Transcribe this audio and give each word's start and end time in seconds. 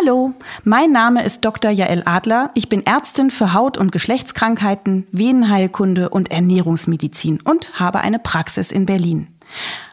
Hallo, 0.00 0.32
mein 0.64 0.92
Name 0.92 1.24
ist 1.24 1.44
Dr. 1.44 1.70
Jael 1.70 2.02
Adler. 2.06 2.50
Ich 2.54 2.70
bin 2.70 2.86
Ärztin 2.86 3.30
für 3.30 3.52
Haut- 3.52 3.76
und 3.76 3.92
Geschlechtskrankheiten, 3.92 5.06
Venenheilkunde 5.12 6.08
und 6.08 6.30
Ernährungsmedizin 6.30 7.40
und 7.42 7.78
habe 7.78 8.00
eine 8.00 8.18
Praxis 8.18 8.72
in 8.72 8.86
Berlin. 8.86 9.26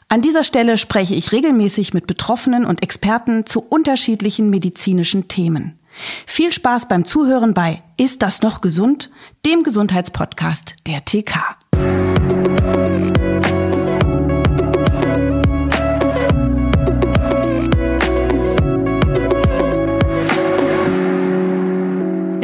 An 0.08 0.22
dieser 0.22 0.44
Stelle 0.44 0.78
spreche 0.78 1.16
ich 1.16 1.34
regelmäßig 1.34 1.94
mit 1.94 2.08
Betroffenen 2.08 2.64
und 2.64 2.84
Experten 2.84 3.46
zu 3.46 3.60
unterschiedlichen 3.62 4.50
medizinischen 4.50 5.28
Themen. 5.28 5.78
Viel 6.26 6.54
Spaß 6.54 6.88
beim 6.88 7.04
Zuhören 7.04 7.54
bei 7.54 7.82
Ist 7.98 8.22
das 8.22 8.42
noch 8.42 8.62
gesund? 8.62 9.10
dem 9.46 9.64
Gesundheitspodcast 9.64 10.76
der 10.88 11.04
TK. 11.04 11.58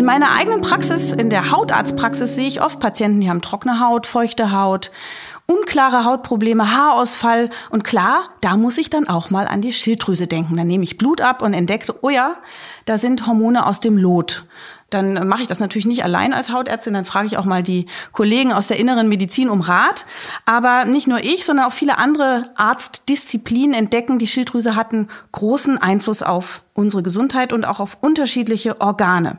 In 0.04 0.08
meiner 0.08 0.34
eigenen 0.34 0.60
Praxis, 0.60 1.14
in 1.14 1.30
der 1.30 1.50
Hautarztpraxis, 1.50 2.36
sehe 2.36 2.46
ich 2.46 2.62
oft 2.62 2.82
Patienten, 2.82 3.22
die 3.22 3.30
haben 3.30 3.42
trockene 3.42 3.80
Haut, 3.80 4.06
feuchte 4.06 4.52
Haut, 4.52 4.92
unklare 5.46 6.04
Hautprobleme, 6.04 6.76
Haarausfall. 6.76 7.50
Und 7.70 7.86
klar, 7.86 8.24
da 8.42 8.58
muss 8.58 8.78
ich 8.78 8.90
dann 8.90 9.08
auch 9.08 9.30
mal 9.30 9.48
an 9.48 9.62
die 9.62 9.72
Schilddrüse 9.72 10.28
denken. 10.28 10.58
Dann 10.58 10.68
nehme 10.68 10.84
ich 10.84 10.98
Blut 10.98 11.22
ab 11.22 11.42
und 11.42 11.54
entdecke, 11.54 11.96
oh 12.02 12.10
ja, 12.10 12.36
da 12.84 12.98
sind 12.98 13.28
Hormone 13.28 13.66
aus 13.66 13.80
dem 13.80 13.98
Lot 13.98 14.44
dann 14.90 15.28
mache 15.28 15.42
ich 15.42 15.48
das 15.48 15.60
natürlich 15.60 15.88
nicht 15.88 16.04
allein 16.04 16.34
als 16.34 16.52
Hautärztin, 16.52 16.94
dann 16.94 17.06
frage 17.06 17.26
ich 17.26 17.38
auch 17.38 17.46
mal 17.46 17.64
die 17.64 17.88
Kollegen 18.12 18.54
aus 18.54 18.68
der 18.68 18.78
inneren 18.78 19.10
Medizin 19.10 19.50
um 19.50 19.62
Rat. 19.62 20.06
Aber 20.46 20.86
nicht 20.86 21.08
nur 21.08 21.24
ich, 21.24 21.46
sondern 21.46 21.66
auch 21.66 21.74
viele 21.74 21.98
andere 21.98 22.52
Arztdisziplinen 22.56 23.74
entdecken, 23.74 24.20
die 24.20 24.28
Schilddrüse 24.28 24.76
hatten 24.76 25.08
großen 25.32 25.80
Einfluss 25.80 26.22
auf 26.22 26.63
unsere 26.76 27.04
Gesundheit 27.04 27.54
und 27.54 27.66
auch 27.66 27.80
auf 27.80 27.98
unterschiedliche 28.02 28.82
Organe. 28.82 29.38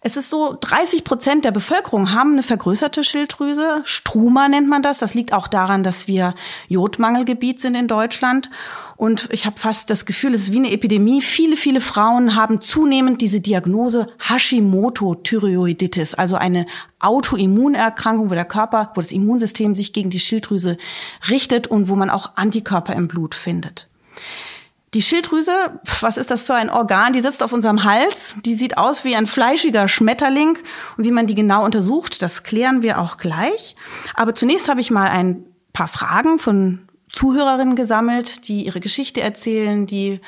Es 0.00 0.16
ist 0.16 0.28
so, 0.28 0.56
30 0.60 1.04
Prozent 1.04 1.44
der 1.44 1.52
Bevölkerung 1.52 2.12
haben 2.12 2.32
eine 2.32 2.42
vergrößerte 2.42 3.04
Schilddrüse. 3.04 3.82
Struma 3.84 4.48
nennt 4.48 4.68
man 4.68 4.82
das. 4.82 4.98
Das 4.98 5.14
liegt 5.14 5.32
auch 5.32 5.46
daran, 5.46 5.84
dass 5.84 6.08
wir 6.08 6.34
Jodmangelgebiet 6.68 7.60
sind 7.60 7.76
in 7.76 7.86
Deutschland. 7.86 8.50
Und 8.96 9.28
ich 9.30 9.46
habe 9.46 9.58
fast 9.58 9.88
das 9.90 10.04
Gefühl, 10.04 10.34
es 10.34 10.42
ist 10.42 10.52
wie 10.52 10.58
eine 10.58 10.72
Epidemie. 10.72 11.22
Viele, 11.22 11.56
viele 11.56 11.80
Frauen 11.80 12.34
haben 12.34 12.60
zunehmend 12.60 13.20
diese 13.20 13.40
Diagnose 13.40 14.08
Hashimoto-Thyreoiditis, 14.18 16.14
also 16.14 16.34
eine 16.34 16.66
Autoimmunerkrankung, 16.98 18.30
wo 18.30 18.34
der 18.34 18.44
Körper, 18.44 18.90
wo 18.94 19.00
das 19.00 19.12
Immunsystem 19.12 19.74
sich 19.76 19.92
gegen 19.92 20.10
die 20.10 20.20
Schilddrüse 20.20 20.76
richtet 21.30 21.68
und 21.68 21.88
wo 21.88 21.94
man 21.94 22.10
auch 22.10 22.32
Antikörper 22.36 22.94
im 22.94 23.06
Blut 23.06 23.34
findet. 23.34 23.88
Die 24.94 25.02
Schilddrüse, 25.02 25.80
was 26.00 26.16
ist 26.16 26.30
das 26.30 26.42
für 26.42 26.54
ein 26.54 26.70
Organ? 26.70 27.12
Die 27.12 27.20
sitzt 27.20 27.42
auf 27.42 27.52
unserem 27.52 27.82
Hals. 27.82 28.36
Die 28.44 28.54
sieht 28.54 28.78
aus 28.78 29.04
wie 29.04 29.16
ein 29.16 29.26
fleischiger 29.26 29.88
Schmetterling. 29.88 30.56
Und 30.96 31.04
wie 31.04 31.10
man 31.10 31.26
die 31.26 31.34
genau 31.34 31.64
untersucht, 31.64 32.22
das 32.22 32.44
klären 32.44 32.82
wir 32.82 33.00
auch 33.00 33.16
gleich. 33.16 33.74
Aber 34.14 34.36
zunächst 34.36 34.68
habe 34.68 34.80
ich 34.80 34.92
mal 34.92 35.08
ein 35.08 35.44
paar 35.72 35.88
Fragen 35.88 36.38
von 36.38 36.86
Zuhörerinnen 37.10 37.74
gesammelt, 37.74 38.46
die 38.46 38.66
ihre 38.66 38.78
Geschichte 38.78 39.20
erzählen, 39.20 39.86
die 39.86 40.20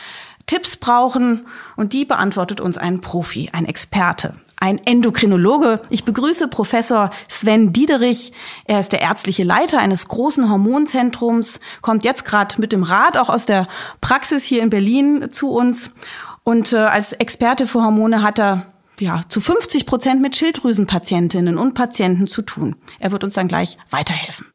Tipps 0.47 0.77
brauchen. 0.77 1.47
Und 1.77 1.93
die 1.93 2.05
beantwortet 2.05 2.61
uns 2.61 2.77
ein 2.77 3.01
Profi, 3.01 3.51
ein 3.53 3.67
Experte 3.67 4.35
ein 4.59 4.81
Endokrinologe. 4.85 5.81
Ich 5.91 6.05
begrüße 6.05 6.49
Professor 6.49 7.11
Sven 7.29 7.73
Diederich. 7.73 8.33
Er 8.65 8.81
ist 8.81 8.93
der 8.93 9.03
ärztliche 9.03 9.45
Leiter 9.45 9.79
eines 9.79 10.09
großen 10.09 10.51
Hormonzentrums, 10.51 11.61
kommt 11.83 12.05
jetzt 12.05 12.25
gerade 12.25 12.61
mit 12.61 12.73
dem 12.73 12.83
Rat 12.83 13.19
auch 13.19 13.29
aus 13.29 13.47
der 13.47 13.69
Praxis 14.01 14.45
hier 14.45 14.63
in 14.63 14.71
Berlin 14.71 15.29
zu 15.31 15.51
uns. 15.51 15.93
Und 16.43 16.73
äh, 16.73 16.77
als 16.77 17.13
Experte 17.13 17.67
für 17.67 17.83
Hormone 17.83 18.23
hat 18.23 18.39
er 18.39 18.69
ja, 18.99 19.21
zu 19.29 19.41
50 19.41 19.85
Prozent 19.85 20.23
mit 20.23 20.37
Schilddrüsenpatientinnen 20.37 21.59
und 21.59 21.75
Patienten 21.75 22.27
zu 22.27 22.43
tun. 22.43 22.77
Er 22.99 23.11
wird 23.11 23.25
uns 23.25 23.35
dann 23.35 23.49
gleich 23.49 23.77
weiterhelfen. 23.91 24.47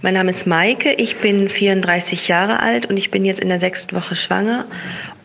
Mein 0.00 0.14
Name 0.14 0.32
ist 0.32 0.48
Maike, 0.48 0.94
ich 0.94 1.18
bin 1.18 1.48
34 1.48 2.26
Jahre 2.26 2.58
alt 2.58 2.86
und 2.86 2.96
ich 2.96 3.12
bin 3.12 3.24
jetzt 3.24 3.40
in 3.40 3.48
der 3.48 3.60
sechsten 3.60 3.94
Woche 3.94 4.16
schwanger. 4.16 4.64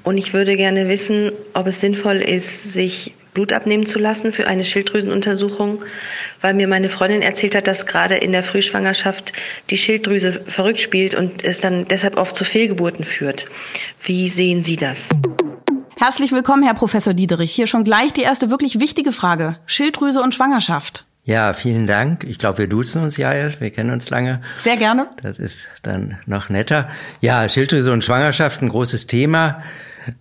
Und 0.04 0.18
ich 0.18 0.34
würde 0.34 0.56
gerne 0.56 0.88
wissen, 0.88 1.32
ob 1.54 1.66
es 1.66 1.82
sinnvoll 1.82 2.18
ist, 2.18 2.74
sich 2.74 3.14
Blut 3.38 3.54
abnehmen 3.54 3.86
zu 3.86 4.00
lassen 4.00 4.34
für 4.34 4.48
eine 4.48 4.64
Schilddrüsenuntersuchung, 4.64 5.84
weil 6.42 6.56
mir 6.56 6.68
meine 6.68 6.90
Freundin 6.90 7.22
erzählt 7.22 7.54
hat, 7.54 7.68
dass 7.68 7.86
gerade 7.86 8.16
in 8.16 8.32
der 8.32 8.44
Frühschwangerschaft 8.44 9.32
die 9.70 9.78
Schilddrüse 9.78 10.42
verrückt 10.48 10.82
spielt 10.82 11.14
und 11.14 11.44
es 11.44 11.62
dann 11.62 11.88
deshalb 11.88 12.18
oft 12.18 12.36
zu 12.36 12.44
Fehlgeburten 12.44 13.06
führt. 13.06 13.46
Wie 14.04 14.30
sehen 14.30 14.64
Sie 14.64 14.76
das? 14.76 15.10
Herzlich 16.00 16.32
willkommen, 16.32 16.64
Herr 16.64 16.74
Professor 16.74 17.14
Diederich. 17.14 17.52
Hier 17.52 17.68
schon 17.68 17.84
gleich 17.84 18.12
die 18.12 18.24
erste 18.24 18.50
wirklich 18.50 18.80
wichtige 18.80 19.12
Frage. 19.12 19.60
Schilddrüse 19.68 20.20
und 20.20 20.34
Schwangerschaft. 20.34 21.06
Ja, 21.24 21.54
vielen 21.54 21.86
Dank. 21.86 22.24
Ich 22.24 22.40
glaube, 22.40 22.58
wir 22.58 22.68
duzen 22.68 23.04
uns 23.04 23.18
ja, 23.18 23.34
wir 23.60 23.70
kennen 23.70 23.92
uns 23.92 24.10
lange. 24.10 24.42
Sehr 24.62 24.78
gerne. 24.78 25.10
Das 25.22 25.38
ist 25.38 25.68
dann 25.84 26.18
noch 26.26 26.50
netter. 26.50 26.90
Ja, 27.22 27.48
Schilddrüse 27.48 27.92
und 27.92 28.04
Schwangerschaft, 28.04 28.64
ein 28.64 28.70
großes 28.70 29.06
Thema. 29.06 29.62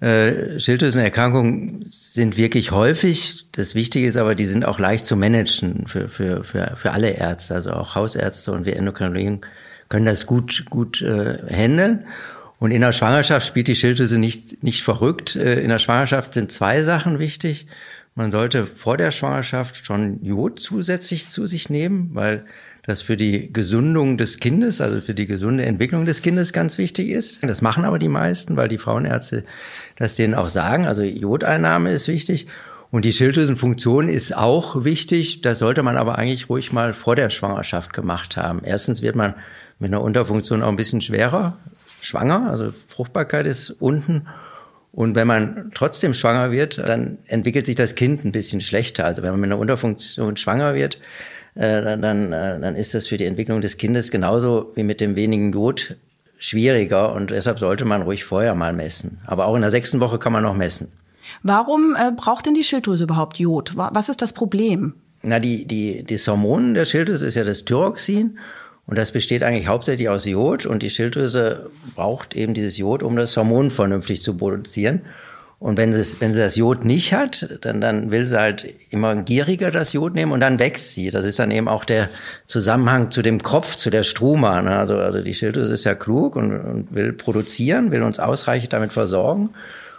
Äh, 0.00 0.58
Schilddrüsenerkrankungen 0.58 1.84
sind 1.88 2.36
wirklich 2.36 2.70
häufig. 2.70 3.50
Das 3.52 3.74
Wichtige 3.74 4.06
ist 4.06 4.16
aber, 4.16 4.34
die 4.34 4.46
sind 4.46 4.64
auch 4.64 4.78
leicht 4.78 5.06
zu 5.06 5.16
managen 5.16 5.86
für, 5.86 6.08
für, 6.08 6.44
für, 6.44 6.76
für 6.76 6.92
alle 6.92 7.10
Ärzte, 7.10 7.54
also 7.54 7.70
auch 7.72 7.94
Hausärzte 7.94 8.52
und 8.52 8.66
wir 8.66 8.76
Endokrinologen 8.76 9.40
können 9.88 10.06
das 10.06 10.26
gut, 10.26 10.64
gut 10.68 11.02
äh, 11.02 11.38
handeln. 11.50 12.04
Und 12.58 12.70
in 12.70 12.80
der 12.80 12.92
Schwangerschaft 12.92 13.46
spielt 13.46 13.68
die 13.68 13.76
Schilddrüse 13.76 14.18
nicht, 14.18 14.62
nicht 14.62 14.82
verrückt. 14.82 15.36
Äh, 15.36 15.60
in 15.60 15.68
der 15.68 15.78
Schwangerschaft 15.78 16.34
sind 16.34 16.50
zwei 16.50 16.82
Sachen 16.82 17.18
wichtig. 17.18 17.66
Man 18.14 18.30
sollte 18.30 18.66
vor 18.66 18.96
der 18.96 19.10
Schwangerschaft 19.10 19.84
schon 19.84 20.24
Jod 20.24 20.58
zusätzlich 20.58 21.28
zu 21.28 21.46
sich 21.46 21.68
nehmen, 21.68 22.10
weil 22.14 22.46
das 22.86 23.02
für 23.02 23.16
die 23.16 23.52
Gesundung 23.52 24.16
des 24.16 24.38
Kindes, 24.38 24.80
also 24.80 25.00
für 25.00 25.14
die 25.14 25.26
gesunde 25.26 25.66
Entwicklung 25.66 26.06
des 26.06 26.22
Kindes 26.22 26.52
ganz 26.52 26.78
wichtig 26.78 27.08
ist. 27.08 27.42
Das 27.42 27.60
machen 27.60 27.84
aber 27.84 27.98
die 27.98 28.08
meisten, 28.08 28.56
weil 28.56 28.68
die 28.68 28.78
Frauenärzte 28.78 29.44
das 29.96 30.14
denen 30.14 30.34
auch 30.34 30.48
sagen. 30.48 30.86
Also 30.86 31.02
Jodeinnahme 31.02 31.90
ist 31.90 32.06
wichtig. 32.08 32.46
Und 32.92 33.04
die 33.04 33.12
Schilddrüsenfunktion 33.12 34.08
ist 34.08 34.36
auch 34.36 34.84
wichtig. 34.84 35.42
Das 35.42 35.58
sollte 35.58 35.82
man 35.82 35.96
aber 35.96 36.18
eigentlich 36.18 36.48
ruhig 36.48 36.72
mal 36.72 36.94
vor 36.94 37.16
der 37.16 37.30
Schwangerschaft 37.30 37.92
gemacht 37.92 38.36
haben. 38.36 38.60
Erstens 38.62 39.02
wird 39.02 39.16
man 39.16 39.34
mit 39.80 39.92
einer 39.92 40.02
Unterfunktion 40.02 40.62
auch 40.62 40.68
ein 40.68 40.76
bisschen 40.76 41.00
schwerer 41.00 41.58
schwanger. 42.00 42.48
Also 42.48 42.72
Fruchtbarkeit 42.86 43.46
ist 43.46 43.70
unten. 43.70 44.28
Und 44.92 45.14
wenn 45.14 45.26
man 45.26 45.72
trotzdem 45.74 46.14
schwanger 46.14 46.52
wird, 46.52 46.78
dann 46.78 47.18
entwickelt 47.26 47.66
sich 47.66 47.74
das 47.74 47.96
Kind 47.96 48.24
ein 48.24 48.32
bisschen 48.32 48.60
schlechter. 48.60 49.04
Also 49.04 49.22
wenn 49.22 49.32
man 49.32 49.40
mit 49.40 49.50
einer 49.50 49.58
Unterfunktion 49.58 50.36
schwanger 50.36 50.74
wird, 50.74 51.00
dann, 51.56 52.32
äh, 52.32 52.60
dann 52.60 52.76
ist 52.76 52.94
das 52.94 53.06
für 53.06 53.16
die 53.16 53.24
Entwicklung 53.24 53.60
des 53.60 53.76
Kindes 53.76 54.10
genauso 54.10 54.72
wie 54.74 54.82
mit 54.82 55.00
dem 55.00 55.16
wenigen 55.16 55.52
Jod 55.52 55.96
schwieriger 56.38 57.14
und 57.14 57.30
deshalb 57.30 57.58
sollte 57.58 57.84
man 57.84 58.02
ruhig 58.02 58.24
vorher 58.24 58.54
mal 58.54 58.72
messen. 58.72 59.18
Aber 59.26 59.46
auch 59.46 59.54
in 59.54 59.62
der 59.62 59.70
sechsten 59.70 60.00
Woche 60.00 60.18
kann 60.18 60.32
man 60.32 60.42
noch 60.42 60.54
messen. 60.54 60.92
Warum 61.42 61.96
äh, 61.98 62.12
braucht 62.12 62.46
denn 62.46 62.54
die 62.54 62.62
Schilddrüse 62.62 63.04
überhaupt 63.04 63.38
Jod? 63.38 63.72
Was 63.76 64.08
ist 64.08 64.22
das 64.22 64.32
Problem? 64.32 64.94
Na, 65.22 65.40
die, 65.40 65.64
die, 65.64 66.04
das 66.04 66.28
Hormon 66.28 66.74
der 66.74 66.84
Schilddrüse 66.84 67.26
ist 67.26 67.34
ja 67.34 67.44
das 67.44 67.64
Thyroxin 67.64 68.38
und 68.86 68.98
das 68.98 69.10
besteht 69.10 69.42
eigentlich 69.42 69.66
hauptsächlich 69.66 70.08
aus 70.08 70.24
Jod 70.24 70.66
und 70.66 70.82
die 70.82 70.90
Schilddrüse 70.90 71.70
braucht 71.94 72.36
eben 72.36 72.54
dieses 72.54 72.76
Jod, 72.76 73.02
um 73.02 73.16
das 73.16 73.36
Hormon 73.36 73.70
vernünftig 73.70 74.22
zu 74.22 74.36
produzieren. 74.36 75.00
Und 75.58 75.78
wenn, 75.78 75.92
es, 75.94 76.20
wenn 76.20 76.34
sie 76.34 76.40
das 76.40 76.56
Jod 76.56 76.84
nicht 76.84 77.14
hat, 77.14 77.58
dann, 77.62 77.80
dann 77.80 78.10
will 78.10 78.28
sie 78.28 78.38
halt 78.38 78.74
immer 78.90 79.16
gieriger 79.16 79.70
das 79.70 79.94
Jod 79.94 80.14
nehmen 80.14 80.32
und 80.32 80.40
dann 80.40 80.58
wächst 80.58 80.92
sie. 80.92 81.10
Das 81.10 81.24
ist 81.24 81.38
dann 81.38 81.50
eben 81.50 81.66
auch 81.66 81.86
der 81.86 82.10
Zusammenhang 82.46 83.10
zu 83.10 83.22
dem 83.22 83.42
Kopf, 83.42 83.76
zu 83.76 83.88
der 83.88 84.02
Struma. 84.02 84.60
Ne? 84.60 84.76
Also, 84.76 84.98
also 84.98 85.22
die 85.22 85.32
Schilddrüse 85.32 85.72
ist 85.72 85.84
ja 85.84 85.94
klug 85.94 86.36
und, 86.36 86.52
und 86.52 86.94
will 86.94 87.14
produzieren, 87.14 87.90
will 87.90 88.02
uns 88.02 88.18
ausreichend 88.18 88.74
damit 88.74 88.92
versorgen. 88.92 89.50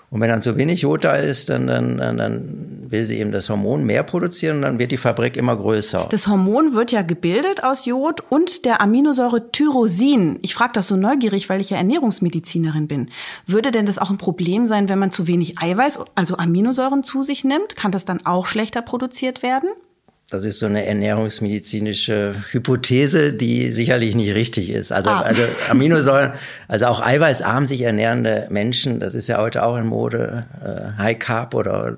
Und 0.09 0.21
wenn 0.21 0.29
dann 0.29 0.41
zu 0.41 0.55
wenig 0.55 0.81
Jod 0.81 1.03
da 1.03 1.15
ist, 1.15 1.49
dann, 1.49 1.67
dann, 1.67 1.97
dann 1.97 2.85
will 2.89 3.05
sie 3.05 3.19
eben 3.19 3.33
das 3.33 3.49
Hormon 3.49 3.83
mehr 3.83 4.03
produzieren 4.03 4.57
und 4.57 4.61
dann 4.61 4.79
wird 4.79 4.91
die 4.91 4.97
Fabrik 4.97 5.35
immer 5.35 5.57
größer. 5.57 6.07
Das 6.09 6.27
Hormon 6.27 6.73
wird 6.73 6.93
ja 6.93 7.01
gebildet 7.01 7.63
aus 7.63 7.85
Jod 7.85 8.21
und 8.29 8.63
der 8.63 8.79
Aminosäure 8.79 9.51
Tyrosin. 9.51 10.39
Ich 10.43 10.55
frage 10.55 10.71
das 10.73 10.87
so 10.87 10.95
neugierig, 10.95 11.49
weil 11.49 11.59
ich 11.59 11.71
ja 11.71 11.77
Ernährungsmedizinerin 11.77 12.87
bin. 12.87 13.09
Würde 13.45 13.71
denn 13.71 13.85
das 13.85 13.99
auch 13.99 14.09
ein 14.09 14.17
Problem 14.17 14.65
sein, 14.65 14.87
wenn 14.87 14.99
man 14.99 15.11
zu 15.11 15.27
wenig 15.27 15.59
Eiweiß, 15.59 15.99
also 16.15 16.37
Aminosäuren 16.37 17.03
zu 17.03 17.23
sich 17.23 17.43
nimmt? 17.43 17.75
Kann 17.75 17.91
das 17.91 18.05
dann 18.05 18.25
auch 18.25 18.47
schlechter 18.47 18.81
produziert 18.81 19.43
werden? 19.43 19.69
Das 20.29 20.43
ist 20.43 20.59
so 20.59 20.65
eine 20.65 20.85
ernährungsmedizinische 20.85 22.35
Hypothese, 22.51 23.31
die 23.31 23.71
sicherlich 23.71 24.13
nicht 24.13 24.33
richtig 24.35 24.69
ist. 24.69 24.91
Also, 24.91 25.09
ah. 25.09 25.21
also 25.21 25.41
Aminosäuren, 25.69 26.33
also 26.67 26.87
auch 26.87 26.99
eiweißarm 26.99 27.65
sich 27.65 27.81
ernährende 27.81 28.45
Menschen, 28.49 28.99
das 28.99 29.15
ist 29.15 29.27
ja 29.29 29.37
heute 29.37 29.63
auch 29.63 29.77
in 29.77 29.87
Mode, 29.87 30.45
äh, 30.61 31.01
High 31.01 31.19
Carb 31.19 31.55
oder 31.55 31.95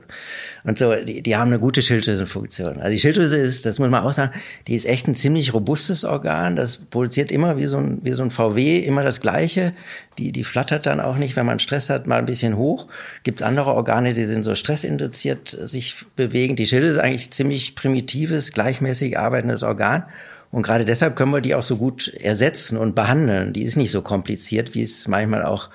und 0.63 0.77
so, 0.77 0.94
die, 0.95 1.21
die 1.21 1.35
haben 1.35 1.50
eine 1.50 1.59
gute 1.59 1.81
Schilddrüsenfunktion. 1.81 2.79
Also 2.79 2.91
die 2.91 3.00
Schilddrüse 3.00 3.38
ist, 3.38 3.65
das 3.65 3.79
muss 3.79 3.89
man 3.89 4.03
auch 4.03 4.13
sagen, 4.13 4.33
die 4.67 4.75
ist 4.75 4.85
echt 4.85 5.07
ein 5.07 5.15
ziemlich 5.15 5.53
robustes 5.53 6.06
Organ. 6.06 6.56
Das 6.56 6.77
produziert 6.77 7.31
immer 7.31 7.57
wie 7.57 7.65
so 7.65 7.77
ein, 7.77 8.00
wie 8.03 8.11
so 8.11 8.23
ein 8.23 8.31
VW 8.31 8.79
immer 8.79 9.03
das 9.03 9.21
Gleiche. 9.21 9.73
die, 10.17 10.31
die 10.31 10.44
flattert 10.44 10.85
dann 10.85 11.00
auch 11.00 11.17
nicht, 11.17 11.35
wenn 11.35 11.45
man 11.45 11.59
Stress 11.59 11.89
hat, 11.89 12.07
mal 12.07 12.19
ein 12.19 12.25
bisschen 12.25 12.57
hoch. 12.57 12.88
Gibt 13.23 13.41
andere 13.41 13.73
Organe, 13.73 14.13
die 14.13 14.25
sind 14.25 14.44
so 14.44 14.56
stressinduziert 14.56 15.57
sich 15.63 16.06
bewegen. 16.15 16.56
Die 16.56 16.67
Schilde 16.67 16.88
ist 16.88 16.97
eigentlich 16.97 17.31
ziemlich 17.31 17.75
primitives, 17.75 18.51
gleichmäßig 18.51 19.17
arbeitendes 19.17 19.63
Organ. 19.63 20.03
Und 20.51 20.63
gerade 20.63 20.83
deshalb 20.83 21.15
können 21.15 21.31
wir 21.31 21.41
die 21.41 21.56
auch 21.56 21.63
so 21.63 21.77
gut 21.77 22.11
ersetzen 22.19 22.77
und 22.77 22.95
behandeln. 22.95 23.53
Die 23.53 23.63
ist 23.63 23.75
nicht 23.75 23.91
so 23.91 24.01
kompliziert, 24.01 24.73
wie 24.73 24.81
es 24.81 25.07
manchmal 25.07 25.44
auch 25.44 25.69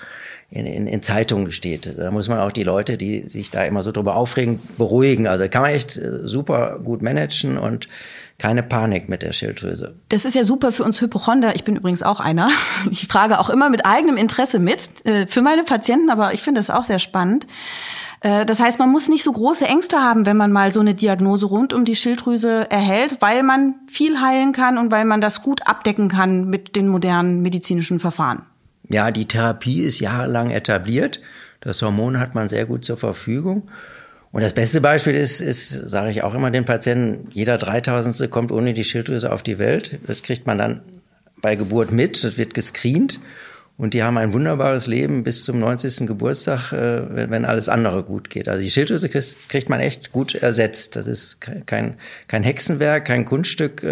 in, 0.54 0.66
in, 0.66 0.86
in 0.86 1.02
Zeitungen 1.02 1.50
steht. 1.50 1.98
Da 1.98 2.10
muss 2.12 2.28
man 2.28 2.38
auch 2.38 2.52
die 2.52 2.62
Leute, 2.62 2.96
die 2.96 3.28
sich 3.28 3.50
da 3.50 3.64
immer 3.64 3.82
so 3.82 3.90
drüber 3.90 4.14
aufregen, 4.14 4.60
beruhigen. 4.78 5.26
Also 5.26 5.48
kann 5.48 5.62
man 5.62 5.72
echt 5.72 5.96
äh, 5.96 6.20
super 6.22 6.78
gut 6.82 7.02
managen 7.02 7.58
und 7.58 7.88
keine 8.38 8.62
Panik 8.62 9.08
mit 9.08 9.22
der 9.22 9.32
Schilddrüse. 9.32 9.96
Das 10.08 10.24
ist 10.24 10.34
ja 10.34 10.44
super 10.44 10.70
für 10.70 10.84
uns 10.84 11.00
Hypochonder. 11.00 11.56
Ich 11.56 11.64
bin 11.64 11.76
übrigens 11.76 12.02
auch 12.02 12.20
einer. 12.20 12.50
Ich 12.90 13.08
frage 13.08 13.40
auch 13.40 13.50
immer 13.50 13.70
mit 13.70 13.84
eigenem 13.84 14.16
Interesse 14.16 14.58
mit 14.58 15.04
äh, 15.04 15.26
für 15.26 15.42
meine 15.42 15.64
Patienten, 15.64 16.10
aber 16.10 16.34
ich 16.34 16.42
finde 16.42 16.60
es 16.60 16.70
auch 16.70 16.84
sehr 16.84 16.98
spannend. 17.00 17.46
Äh, 18.20 18.46
das 18.46 18.60
heißt, 18.60 18.78
man 18.78 18.90
muss 18.90 19.08
nicht 19.08 19.24
so 19.24 19.32
große 19.32 19.66
Ängste 19.66 19.98
haben, 19.98 20.26
wenn 20.26 20.36
man 20.36 20.52
mal 20.52 20.72
so 20.72 20.80
eine 20.80 20.94
Diagnose 20.94 21.46
rund 21.46 21.72
um 21.72 21.84
die 21.84 21.96
Schilddrüse 21.96 22.70
erhält, 22.70 23.20
weil 23.20 23.42
man 23.42 23.74
viel 23.88 24.20
heilen 24.20 24.52
kann 24.52 24.78
und 24.78 24.92
weil 24.92 25.04
man 25.04 25.20
das 25.20 25.42
gut 25.42 25.66
abdecken 25.66 26.08
kann 26.08 26.48
mit 26.48 26.76
den 26.76 26.88
modernen 26.88 27.42
medizinischen 27.42 27.98
Verfahren. 27.98 28.42
Ja, 28.88 29.10
die 29.10 29.26
Therapie 29.26 29.82
ist 29.82 30.00
jahrelang 30.00 30.50
etabliert. 30.50 31.20
Das 31.60 31.80
Hormon 31.80 32.20
hat 32.20 32.34
man 32.34 32.48
sehr 32.48 32.66
gut 32.66 32.84
zur 32.84 32.96
Verfügung. 32.96 33.68
Und 34.32 34.42
das 34.42 34.52
beste 34.52 34.80
Beispiel 34.80 35.14
ist, 35.14 35.40
ist 35.40 35.70
sage 35.70 36.10
ich 36.10 36.22
auch 36.22 36.34
immer 36.34 36.50
den 36.50 36.64
Patienten, 36.64 37.28
jeder 37.32 37.56
Dreitausendste 37.56 38.28
kommt 38.28 38.50
ohne 38.50 38.74
die 38.74 38.84
Schilddrüse 38.84 39.32
auf 39.32 39.42
die 39.42 39.58
Welt. 39.58 39.98
Das 40.06 40.22
kriegt 40.22 40.46
man 40.46 40.58
dann 40.58 40.82
bei 41.40 41.54
Geburt 41.54 41.92
mit, 41.92 42.22
das 42.24 42.36
wird 42.36 42.52
gescreent. 42.52 43.20
Und 43.76 43.92
die 43.92 44.04
haben 44.04 44.18
ein 44.18 44.32
wunderbares 44.32 44.86
Leben 44.86 45.24
bis 45.24 45.44
zum 45.44 45.58
90. 45.58 46.06
Geburtstag, 46.06 46.72
äh, 46.72 47.30
wenn 47.30 47.44
alles 47.44 47.68
andere 47.68 48.04
gut 48.04 48.30
geht. 48.30 48.48
Also 48.48 48.62
die 48.62 48.70
Schilddrüse 48.70 49.08
kriegt 49.08 49.68
man 49.68 49.80
echt 49.80 50.12
gut 50.12 50.34
ersetzt. 50.34 50.94
Das 50.96 51.08
ist 51.08 51.40
kein, 51.40 51.96
kein 52.28 52.42
Hexenwerk, 52.44 53.04
kein 53.04 53.24
Kunststück. 53.24 53.82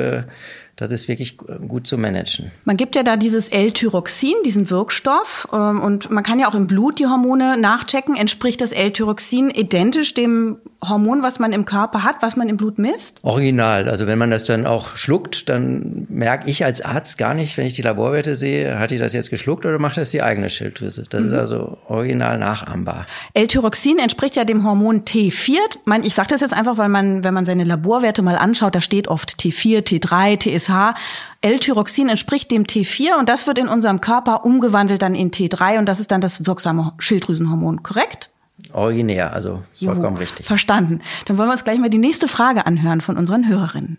Das 0.77 0.91
ist 0.91 1.07
wirklich 1.07 1.37
gut 1.37 1.87
zu 1.87 1.99
managen. 1.99 2.51
Man 2.65 2.77
gibt 2.77 2.97
ja 2.97 3.03
da 3.03 3.17
dieses 3.17 3.49
L-Tyroxin, 3.49 4.35
diesen 4.45 4.71
Wirkstoff, 4.71 5.49
ähm, 5.53 5.81
und 5.81 6.11
man 6.11 6.25
kann 6.25 6.39
ja 6.39 6.49
auch 6.49 6.55
im 6.55 6.67
Blut 6.67 6.99
die 6.99 7.07
Hormone 7.07 7.59
nachchecken. 7.59 8.17
Entspricht 8.17 8.61
das 8.61 8.73
L-Tyroxin 8.73 9.51
identisch 9.51 10.15
dem 10.15 10.59
Hormon, 10.85 11.23
was 11.23 11.39
man 11.39 11.53
im 11.53 11.65
Körper 11.65 12.03
hat, 12.03 12.17
was 12.21 12.35
man 12.35 12.49
im 12.49 12.57
Blut 12.57 12.79
misst? 12.79 13.21
Original. 13.23 13.89
Also 13.89 14.07
wenn 14.07 14.19
man 14.19 14.31
das 14.31 14.45
dann 14.45 14.67
auch 14.67 14.97
schluckt, 14.97 15.49
dann 15.49 16.07
merke 16.09 16.51
ich 16.51 16.65
als 16.65 16.81
Arzt 16.81 17.19
gar 17.19 17.35
nicht, 17.35 17.57
wenn 17.57 17.67
ich 17.67 17.75
die 17.75 17.83
Laborwerte 17.83 18.35
sehe, 18.35 18.79
hat 18.79 18.91
die 18.91 18.99
das 18.99 19.13
jetzt 19.13 19.31
geschluckt 19.31 19.65
oder 19.65 19.79
macht 19.79 19.97
das 19.97 20.11
die 20.11 20.23
eigene 20.23 20.51
Schilddrüse? 20.51 21.05
Das 21.09 21.21
mhm. 21.21 21.29
ist 21.29 21.33
also 21.35 21.79
original 21.87 22.39
nachahmbar. 22.39 23.07
L-Tyroxin 23.35 23.99
entspricht 23.99 24.35
ja 24.35 24.45
dem 24.45 24.65
Hormon 24.65 25.05
T4. 25.05 25.59
Ich 26.03 26.15
sage 26.15 26.29
das 26.31 26.41
jetzt 26.41 26.55
einfach, 26.55 26.79
weil 26.79 26.89
man, 26.89 27.23
wenn 27.23 27.35
man 27.35 27.45
seine 27.45 27.65
Laborwerte 27.65 28.23
mal 28.23 28.37
anschaut, 28.37 28.75
da 28.75 28.81
steht 28.81 29.07
oft 29.07 29.41
T4, 29.41 29.87
T3, 29.87 30.37
TSH. 30.63 30.95
L-Tyroxin 31.41 32.09
entspricht 32.09 32.51
dem 32.51 32.65
T4 32.65 33.19
und 33.19 33.29
das 33.29 33.47
wird 33.47 33.59
in 33.59 33.69
unserem 33.69 34.01
Körper 34.01 34.45
umgewandelt 34.45 35.03
dann 35.03 35.15
in 35.15 35.31
T3 35.31 35.79
und 35.79 35.87
das 35.87 36.01
ist 36.01 36.11
dann 36.11 36.21
das 36.21 36.47
wirksame 36.47 36.93
Schilddrüsenhormon, 36.99 37.83
korrekt? 37.83 38.31
Originär, 38.73 39.33
also 39.33 39.63
vollkommen 39.75 40.17
jo, 40.17 40.23
richtig. 40.23 40.47
Verstanden. 40.47 41.01
Dann 41.27 41.37
wollen 41.37 41.49
wir 41.49 41.53
uns 41.53 41.65
gleich 41.65 41.79
mal 41.79 41.91
die 41.91 41.99
nächste 41.99 42.29
Frage 42.29 42.67
anhören 42.67 43.01
von 43.01 43.17
unseren 43.17 43.49
Hörerinnen. 43.49 43.99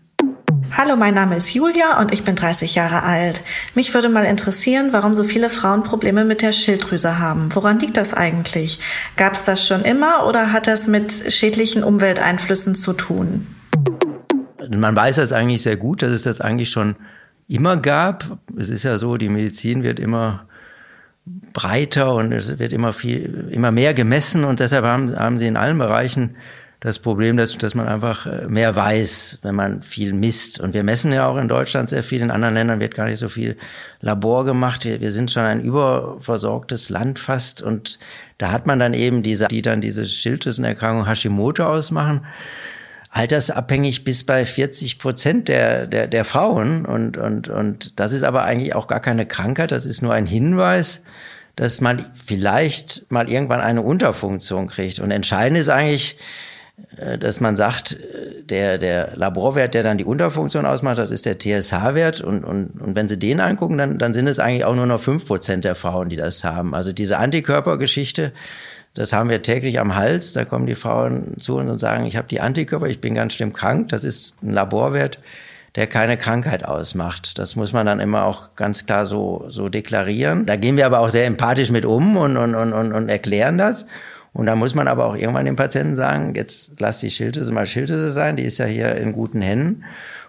Hallo, 0.76 0.96
mein 0.96 1.14
Name 1.14 1.36
ist 1.36 1.54
Julia 1.54 2.00
und 2.00 2.14
ich 2.14 2.24
bin 2.24 2.36
30 2.36 2.74
Jahre 2.76 3.04
alt. 3.04 3.44
Mich 3.76 3.94
würde 3.94 4.10
mal 4.10 4.24
interessieren, 4.24 4.90
warum 4.92 5.14
so 5.14 5.24
viele 5.24 5.50
Frauen 5.50 5.84
Probleme 5.84 6.24
mit 6.24 6.42
der 6.42 6.52
Schilddrüse 6.52 7.20
haben. 7.20 7.50
Woran 7.54 7.80
liegt 7.80 7.98
das 7.98 8.14
eigentlich? 8.14 8.80
Gab 9.18 9.34
es 9.34 9.44
das 9.44 9.68
schon 9.68 9.82
immer 9.82 10.26
oder 10.26 10.52
hat 10.52 10.68
das 10.68 10.88
mit 10.88 11.12
schädlichen 11.12 11.84
Umwelteinflüssen 11.84 12.76
zu 12.76 12.94
tun? 12.94 13.46
Man 14.70 14.96
weiß 14.96 15.18
das 15.18 15.34
eigentlich 15.34 15.64
sehr 15.64 15.78
gut, 15.78 16.02
dass 16.02 16.12
es 16.12 16.24
das 16.24 16.42
eigentlich 16.42 16.70
schon 16.70 16.96
immer 17.48 17.78
gab. 17.78 18.38
Es 18.58 18.70
ist 18.70 18.84
ja 18.84 18.98
so, 18.98 19.18
die 19.18 19.30
Medizin 19.30 19.84
wird 19.84 20.00
immer 20.00 20.46
breiter 21.54 22.14
und 22.16 22.32
es 22.32 22.60
wird 22.60 22.74
immer 22.74 22.94
viel, 22.94 23.48
immer 23.52 23.72
mehr 23.72 23.94
gemessen 23.94 24.44
und 24.44 24.60
deshalb 24.60 24.86
haben, 24.86 25.16
haben 25.16 25.40
sie 25.40 25.48
in 25.48 25.58
allen 25.58 25.78
Bereichen 25.78 26.36
das 26.84 27.00
Problem, 27.00 27.38
dass, 27.38 27.58
dass 27.58 27.76
man 27.76 27.88
einfach 27.88 28.26
äh, 28.26 28.46
mehr 28.50 28.76
weiß, 28.76 29.40
wenn 29.42 29.56
man 29.56 29.84
viel 29.84 30.12
misst. 30.12 30.60
Und 30.60 30.74
wir 30.74 30.84
messen 30.84 31.14
ja 31.14 31.28
auch 31.28 31.38
in 31.38 31.48
Deutschland 31.48 31.88
sehr 31.88 32.04
viel, 32.04 32.22
in 32.22 32.30
anderen 32.30 32.56
Ländern 32.56 32.82
wird 32.82 32.94
gar 32.94 33.06
nicht 33.06 33.20
so 33.20 33.30
viel 33.30 33.56
Labor 34.02 34.44
gemacht. 34.44 34.84
Wir, 34.84 35.00
wir 35.00 35.14
sind 35.14 35.32
schon 35.32 35.44
ein 35.44 35.62
überversorgtes 35.62 36.90
Land 36.90 37.20
fast 37.20 37.62
und 37.62 38.00
da 38.38 38.52
hat 38.52 38.68
man 38.68 38.80
dann 38.80 38.94
eben 38.94 39.24
diese, 39.24 39.48
die 39.48 39.62
dann 39.62 39.80
diese 39.80 40.06
Schilddrüsenerkrankung 40.06 41.08
Hashimoto 41.08 41.64
ausmachen 41.64 42.26
altersabhängig 43.14 44.04
bis 44.04 44.24
bei 44.24 44.44
40 44.44 44.98
Prozent 44.98 45.48
der, 45.48 45.86
der, 45.86 46.08
der 46.08 46.26
Frauen. 46.26 46.86
Und, 46.86 47.16
und, 47.16 47.48
und 47.48 48.00
das 48.00 48.12
ist 48.12 48.24
aber 48.24 48.44
eigentlich 48.44 48.74
auch 48.74 48.88
gar 48.88 49.00
keine 49.00 49.28
Krankheit, 49.28 49.72
das 49.72 49.86
ist 49.86 50.02
nur 50.02 50.14
ein 50.14 50.26
Hinweis, 50.26 51.04
dass 51.56 51.80
man 51.80 52.08
vielleicht 52.26 53.12
mal 53.12 53.30
irgendwann 53.30 53.62
eine 53.62 53.84
Unterfunktion 53.84 54.68
kriegt. 54.68 55.00
Und 55.00 55.12
entscheidend 55.12 55.60
ist 55.60 55.70
eigentlich, 55.70 56.18
äh, 56.98 57.20
dass 57.20 57.40
man 57.40 57.56
sagt, 57.56 57.94
äh, 57.94 58.42
der, 58.42 58.80
der 58.80 59.16
Laborwert, 59.16 59.76
der 59.76 59.84
dann 59.84 60.00
die 60.00 60.06
Unterfunktion 60.06 60.66
ausmacht, 60.66 60.98
das 60.98 61.12
ist 61.12 61.28
der 61.28 61.38
TSH-Wert. 61.38 62.22
Und, 62.22 62.44
und, 62.44 62.82
und 62.82 62.96
wenn 62.96 63.08
Sie 63.08 63.20
den 63.20 63.40
angucken, 63.40 63.78
dann, 63.78 64.00
dann 64.00 64.16
sind 64.16 64.26
es 64.26 64.40
eigentlich 64.40 64.66
auch 64.66 64.76
nur 64.76 64.88
noch 64.88 65.00
fünf 65.00 65.28
Prozent 65.28 65.66
der 65.66 65.76
Frauen, 65.76 66.10
die 66.10 66.18
das 66.18 66.44
haben. 66.44 66.74
Also 66.74 66.92
diese 66.92 67.20
Antikörpergeschichte, 67.20 68.32
das 68.94 69.12
haben 69.12 69.30
wir 69.30 69.42
täglich 69.42 69.80
am 69.80 69.96
Hals. 69.96 70.34
Da 70.34 70.46
kommen 70.46 70.68
die 70.68 70.76
Frauen 70.76 71.36
zu 71.40 71.58
uns 71.58 71.70
und 71.70 71.80
sagen, 71.80 72.06
ich 72.06 72.16
habe 72.16 72.28
die 72.28 72.42
Antikörper, 72.42 72.86
ich 72.88 73.02
bin 73.02 73.16
ganz 73.16 73.34
schlimm 73.34 73.54
krank. 73.54 73.90
Das 73.90 74.04
ist 74.04 74.42
ein 74.44 74.52
Laborwert, 74.52 75.20
der 75.76 75.88
keine 75.88 76.18
Krankheit 76.18 76.64
ausmacht. 76.64 77.40
Das 77.40 77.56
muss 77.56 77.74
man 77.74 77.86
dann 77.86 78.00
immer 78.00 78.26
auch 78.26 78.56
ganz 78.56 78.86
klar 78.86 79.06
so, 79.06 79.46
so 79.50 79.70
deklarieren. 79.70 80.46
Da 80.46 80.58
gehen 80.58 80.78
wir 80.78 80.86
aber 80.86 81.00
auch 81.00 81.10
sehr 81.10 81.26
empathisch 81.26 81.72
mit 81.72 81.86
um 81.86 82.18
und, 82.18 82.38
und, 82.38 82.54
und, 82.56 82.74
und 82.94 83.10
erklären 83.10 83.58
das. 83.58 83.88
Und 84.32 84.46
da 84.46 84.56
muss 84.56 84.76
man 84.76 84.88
aber 84.88 85.06
auch 85.06 85.16
irgendwann 85.16 85.46
dem 85.46 85.56
Patienten 85.56 85.96
sagen, 85.96 86.34
jetzt 86.36 86.80
lass 86.80 87.00
die 87.00 87.12
Schilddrüse 87.12 87.52
mal 87.52 87.66
Schilddrüse 87.66 88.12
sein, 88.12 88.36
die 88.36 88.44
ist 88.44 88.58
ja 88.58 88.66
hier 88.66 88.96
in 88.96 89.14
guten 89.14 89.42
Händen 89.42 89.84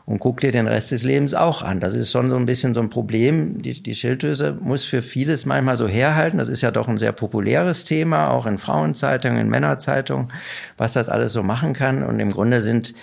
und 0.07 0.19
guck 0.19 0.41
dir 0.41 0.53
den 0.53 0.69
Rest 0.69 0.91
des 0.91 1.03
Lebens 1.03 1.35
auch 1.35 1.63
an. 1.63 1.81
Das 1.81 1.95
ist 1.95 2.11
schon 2.11 2.29
so 2.29 2.37
ein 2.37 2.45
bisschen 2.45 2.75
so 2.75 2.81
ein 2.81 2.91
Problem. 2.91 3.63
Die, 3.63 3.83
die 3.83 3.95
Schilddrüse 3.95 4.57
muss 4.61 4.85
für 4.85 5.03
vieles 5.03 5.47
manchmal 5.47 5.77
so 5.77 5.89
herhalten. 5.89 6.39
Das 6.39 6.49
ist 6.49 6.61
ja 6.61 6.71
doch 6.71 6.89
ein 6.89 6.99
sehr 6.99 7.13
populäres 7.13 7.85
Thema, 7.85 8.31
auch 8.31 8.45
in 8.45 8.59
Frauenzeitungen, 8.59 9.39
in 9.39 9.49
Männerzeitungen, 9.49 10.31
was 10.77 10.93
das 10.93 11.09
alles 11.09 11.33
so 11.33 11.43
machen 11.43 11.73
kann. 11.73 12.03
Und 12.03 12.21
im 12.21 12.31
Grunde 12.31 12.61
sind 12.61 12.95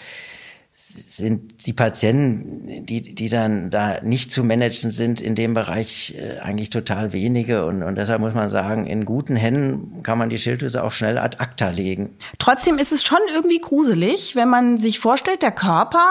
sind 0.83 1.67
die 1.67 1.73
Patienten, 1.73 2.87
die, 2.87 3.13
die 3.13 3.29
dann 3.29 3.69
da 3.69 4.01
nicht 4.01 4.31
zu 4.31 4.43
managen 4.43 4.89
sind, 4.89 5.21
in 5.21 5.35
dem 5.35 5.53
Bereich 5.53 6.15
äh, 6.17 6.39
eigentlich 6.39 6.71
total 6.71 7.13
wenige. 7.13 7.65
Und, 7.65 7.83
und 7.83 7.95
deshalb 7.95 8.19
muss 8.19 8.33
man 8.33 8.49
sagen, 8.49 8.87
in 8.87 9.05
guten 9.05 9.35
Händen 9.35 10.01
kann 10.01 10.17
man 10.17 10.29
die 10.29 10.39
Schilddrüse 10.39 10.83
auch 10.83 10.91
schnell 10.91 11.19
ad 11.19 11.37
acta 11.39 11.69
legen. 11.69 12.17
Trotzdem 12.39 12.79
ist 12.79 12.91
es 12.91 13.03
schon 13.03 13.19
irgendwie 13.31 13.59
gruselig, 13.59 14.35
wenn 14.35 14.49
man 14.49 14.79
sich 14.79 14.99
vorstellt, 14.99 15.43
der 15.43 15.51
Körper 15.51 16.07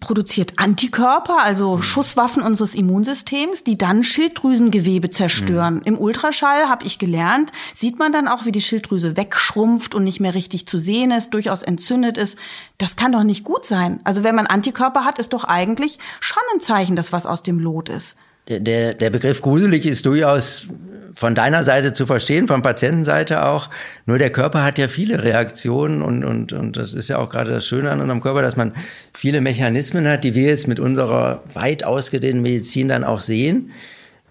produziert 0.00 0.54
Antikörper, 0.56 1.38
also 1.42 1.76
mhm. 1.76 1.82
Schusswaffen 1.82 2.42
unseres 2.42 2.74
Immunsystems, 2.74 3.64
die 3.64 3.78
dann 3.78 4.04
Schilddrüsengewebe 4.04 5.10
zerstören. 5.10 5.76
Mhm. 5.76 5.82
Im 5.84 5.98
Ultraschall 5.98 6.68
habe 6.68 6.86
ich 6.86 6.98
gelernt, 6.98 7.52
sieht 7.74 7.98
man 7.98 8.12
dann 8.12 8.28
auch, 8.28 8.44
wie 8.44 8.52
die 8.52 8.60
Schilddrüse 8.60 9.16
wegschrumpft 9.16 9.94
und 9.94 10.04
nicht 10.04 10.20
mehr 10.20 10.34
richtig 10.34 10.66
zu 10.66 10.78
sehen 10.78 11.10
ist, 11.10 11.34
durchaus 11.34 11.62
entzündet 11.62 12.16
ist. 12.18 12.38
Das 12.78 12.96
kann 12.96 13.12
doch 13.12 13.24
nicht 13.24 13.44
gut 13.44 13.64
sein. 13.64 14.00
Also 14.04 14.24
wenn 14.24 14.34
man 14.34 14.46
Antikörper 14.46 15.04
hat, 15.04 15.18
ist 15.18 15.32
doch 15.32 15.44
eigentlich 15.44 15.98
schon 16.20 16.42
ein 16.54 16.60
Zeichen, 16.60 16.96
dass 16.96 17.12
was 17.12 17.26
aus 17.26 17.42
dem 17.42 17.58
Lot 17.58 17.88
ist. 17.88 18.16
Der, 18.48 18.60
der, 18.60 18.94
der 18.94 19.10
Begriff 19.10 19.40
gruselig 19.40 19.86
ist 19.86 20.04
durchaus 20.04 20.68
von 21.14 21.34
deiner 21.34 21.62
Seite 21.62 21.92
zu 21.92 22.06
verstehen, 22.06 22.48
von 22.48 22.62
Patientenseite 22.62 23.44
auch. 23.46 23.70
Nur 24.06 24.18
der 24.18 24.30
Körper 24.30 24.64
hat 24.64 24.78
ja 24.78 24.88
viele 24.88 25.22
Reaktionen 25.22 26.02
und, 26.02 26.24
und, 26.24 26.52
und 26.52 26.76
das 26.76 26.94
ist 26.94 27.08
ja 27.08 27.18
auch 27.18 27.28
gerade 27.28 27.52
das 27.52 27.66
Schöne 27.66 27.90
an 27.90 28.00
unserem 28.00 28.20
Körper, 28.20 28.42
dass 28.42 28.56
man 28.56 28.72
viele 29.12 29.40
Mechanismen 29.40 30.08
hat, 30.08 30.24
die 30.24 30.34
wir 30.34 30.48
jetzt 30.48 30.68
mit 30.68 30.80
unserer 30.80 31.44
weit 31.54 31.84
ausgedehnten 31.84 32.42
Medizin 32.42 32.88
dann 32.88 33.04
auch 33.04 33.20
sehen 33.20 33.70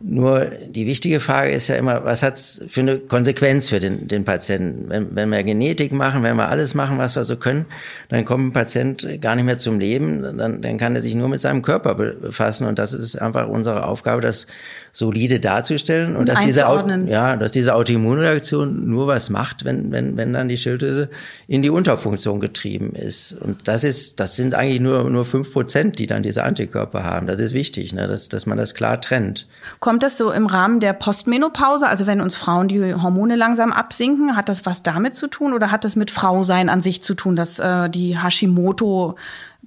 nur 0.04 0.46
die 0.70 0.88
wichtige 0.88 1.20
Frage 1.20 1.52
ist 1.52 1.68
ja 1.68 1.76
immer, 1.76 2.04
was 2.06 2.24
hat's 2.24 2.62
für 2.68 2.82
eine 2.82 2.98
Konsequenz 3.00 3.70
für 3.70 3.80
den, 3.80 4.08
den 4.08 4.26
Patienten? 4.26 4.90
Wenn, 4.90 5.16
wenn 5.16 5.30
wir 5.30 5.44
Genetik 5.44 5.92
machen, 5.92 6.24
wenn 6.24 6.36
wir 6.36 6.50
alles 6.50 6.74
machen, 6.74 6.98
was 6.98 7.16
wir 7.16 7.24
so 7.24 7.36
können, 7.36 7.66
dann 8.10 8.26
kommt 8.26 8.48
ein 8.48 8.54
Patient 8.54 9.22
gar 9.22 9.36
nicht 9.36 9.46
mehr 9.46 9.58
zum 9.58 9.80
Leben, 9.80 10.38
dann, 10.38 10.62
dann 10.62 10.78
kann 10.78 10.96
er 10.96 11.02
sich 11.02 11.16
nur 11.16 11.30
mit 11.30 11.42
seinem 11.42 11.62
Körper 11.62 11.96
befassen 11.96 12.68
und 12.68 12.80
das 12.80 12.94
ist 12.94 13.22
einfach 13.22 13.48
unsere 13.48 13.86
Aufgabe, 13.86 14.22
das 14.22 14.48
solide 14.92 15.40
darzustellen 15.40 16.12
und, 16.12 16.22
und 16.22 16.30
dass 16.30 16.42
diese, 16.42 16.62
ja, 17.08 17.38
dass 17.38 17.52
diese 17.52 17.76
Autoimmunreaktion 17.76 18.90
nur 18.90 19.08
was 19.08 19.30
macht, 19.30 19.64
wenn, 19.64 19.92
wenn, 19.92 20.18
wenn 20.18 20.34
dann 20.34 20.50
die 20.50 20.58
Schilddrüse 20.58 21.10
in 21.48 21.62
die 21.62 21.70
Unterfunktion 21.70 22.40
getrieben 22.40 22.94
ist. 22.94 23.34
Und 23.34 23.68
das 23.68 23.84
ist, 23.84 24.20
das 24.20 24.36
sind 24.36 24.54
eigentlich 24.54 24.82
nur, 24.82 25.10
nur 25.10 25.24
fünf 25.24 25.54
Prozent, 25.54 25.98
die 26.00 26.08
dann 26.08 26.24
diese 26.24 26.44
Antikörper 26.44 27.04
haben. 27.04 27.28
Das 27.28 27.40
ist 27.40 27.54
wichtig, 27.54 27.94
ne, 27.94 28.08
dass, 28.08 28.28
dass 28.28 28.46
man 28.46 28.58
das 28.58 28.74
klar 28.74 29.00
trennt. 29.00 29.48
Kommt 29.80 29.91
kommt 29.92 30.04
das 30.04 30.18
so 30.18 30.32
im 30.32 30.46
Rahmen 30.46 30.80
der 30.80 30.94
Postmenopause? 30.94 31.86
Also 31.86 32.08
wenn 32.08 32.22
uns 32.22 32.38
Frauen 32.38 32.70
die 32.70 32.94
Hormone 32.94 33.36
langsam 33.36 33.74
absinken, 33.74 34.38
hat 34.38 34.48
das 34.48 34.66
was 34.66 34.84
damit 34.84 35.16
zu 35.16 35.28
tun 35.28 35.52
oder 35.52 35.70
hat 35.70 35.84
das 35.84 35.98
mit 35.98 36.12
Frausein 36.12 36.70
an 36.70 36.82
sich 36.82 37.04
zu 37.04 37.14
tun, 37.14 37.36
dass 37.36 37.60
äh, 37.60 37.90
die 37.90 38.18
Hashimoto 38.18 39.18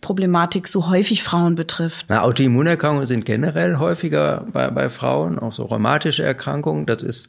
Problematik 0.00 0.66
so 0.66 0.88
häufig 0.88 1.22
Frauen 1.22 1.56
betrifft? 1.56 2.06
Na, 2.08 2.22
Autoimmunerkrankungen 2.22 3.06
sind 3.06 3.26
generell 3.26 3.76
häufiger 3.76 4.46
bei, 4.50 4.70
bei 4.70 4.88
Frauen, 4.88 5.38
auch 5.38 5.52
so 5.52 5.64
rheumatische 5.64 6.22
Erkrankungen. 6.22 6.86
Das 6.86 7.02
ist 7.02 7.28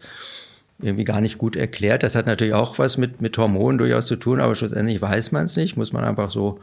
irgendwie 0.80 1.04
gar 1.04 1.20
nicht 1.20 1.38
gut 1.38 1.58
erklärt. 1.58 2.02
Das 2.02 2.16
hat 2.16 2.28
natürlich 2.28 2.54
auch 2.54 2.80
was 2.80 2.96
mit, 2.98 3.20
mit 3.20 3.38
Hormonen 3.38 3.78
durchaus 3.78 4.06
zu 4.06 4.16
tun, 4.16 4.40
aber 4.40 4.56
schlussendlich 4.56 5.02
weiß 5.02 5.34
man 5.34 5.44
es 5.44 5.58
nicht, 5.58 5.75
muss 5.75 5.92
man 5.92 6.06
einfach 6.06 6.30
so 6.30 6.62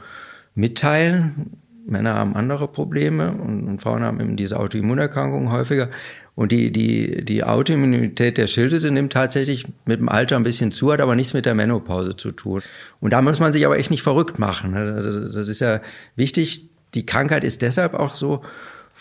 mitteilen. 0.55 1.59
Männer 1.87 2.15
haben 2.15 2.37
andere 2.37 2.69
Probleme 2.69 3.33
und, 3.33 3.67
und 3.67 3.83
Frauen 3.83 4.03
haben 4.03 4.21
eben 4.21 4.37
diese 4.37 4.59
Autoimmunerkrankungen 4.59 5.51
häufiger. 5.51 5.89
Und 6.35 6.51
die, 6.51 6.73
die, 6.73 7.25
die 7.25 7.45
Autoimmunität 7.45 8.39
der 8.39 8.47
Schilddrüse 8.47 8.91
nimmt 8.91 9.13
tatsächlich 9.13 9.67
mit 9.85 10.01
dem 10.01 10.09
Alter 10.09 10.37
ein 10.37 10.45
bisschen 10.45 10.73
zu, 10.73 10.93
hat 10.93 11.01
aber 11.01 11.15
nichts 11.15 11.35
mit 11.35 11.45
der 11.45 11.55
Menopause 11.55 12.17
zu 12.17 12.31
tun. 12.31 12.63
Und 13.01 13.13
da 13.13 13.21
muss 13.21 13.39
man 13.39 13.53
sich 13.53 13.67
aber 13.67 13.79
echt 13.79 13.91
nicht 13.91 14.03
verrückt 14.03 14.39
machen. 14.39 14.75
Also 14.75 15.29
das 15.29 15.49
ist 15.49 15.61
ja 15.61 15.81
wichtig. 16.17 16.71
Die 16.95 17.05
Krankheit 17.05 17.45
ist 17.45 17.61
deshalb 17.61 17.95
auch 17.95 18.15
so 18.15 18.43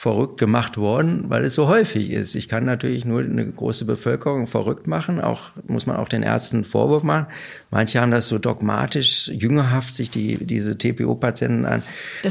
verrückt 0.02 0.40
gemacht 0.40 0.80
worden, 0.80 1.26
weil 1.28 1.46
es 1.46 1.54
so 1.54 1.68
häufig 1.68 2.10
ist. 2.10 2.34
Ich 2.34 2.48
kann 2.48 2.66
natürlich 2.66 3.06
nur 3.06 3.20
eine 3.20 3.46
große 3.46 3.86
Bevölkerung 3.86 4.48
verrückt 4.48 4.88
machen, 4.88 5.22
auch 5.22 5.52
muss 5.68 5.86
man 5.86 5.98
auch 5.98 6.10
den 6.10 6.24
Ärzten 6.24 6.64
Vorwurf 6.64 7.04
machen. 7.04 7.28
Manche 7.70 8.02
haben 8.02 8.10
das 8.10 8.28
so 8.28 8.40
dogmatisch, 8.40 9.28
jüngerhaft 9.28 9.94
sich 9.94 10.10
die, 10.10 10.44
diese 10.44 10.76
TPO-Patienten 10.76 11.68
an, 11.68 11.84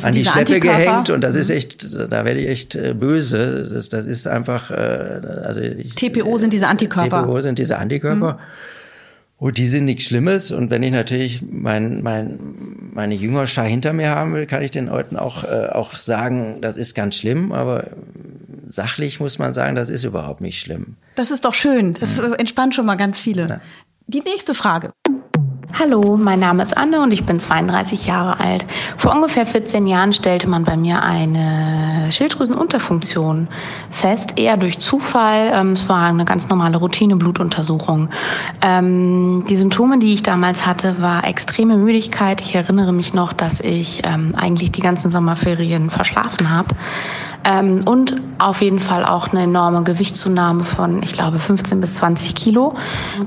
an 0.02 0.12
die 0.12 0.24
Schleppe 0.24 0.54
Antikörper. 0.54 0.78
gehängt 0.78 1.10
und 1.10 1.20
das 1.20 1.36
mhm. 1.36 1.40
ist 1.42 1.50
echt, 1.50 1.94
da 1.94 2.24
werde 2.24 2.40
ich 2.40 2.48
echt 2.48 2.74
äh, 2.74 2.92
böse. 2.92 3.68
Das, 3.72 3.88
das 3.88 4.04
ist 4.04 4.26
einfach, 4.26 4.72
äh, 4.72 4.74
also 4.74 5.60
ich, 5.60 5.94
TPO 5.94 6.38
sind 6.38 6.52
diese 6.52 6.66
Antikörper. 6.66 7.22
TPO 7.22 7.38
sind 7.38 7.60
diese 7.60 7.78
Antikörper. 7.78 8.32
Mhm. 8.32 8.38
Und 9.40 9.56
die 9.56 9.66
sind 9.66 9.86
nichts 9.86 10.04
Schlimmes. 10.04 10.52
Und 10.52 10.68
wenn 10.68 10.82
ich 10.82 10.92
natürlich 10.92 11.42
mein, 11.50 12.02
mein, 12.02 12.38
meine 12.92 13.14
Jüngerschar 13.14 13.64
hinter 13.64 13.94
mir 13.94 14.10
haben 14.10 14.34
will, 14.34 14.44
kann 14.46 14.62
ich 14.62 14.70
den 14.70 14.86
Leuten 14.86 15.16
auch, 15.16 15.44
äh, 15.44 15.68
auch 15.72 15.94
sagen, 15.94 16.60
das 16.60 16.76
ist 16.76 16.94
ganz 16.94 17.16
schlimm. 17.16 17.50
Aber 17.50 17.86
sachlich 18.68 19.18
muss 19.18 19.38
man 19.38 19.54
sagen, 19.54 19.76
das 19.76 19.88
ist 19.88 20.04
überhaupt 20.04 20.42
nicht 20.42 20.60
schlimm. 20.60 20.96
Das 21.14 21.30
ist 21.30 21.46
doch 21.46 21.54
schön. 21.54 21.94
Das 21.94 22.18
ja. 22.18 22.34
entspannt 22.34 22.74
schon 22.74 22.84
mal 22.84 22.96
ganz 22.96 23.18
viele. 23.18 23.46
Ja. 23.48 23.60
Die 24.08 24.20
nächste 24.20 24.52
Frage. 24.52 24.92
Hallo, 25.78 26.16
mein 26.16 26.40
Name 26.40 26.62
ist 26.62 26.76
Anne 26.76 27.00
und 27.00 27.12
ich 27.12 27.24
bin 27.24 27.38
32 27.38 28.06
Jahre 28.06 28.40
alt. 28.40 28.66
Vor 28.96 29.12
ungefähr 29.12 29.46
14 29.46 29.86
Jahren 29.86 30.12
stellte 30.12 30.48
man 30.48 30.64
bei 30.64 30.76
mir 30.76 31.00
eine 31.02 32.08
Schilddrüsenunterfunktion 32.10 33.48
fest, 33.90 34.34
eher 34.36 34.56
durch 34.56 34.80
Zufall. 34.80 35.52
Ähm, 35.54 35.72
es 35.72 35.88
war 35.88 36.06
eine 36.06 36.24
ganz 36.24 36.48
normale 36.48 36.76
Routine-Blutuntersuchung. 36.76 38.10
Ähm, 38.60 39.44
die 39.48 39.56
Symptome, 39.56 39.98
die 39.98 40.12
ich 40.12 40.22
damals 40.22 40.66
hatte, 40.66 41.00
war 41.00 41.24
extreme 41.24 41.76
Müdigkeit. 41.76 42.40
Ich 42.40 42.54
erinnere 42.54 42.92
mich 42.92 43.14
noch, 43.14 43.32
dass 43.32 43.60
ich 43.60 44.02
ähm, 44.04 44.34
eigentlich 44.36 44.72
die 44.72 44.82
ganzen 44.82 45.08
Sommerferien 45.08 45.88
verschlafen 45.88 46.50
habe. 46.50 46.74
Ähm, 47.44 47.80
und 47.86 48.16
auf 48.38 48.60
jeden 48.60 48.80
Fall 48.80 49.04
auch 49.04 49.28
eine 49.28 49.42
enorme 49.44 49.82
Gewichtszunahme 49.82 50.64
von, 50.64 51.02
ich 51.02 51.12
glaube, 51.12 51.38
15 51.38 51.80
bis 51.80 51.94
20 51.94 52.34
Kilo. 52.34 52.74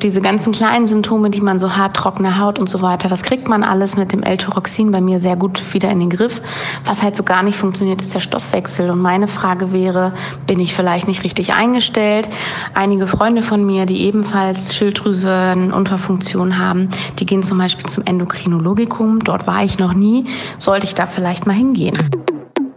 Diese 0.01 0.21
ganzen 0.21 0.53
kleinen 0.53 0.85
Symptome, 0.85 1.29
die 1.29 1.41
man 1.41 1.57
so 1.57 1.75
hat, 1.75 1.95
trockene 1.95 2.32
Haut 2.37 2.59
und 2.59 2.67
so 2.67 2.81
weiter, 2.81 3.07
das 3.09 3.23
kriegt 3.23 3.47
man 3.47 3.63
alles 3.63 3.97
mit 3.97 4.11
dem 4.11 4.23
L-Tyroxin 4.23 4.91
bei 4.91 5.01
mir 5.01 5.19
sehr 5.19 5.35
gut 5.35 5.73
wieder 5.73 5.89
in 5.89 5.99
den 5.99 6.09
Griff. 6.09 6.41
Was 6.85 7.03
halt 7.03 7.15
so 7.15 7.23
gar 7.23 7.43
nicht 7.43 7.57
funktioniert, 7.57 8.01
ist 8.01 8.13
der 8.13 8.19
Stoffwechsel. 8.19 8.89
Und 8.89 8.99
meine 8.99 9.27
Frage 9.27 9.71
wäre, 9.71 10.13
bin 10.47 10.59
ich 10.59 10.73
vielleicht 10.73 11.07
nicht 11.07 11.23
richtig 11.23 11.53
eingestellt? 11.53 12.27
Einige 12.73 13.07
Freunde 13.07 13.41
von 13.41 13.65
mir, 13.65 13.85
die 13.85 14.01
ebenfalls 14.03 14.75
Schilddrüsenunterfunktion 14.75 16.57
haben, 16.57 16.89
die 17.19 17.25
gehen 17.25 17.43
zum 17.43 17.57
Beispiel 17.57 17.85
zum 17.85 18.05
Endokrinologikum. 18.05 19.19
Dort 19.19 19.47
war 19.47 19.63
ich 19.63 19.79
noch 19.79 19.93
nie. 19.93 20.25
Sollte 20.57 20.85
ich 20.85 20.95
da 20.95 21.07
vielleicht 21.07 21.45
mal 21.45 21.53
hingehen? 21.53 21.97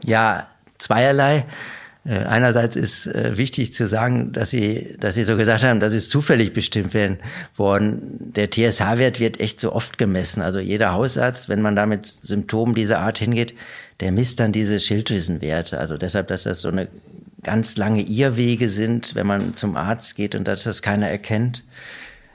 Ja, 0.05 0.45
zweierlei. 0.79 1.45
Äh, 2.07 2.19
einerseits 2.25 2.77
ist 2.77 3.07
äh, 3.07 3.37
wichtig 3.37 3.73
zu 3.73 3.87
sagen, 3.87 4.33
dass 4.33 4.51
Sie, 4.51 4.97
dass 5.01 5.17
Sie 5.17 5.25
so 5.25 5.37
gesagt 5.37 5.65
haben, 5.65 5.81
das 5.81 5.93
ist 5.93 6.11
zufällig 6.11 6.53
bestimmt 6.53 6.95
werden 6.95 7.19
worden. 7.57 8.33
Der 8.35 8.51
TSH-Wert 8.51 9.19
wird 9.19 9.41
echt 9.41 9.61
so 9.61 9.73
oft 9.73 9.99
gemessen. 9.99 10.41
Also 10.41 10.61
jeder 10.61 10.93
Hausarzt, 10.93 11.49
wenn 11.49 11.63
man 11.63 11.75
da 11.75 11.87
mit 11.87 12.07
Symptomen 12.07 12.75
dieser 12.75 13.01
Art 13.01 13.19
hingeht, 13.19 13.55
der 14.01 14.13
misst 14.13 14.39
dann 14.39 14.53
diese 14.53 14.79
Schilddrüsenwerte. 14.79 15.81
Also 15.81 15.97
deshalb, 15.97 16.29
dass 16.29 16.45
das 16.45 16.61
so 16.61 16.69
eine 16.69 16.89
ganz 17.43 17.77
lange 17.77 18.03
Irrwege 18.03 18.69
sind, 18.69 19.15
wenn 19.15 19.27
man 19.27 19.57
zum 19.57 19.77
Arzt 19.77 20.17
geht 20.17 20.35
und 20.35 20.47
dass 20.47 20.65
das 20.65 20.83
keiner 20.83 21.09
erkennt, 21.09 21.65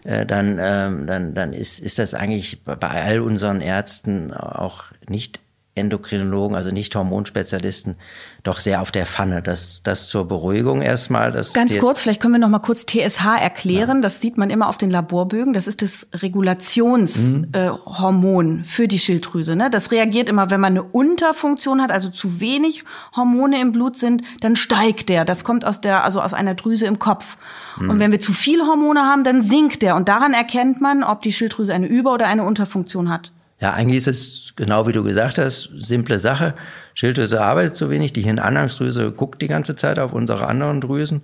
äh, 0.03 0.25
dann, 0.25 0.57
ähm, 0.59 1.07
dann, 1.07 1.33
dann 1.33 1.53
ist, 1.53 1.79
ist 1.79 1.97
das 1.99 2.13
eigentlich 2.13 2.63
bei 2.65 2.75
all 2.75 3.21
unseren 3.21 3.61
Ärzten 3.61 4.33
auch 4.33 4.85
nicht 5.07 5.39
Endokrinologen, 5.73 6.57
also 6.57 6.69
nicht 6.69 6.93
Hormonspezialisten, 6.95 7.95
doch 8.43 8.59
sehr 8.59 8.81
auf 8.81 8.91
der 8.91 9.05
Pfanne. 9.05 9.41
Das, 9.41 9.83
das 9.83 10.09
zur 10.09 10.27
Beruhigung 10.27 10.81
erstmal. 10.81 11.31
Das 11.31 11.53
Ganz 11.53 11.79
kurz, 11.79 12.01
vielleicht 12.01 12.21
können 12.21 12.33
wir 12.33 12.39
noch 12.39 12.49
mal 12.49 12.59
kurz 12.59 12.85
TSH 12.85 13.23
erklären. 13.39 13.97
Ja. 13.97 14.01
Das 14.01 14.19
sieht 14.19 14.37
man 14.37 14.49
immer 14.49 14.67
auf 14.67 14.77
den 14.77 14.89
Laborbögen. 14.89 15.53
Das 15.53 15.67
ist 15.67 15.81
das 15.81 16.07
Regulationshormon 16.13 18.53
mhm. 18.53 18.61
äh, 18.61 18.65
für 18.65 18.89
die 18.89 18.99
Schilddrüse. 18.99 19.55
Ne? 19.55 19.69
Das 19.69 19.91
reagiert 19.91 20.27
immer, 20.27 20.51
wenn 20.51 20.59
man 20.59 20.73
eine 20.73 20.83
Unterfunktion 20.83 21.81
hat, 21.81 21.89
also 21.89 22.09
zu 22.09 22.41
wenig 22.41 22.83
Hormone 23.15 23.61
im 23.61 23.71
Blut 23.71 23.95
sind, 23.95 24.23
dann 24.41 24.57
steigt 24.57 25.07
der. 25.07 25.23
Das 25.23 25.45
kommt 25.45 25.63
aus 25.63 25.79
der, 25.79 26.03
also 26.03 26.21
aus 26.21 26.33
einer 26.33 26.55
Drüse 26.55 26.85
im 26.85 26.99
Kopf. 26.99 27.37
Mhm. 27.79 27.91
Und 27.91 27.99
wenn 27.99 28.11
wir 28.11 28.19
zu 28.19 28.33
viel 28.33 28.59
Hormone 28.61 28.99
haben, 29.01 29.23
dann 29.23 29.41
sinkt 29.41 29.83
der. 29.83 29.95
Und 29.95 30.09
daran 30.09 30.33
erkennt 30.33 30.81
man, 30.81 31.05
ob 31.05 31.21
die 31.21 31.31
Schilddrüse 31.31 31.73
eine 31.73 31.87
Über- 31.87 32.13
oder 32.13 32.27
eine 32.27 32.43
Unterfunktion 32.43 33.09
hat. 33.09 33.31
Ja, 33.61 33.73
eigentlich 33.73 33.99
ist 33.99 34.07
es 34.07 34.53
genau 34.55 34.87
wie 34.87 34.91
du 34.91 35.03
gesagt 35.03 35.37
hast, 35.37 35.69
simple 35.77 36.17
Sache. 36.17 36.55
Schilddrüse 36.95 37.41
arbeitet 37.41 37.75
zu 37.75 37.91
wenig, 37.91 38.11
die 38.11 38.23
Hirnanhangsdrüse 38.23 39.11
guckt 39.11 39.39
die 39.41 39.47
ganze 39.47 39.75
Zeit 39.75 39.99
auf 39.99 40.13
unsere 40.13 40.47
anderen 40.47 40.81
Drüsen. 40.81 41.21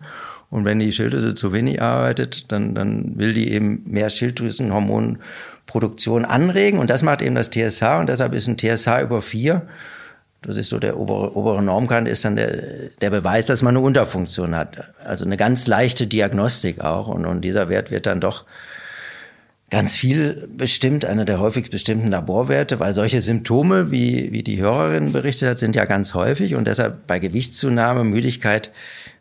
Und 0.49 0.63
wenn 0.63 0.79
die 0.79 0.91
Schilddrüse 0.91 1.35
zu 1.35 1.51
wenig 1.51 1.81
arbeitet, 1.81 2.51
dann, 2.51 2.75
dann 2.75 3.17
will 3.17 3.33
die 3.33 3.51
eben 3.51 3.81
mehr 3.85 4.09
Schilddrüsenhormonproduktion 4.09 6.25
anregen. 6.25 6.77
Und 6.79 6.91
das 6.91 7.01
macht 7.01 7.23
eben 7.23 7.35
das 7.35 7.49
TSH. 7.49 7.83
Und 7.99 8.07
deshalb 8.07 8.33
ist 8.33 8.47
ein 8.47 8.57
TSH 8.57 9.01
über 9.01 9.21
vier, 9.21 9.67
das 10.43 10.57
ist 10.57 10.69
so 10.69 10.77
der 10.77 10.97
obere, 10.97 11.35
obere 11.35 11.63
Normkante, 11.63 12.11
ist 12.11 12.23
dann 12.23 12.35
der, 12.35 12.89
der 13.01 13.09
Beweis, 13.09 13.47
dass 13.47 13.63
man 13.63 13.75
eine 13.75 13.83
Unterfunktion 13.85 14.55
hat. 14.55 14.93
Also 15.03 15.25
eine 15.25 15.35
ganz 15.35 15.67
leichte 15.67 16.07
Diagnostik 16.07 16.81
auch. 16.81 17.07
Und, 17.07 17.25
und 17.25 17.41
dieser 17.41 17.69
Wert 17.69 17.91
wird 17.91 18.05
dann 18.05 18.21
doch 18.21 18.45
ganz 19.69 19.95
viel 19.95 20.47
bestimmt, 20.55 21.05
einer 21.05 21.25
der 21.25 21.39
häufig 21.39 21.69
bestimmten 21.69 22.09
Laborwerte, 22.09 22.79
weil 22.79 22.93
solche 22.93 23.21
Symptome, 23.21 23.91
wie, 23.91 24.31
wie 24.31 24.43
die 24.43 24.61
Hörerin 24.61 25.11
berichtet 25.11 25.49
hat, 25.49 25.59
sind 25.59 25.75
ja 25.75 25.85
ganz 25.85 26.13
häufig 26.13 26.55
und 26.55 26.67
deshalb 26.67 27.05
bei 27.07 27.19
Gewichtszunahme, 27.19 28.03
Müdigkeit 28.03 28.71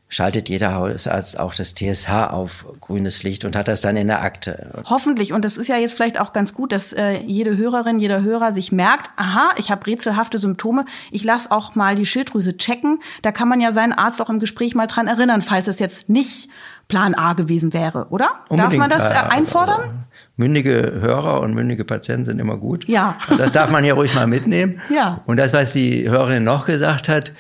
schaltet 0.09 0.49
jeder 0.49 0.75
Hausarzt 0.75 1.38
auch 1.38 1.55
das 1.55 1.75
TSH 1.75 2.09
auf 2.31 2.67
grünes 2.81 3.25
Licht 3.25 3.45
und 3.45 3.57
hat 3.57 3.67
das 3.67 3.81
dann 3.81 3.97
in 3.97 4.07
der 4.07 4.23
Akte. 4.23 4.83
Hoffentlich. 4.85 5.33
Und 5.33 5.45
das 5.45 5.57
ist 5.57 5.67
ja 5.67 5.76
jetzt 5.79 5.95
vielleicht 5.95 6.21
auch 6.21 6.33
ganz 6.33 6.55
gut, 6.55 6.71
dass 6.71 6.93
äh, 6.93 7.19
jede 7.26 7.57
Hörerin, 7.57 7.99
jeder 7.99 8.23
Hörer 8.23 8.53
sich 8.53 8.71
merkt, 8.71 9.11
aha, 9.17 9.50
ich 9.57 9.71
habe 9.71 9.85
rätselhafte 9.85 10.38
Symptome, 10.38 10.85
ich 11.11 11.25
lasse 11.25 11.50
auch 11.50 11.75
mal 11.75 11.97
die 11.97 12.07
Schilddrüse 12.07 12.57
checken. 12.57 13.00
Da 13.23 13.33
kann 13.33 13.49
man 13.49 13.61
ja 13.61 13.73
seinen 13.73 13.93
Arzt 13.93 14.23
auch 14.23 14.31
im 14.31 14.38
Gespräch 14.38 14.76
mal 14.76 14.87
dran 14.87 15.09
erinnern, 15.09 15.43
falls 15.43 15.67
es 15.67 15.81
jetzt 15.81 16.09
nicht 16.09 16.50
Plan 16.87 17.15
A 17.15 17.33
gewesen 17.33 17.73
wäre, 17.73 18.07
oder? 18.11 18.31
Unbedingt. 18.49 18.75
Darf 18.75 18.79
man 18.79 18.91
das 18.91 19.11
äh, 19.11 19.15
einfordern? 19.15 20.06
Mündige 20.37 20.93
Hörer 21.00 21.40
und 21.40 21.55
mündige 21.55 21.85
Patienten 21.85 22.26
sind 22.26 22.38
immer 22.38 22.59
gut. 22.59 22.87
Ja. 22.88 23.19
Das 23.38 23.52
darf 23.52 23.71
man 23.71 23.85
hier 23.85 23.95
ruhig 23.95 24.14
mal 24.14 24.26
mitnehmen. 24.26 24.81
Ja. 24.95 25.23
Und 25.26 25.38
das, 25.38 25.52
was 25.52 25.73
die 25.73 26.09
Hörerin 26.09 26.45
noch 26.45 26.66
gesagt 26.66 27.09
hat, 27.09 27.33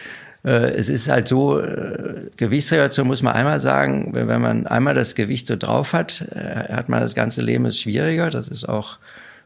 äh, 0.46 0.74
es 0.74 0.88
ist 0.88 1.08
halt 1.08 1.28
so, 1.28 1.60
äh, 1.60 2.30
Gewichtsregulation 2.36 3.06
muss 3.06 3.22
man 3.22 3.34
einmal 3.34 3.60
sagen, 3.60 4.10
wenn 4.12 4.40
man 4.40 4.66
einmal 4.66 4.94
das 4.94 5.14
Gewicht 5.14 5.46
so 5.46 5.56
drauf 5.56 5.92
hat, 5.92 6.24
äh, 6.34 6.72
hat 6.72 6.88
man 6.88 7.00
das 7.00 7.14
ganze 7.14 7.42
Leben 7.42 7.66
ist 7.66 7.80
schwieriger. 7.80 8.30
Das 8.30 8.48
ist 8.48 8.68
auch 8.68 8.98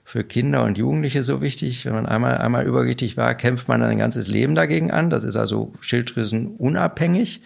für 0.04 0.24
Kinder 0.24 0.64
und 0.64 0.76
Jugendliche 0.76 1.22
so 1.22 1.40
wichtig. 1.40 1.86
Wenn 1.86 1.94
man 1.94 2.06
einmal, 2.06 2.38
einmal 2.38 2.66
übergewichtig 2.66 3.16
war, 3.16 3.34
kämpft 3.34 3.68
man 3.68 3.82
ein 3.82 3.98
ganzes 3.98 4.28
Leben 4.28 4.54
dagegen 4.54 4.90
an. 4.90 5.08
Das 5.08 5.24
ist 5.24 5.36
also 5.36 5.72
Schilddrüsenunabhängig. 5.80 7.42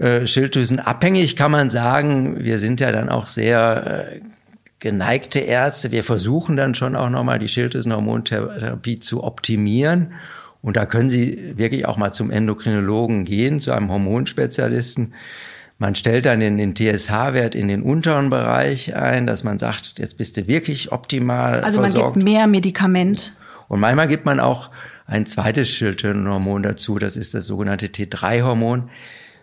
Schilddrüsenabhängig 0.00 1.34
kann 1.34 1.50
man 1.50 1.70
sagen, 1.70 2.44
wir 2.44 2.60
sind 2.60 2.78
ja 2.78 2.92
dann 2.92 3.08
auch 3.08 3.26
sehr 3.26 4.20
geneigte 4.80 5.40
Ärzte. 5.40 5.90
Wir 5.90 6.04
versuchen 6.04 6.56
dann 6.56 6.74
schon 6.74 6.94
auch 6.96 7.10
nochmal 7.10 7.38
die 7.38 7.48
Schilddrüsenhormontherapie 7.48 8.98
zu 8.98 9.24
optimieren. 9.24 10.12
Und 10.62 10.76
da 10.76 10.86
können 10.86 11.10
Sie 11.10 11.56
wirklich 11.56 11.86
auch 11.86 11.96
mal 11.96 12.12
zum 12.12 12.30
Endokrinologen 12.30 13.24
gehen, 13.24 13.60
zu 13.60 13.72
einem 13.72 13.90
Hormonspezialisten. 13.90 15.14
Man 15.78 15.94
stellt 15.94 16.26
dann 16.26 16.40
den, 16.40 16.58
den 16.58 16.74
TSH-Wert 16.74 17.54
in 17.54 17.68
den 17.68 17.82
unteren 17.82 18.30
Bereich 18.30 18.96
ein, 18.96 19.26
dass 19.28 19.44
man 19.44 19.60
sagt, 19.60 19.94
jetzt 19.98 20.16
bist 20.16 20.36
du 20.36 20.48
wirklich 20.48 20.90
optimal 20.90 21.60
Also 21.60 21.80
man 21.80 21.90
versorgt. 21.90 22.14
gibt 22.14 22.24
mehr 22.24 22.48
Medikament. 22.48 23.36
Und 23.68 23.78
manchmal 23.80 24.08
gibt 24.08 24.26
man 24.26 24.40
auch 24.40 24.70
ein 25.06 25.26
zweites 25.26 25.68
Schilddrüsenhormon 25.70 26.62
dazu, 26.62 26.98
das 26.98 27.16
ist 27.16 27.34
das 27.34 27.46
sogenannte 27.46 27.86
T3-Hormon. 27.86 28.90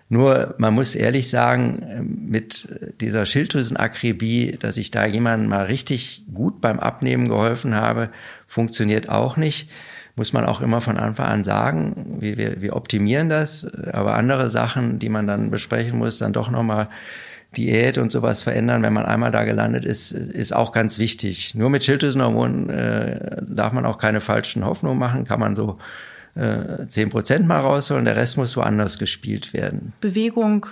Nur 0.08 0.54
man 0.60 0.74
muss 0.74 0.94
ehrlich 0.94 1.30
sagen, 1.30 2.20
mit 2.28 2.68
dieser 3.02 3.26
Schilddrüsenakribie, 3.26 4.58
dass 4.60 4.78
ich 4.78 4.92
da 4.92 5.06
jemandem 5.06 5.50
mal 5.50 5.66
richtig 5.66 6.24
gut 6.34 6.62
beim 6.62 6.80
Abnehmen 6.80 7.28
geholfen 7.28 7.74
habe, 7.74 8.10
funktioniert 8.48 9.10
auch 9.10 9.36
nicht. 9.36 9.70
Muss 10.16 10.32
man 10.32 10.46
auch 10.46 10.62
immer 10.62 10.80
von 10.80 10.98
Anfang 10.98 11.26
an 11.26 11.44
sagen, 11.44 12.18
wir, 12.20 12.38
wir, 12.38 12.62
wir 12.62 12.76
optimieren 12.76 13.30
das, 13.30 13.68
aber 13.92 14.16
andere 14.16 14.50
Sachen, 14.50 15.00
die 15.00 15.10
man 15.10 15.28
dann 15.28 15.52
besprechen 15.52 15.98
muss, 15.98 16.20
dann 16.20 16.32
doch 16.32 16.50
nochmal 16.50 16.88
Diät 17.58 17.98
und 17.98 18.12
sowas 18.12 18.42
verändern, 18.42 18.84
wenn 18.84 18.94
man 18.94 19.06
einmal 19.06 19.32
da 19.32 19.44
gelandet 19.44 19.86
ist, 19.86 20.12
ist 20.12 20.54
auch 20.54 20.72
ganz 20.72 21.00
wichtig. 21.00 21.56
Nur 21.56 21.70
mit 21.70 21.84
Schilddrüsenhormonen 21.84 22.70
äh, 22.70 23.42
darf 23.42 23.74
man 23.74 23.86
auch 23.86 23.98
keine 23.98 24.22
falschen 24.22 24.66
Hoffnungen 24.66 25.00
machen, 25.00 25.26
kann 25.26 25.40
man 25.40 25.56
so 25.56 25.78
äh, 26.36 26.88
zehn 26.88 27.10
Prozent 27.10 27.48
mal 27.48 27.60
rausholen, 27.60 28.06
der 28.06 28.16
Rest 28.16 28.38
muss 28.38 28.56
woanders 28.58 29.00
gespielt 29.00 29.54
werden. 29.54 29.94
Bewegung. 30.02 30.68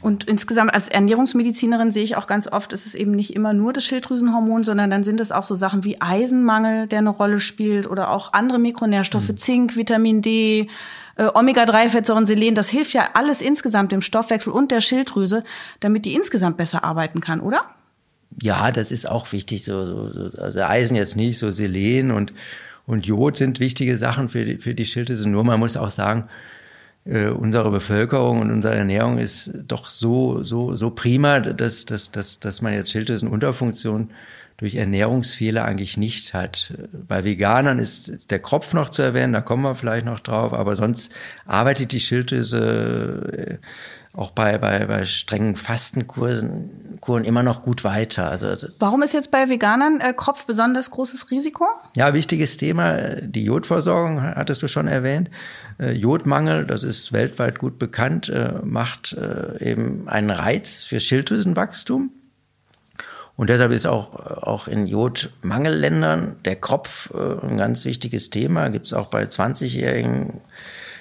Und 0.00 0.24
insgesamt 0.24 0.74
als 0.74 0.88
Ernährungsmedizinerin 0.88 1.90
sehe 1.90 2.04
ich 2.04 2.16
auch 2.16 2.26
ganz 2.26 2.46
oft, 2.46 2.72
ist 2.72 2.86
es 2.86 2.94
eben 2.94 3.12
nicht 3.12 3.34
immer 3.34 3.52
nur 3.54 3.72
das 3.72 3.84
Schilddrüsenhormon, 3.84 4.62
sondern 4.62 4.90
dann 4.90 5.02
sind 5.02 5.20
es 5.20 5.32
auch 5.32 5.44
so 5.44 5.54
Sachen 5.54 5.84
wie 5.84 6.00
Eisenmangel, 6.00 6.86
der 6.86 6.98
eine 7.00 7.10
Rolle 7.10 7.40
spielt 7.40 7.88
oder 7.88 8.10
auch 8.10 8.32
andere 8.32 8.58
Mikronährstoffe, 8.58 9.30
mhm. 9.30 9.36
Zink, 9.36 9.76
Vitamin 9.76 10.22
D, 10.22 10.68
äh, 11.16 11.28
Omega-3-Fettsäuren, 11.32 12.26
Selen. 12.26 12.54
Das 12.54 12.68
hilft 12.68 12.92
ja 12.92 13.08
alles 13.14 13.40
insgesamt 13.40 13.90
dem 13.90 14.02
Stoffwechsel 14.02 14.52
und 14.52 14.70
der 14.70 14.80
Schilddrüse, 14.82 15.42
damit 15.80 16.04
die 16.04 16.14
insgesamt 16.14 16.58
besser 16.58 16.84
arbeiten 16.84 17.20
kann, 17.20 17.40
oder? 17.40 17.60
Ja, 18.40 18.70
das 18.70 18.92
ist 18.92 19.08
auch 19.08 19.32
wichtig. 19.32 19.64
So, 19.64 20.10
so, 20.12 20.30
also 20.38 20.60
Eisen 20.60 20.94
jetzt 20.94 21.16
nicht, 21.16 21.38
so 21.38 21.50
Selen 21.50 22.10
und 22.10 22.32
und 22.86 23.06
Jod 23.06 23.36
sind 23.36 23.60
wichtige 23.60 23.96
Sachen 23.96 24.28
für 24.28 24.44
die, 24.44 24.58
für 24.58 24.74
die 24.74 24.86
Schilddrüse. 24.86 25.28
Nur 25.28 25.44
man 25.44 25.60
muss 25.60 25.76
auch 25.76 25.90
sagen, 25.90 26.28
äh, 27.04 27.28
unsere 27.28 27.70
Bevölkerung 27.70 28.40
und 28.40 28.50
unsere 28.50 28.74
Ernährung 28.74 29.18
ist 29.18 29.52
doch 29.66 29.88
so, 29.88 30.42
so, 30.42 30.76
so 30.76 30.90
prima, 30.90 31.40
dass, 31.40 31.84
dass, 31.84 32.10
dass, 32.10 32.40
dass 32.40 32.62
man 32.62 32.72
jetzt 32.72 32.90
Schilddrüsenunterfunktion 32.90 34.10
durch 34.56 34.76
Ernährungsfehler 34.76 35.64
eigentlich 35.64 35.96
nicht 35.98 36.32
hat. 36.32 36.74
Bei 37.06 37.24
Veganern 37.24 37.78
ist 37.78 38.30
der 38.30 38.38
Kropf 38.38 38.72
noch 38.72 38.88
zu 38.88 39.02
erwähnen, 39.02 39.34
da 39.34 39.42
kommen 39.42 39.62
wir 39.62 39.74
vielleicht 39.74 40.06
noch 40.06 40.20
drauf, 40.20 40.54
aber 40.54 40.76
sonst 40.76 41.14
arbeitet 41.44 41.92
die 41.92 42.00
Schilddrüse 42.00 43.58
äh, 43.60 43.66
auch 44.16 44.30
bei, 44.30 44.58
bei, 44.58 44.86
bei 44.86 45.04
strengen 45.04 45.56
Fastenkursen 45.56 46.98
Kuren 47.00 47.24
immer 47.24 47.42
noch 47.42 47.62
gut 47.62 47.84
weiter. 47.84 48.30
Also, 48.30 48.48
Warum 48.78 49.02
ist 49.02 49.12
jetzt 49.12 49.30
bei 49.30 49.48
Veganern 49.48 50.00
äh, 50.00 50.12
Kropf 50.12 50.46
besonders 50.46 50.90
großes 50.90 51.30
Risiko? 51.30 51.66
Ja, 51.96 52.14
wichtiges 52.14 52.56
Thema, 52.56 53.20
die 53.20 53.44
Jodversorgung 53.44 54.22
hattest 54.22 54.62
du 54.62 54.68
schon 54.68 54.88
erwähnt. 54.88 55.30
Äh, 55.78 55.92
Jodmangel, 55.92 56.66
das 56.66 56.82
ist 56.82 57.12
weltweit 57.12 57.58
gut 57.58 57.78
bekannt, 57.78 58.28
äh, 58.28 58.54
macht 58.64 59.12
äh, 59.12 59.70
eben 59.70 60.08
einen 60.08 60.30
Reiz 60.30 60.84
für 60.84 60.98
Schilddrüsenwachstum. 60.98 62.10
Und 63.36 63.50
deshalb 63.50 63.70
ist 63.70 63.86
auch, 63.86 64.14
auch 64.14 64.66
in 64.66 64.86
Jodmangelländern 64.86 66.36
der 66.44 66.56
Kropf 66.56 67.12
äh, 67.14 67.46
ein 67.46 67.58
ganz 67.58 67.84
wichtiges 67.84 68.30
Thema. 68.30 68.70
Gibt 68.70 68.86
es 68.86 68.94
auch 68.94 69.08
bei 69.08 69.24
20-Jährigen 69.24 70.40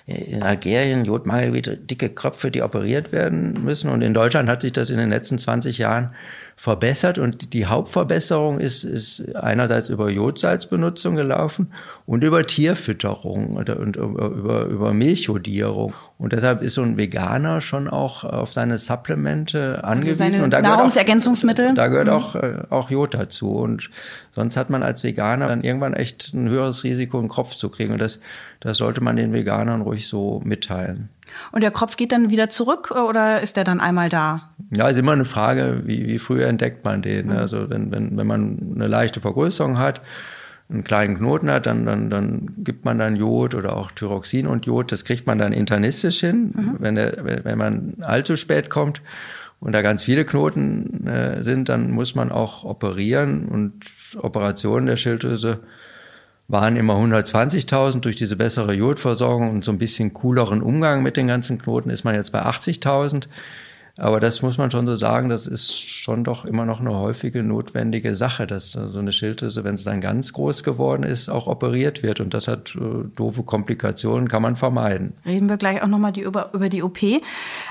in 0.08 0.44
Algerien 0.44 1.04
Jodmangel, 1.04 1.62
dicke 1.62 2.10
Köpfe, 2.10 2.52
die 2.52 2.62
operiert 2.62 3.12
werden 3.12 3.64
müssen. 3.64 3.90
Und 3.90 4.02
in 4.02 4.14
Deutschland 4.14 4.50
hat 4.50 4.62
sich 4.62 4.72
das 4.72 4.90
in 4.92 4.98
den 4.98 5.10
letzten 5.10 5.38
20 5.40 5.80
Jahren 5.80 6.12
verbessert 6.58 7.18
und 7.18 7.54
die 7.54 7.66
Hauptverbesserung 7.66 8.60
ist, 8.60 8.86
ist 8.86 9.36
einerseits 9.36 9.90
über 9.90 10.10
Jodsalzbenutzung 10.10 11.16
gelaufen 11.16 11.72
und 12.06 12.24
über 12.24 12.46
Tierfütterung 12.46 13.58
und 13.58 13.68
über, 13.68 14.66
über 14.66 14.94
Milchjodierung. 14.94 15.94
Und 16.18 16.32
deshalb 16.32 16.62
ist 16.62 16.76
so 16.76 16.82
ein 16.82 16.98
Veganer 16.98 17.60
schon 17.60 17.90
auch 17.90 18.24
auf 18.24 18.54
seine 18.54 18.78
Supplemente 18.78 19.84
also 19.84 19.88
angewiesen. 19.88 20.24
Also 20.24 20.44
und 20.44 20.52
da 20.52 20.62
Nahrungsergänzungsmittel? 20.62 21.76
Gehört 21.76 22.10
auch, 22.10 22.34
da 22.34 22.40
gehört 22.42 22.64
auch, 22.64 22.72
äh, 22.72 22.74
auch 22.74 22.90
Jod 22.90 23.14
dazu. 23.14 23.52
Und 23.52 23.90
sonst 24.32 24.56
hat 24.56 24.70
man 24.70 24.82
als 24.82 25.04
Veganer 25.04 25.50
dann 25.50 25.62
irgendwann 25.62 25.94
echt 25.94 26.34
ein 26.34 26.48
höheres 26.48 26.86
Risiko, 26.86 27.20
einen 27.20 27.28
Kopf 27.28 27.56
zu 27.56 27.70
kriegen. 27.70 27.92
Und 27.92 28.00
das, 28.00 28.22
das 28.62 28.78
sollte 28.78 29.02
man 29.02 29.18
den 29.18 29.34
Veganern 29.34 29.82
ruhig 29.82 30.08
so 30.08 30.42
mitteilen. 30.46 31.10
Und 31.52 31.62
der 31.62 31.72
Kopf 31.72 31.98
geht 31.98 32.12
dann 32.12 32.30
wieder 32.30 32.50
zurück 32.50 32.92
oder 32.92 33.42
ist 33.42 33.58
der 33.58 33.64
dann 33.64 33.80
einmal 33.80 34.10
da? 34.10 34.52
Ja, 34.76 34.88
ist 34.88 34.98
immer 34.98 35.14
eine 35.14 35.26
Frage, 35.26 35.82
wie, 35.86 36.08
wie 36.08 36.20
früh 36.20 36.44
entdeckt 36.44 36.84
man 36.84 37.02
den. 37.02 37.28
Mhm. 37.28 37.38
Also 37.38 37.70
wenn, 37.70 37.92
wenn, 37.92 38.18
wenn 38.18 38.28
man 38.28 38.74
eine 38.76 38.88
leichte 38.88 39.22
Vergrößerung 39.22 39.78
hat, 39.78 40.02
einen 40.70 40.84
kleinen 40.84 41.18
Knoten 41.18 41.50
hat, 41.52 41.68
dann, 41.68 41.86
dann, 41.86 42.10
dann 42.10 42.54
gibt 42.58 42.86
man 42.86 42.98
dann 42.98 43.16
Jod 43.16 43.54
oder 43.54 43.78
auch 43.78 43.92
Thyroxin 43.92 44.48
und 44.48 44.66
Jod. 44.66 44.92
Das 44.92 45.06
kriegt 45.06 45.28
man 45.28 45.38
dann 45.38 45.54
internistisch 45.54 46.22
hin, 46.22 46.54
mhm. 46.56 46.76
wenn, 46.80 46.96
der, 46.96 47.44
wenn 47.44 47.58
man 47.58 47.94
allzu 48.02 48.36
spät 48.36 48.70
kommt 48.70 49.02
und 49.60 49.74
da 49.74 49.82
ganz 49.82 50.04
viele 50.04 50.26
Knoten 50.26 51.08
äh, 51.08 51.42
sind, 51.44 51.70
dann 51.70 51.92
muss 51.92 52.16
man 52.16 52.32
auch 52.32 52.64
operieren 52.64 53.46
und 53.48 53.86
Operationen 54.18 54.88
der 54.88 54.96
Schilddrüse 54.96 55.60
waren 56.48 56.76
immer 56.76 56.96
120.000 56.96 58.02
durch 58.02 58.16
diese 58.16 58.36
bessere 58.36 58.74
Jodversorgung 58.74 59.50
und 59.50 59.64
so 59.64 59.72
ein 59.72 59.80
bisschen 59.80 60.14
cooleren 60.14 60.62
Umgang 60.62 61.02
mit 61.02 61.18
den 61.18 61.28
ganzen 61.28 61.58
Knoten 61.58 61.90
ist 61.90 62.04
man 62.04 62.16
jetzt 62.16 62.32
bei 62.32 62.44
80.000. 62.44 63.28
Aber 63.98 64.20
das 64.20 64.42
muss 64.42 64.58
man 64.58 64.72
schon 64.72 64.88
so 64.88 64.98
sagen, 64.98 65.30
das 65.30 65.48
ist 65.48 65.80
schon 65.80 66.26
doch 66.26 66.44
immer 66.44 66.66
noch 66.66 66.82
eine 66.82 66.94
häufige 66.94 67.44
notwendige 67.44 68.16
Sache, 68.16 68.46
dass 68.46 68.74
so 68.74 69.00
eine 69.00 69.14
Schilddrüse, 69.14 69.64
wenn 69.64 69.76
es 69.76 69.86
dann 69.86 70.02
ganz 70.02 70.34
groß 70.34 70.64
geworden 70.64 71.04
ist, 71.04 71.30
auch 71.30 71.48
operiert 71.48 72.04
wird. 72.04 72.20
Und 72.20 72.34
das 72.34 72.50
hat 72.50 72.76
äh, 72.76 73.08
doofe 73.16 73.44
Komplikationen, 73.44 74.28
kann 74.28 74.42
man 74.42 74.58
vermeiden. 74.58 75.14
Reden 75.26 75.48
wir 75.48 75.56
gleich 75.56 75.82
auch 75.82 75.88
nochmal 75.88 76.12
die, 76.12 76.22
über, 76.22 76.50
über 76.54 76.68
die 76.68 76.84
OP. 76.84 76.98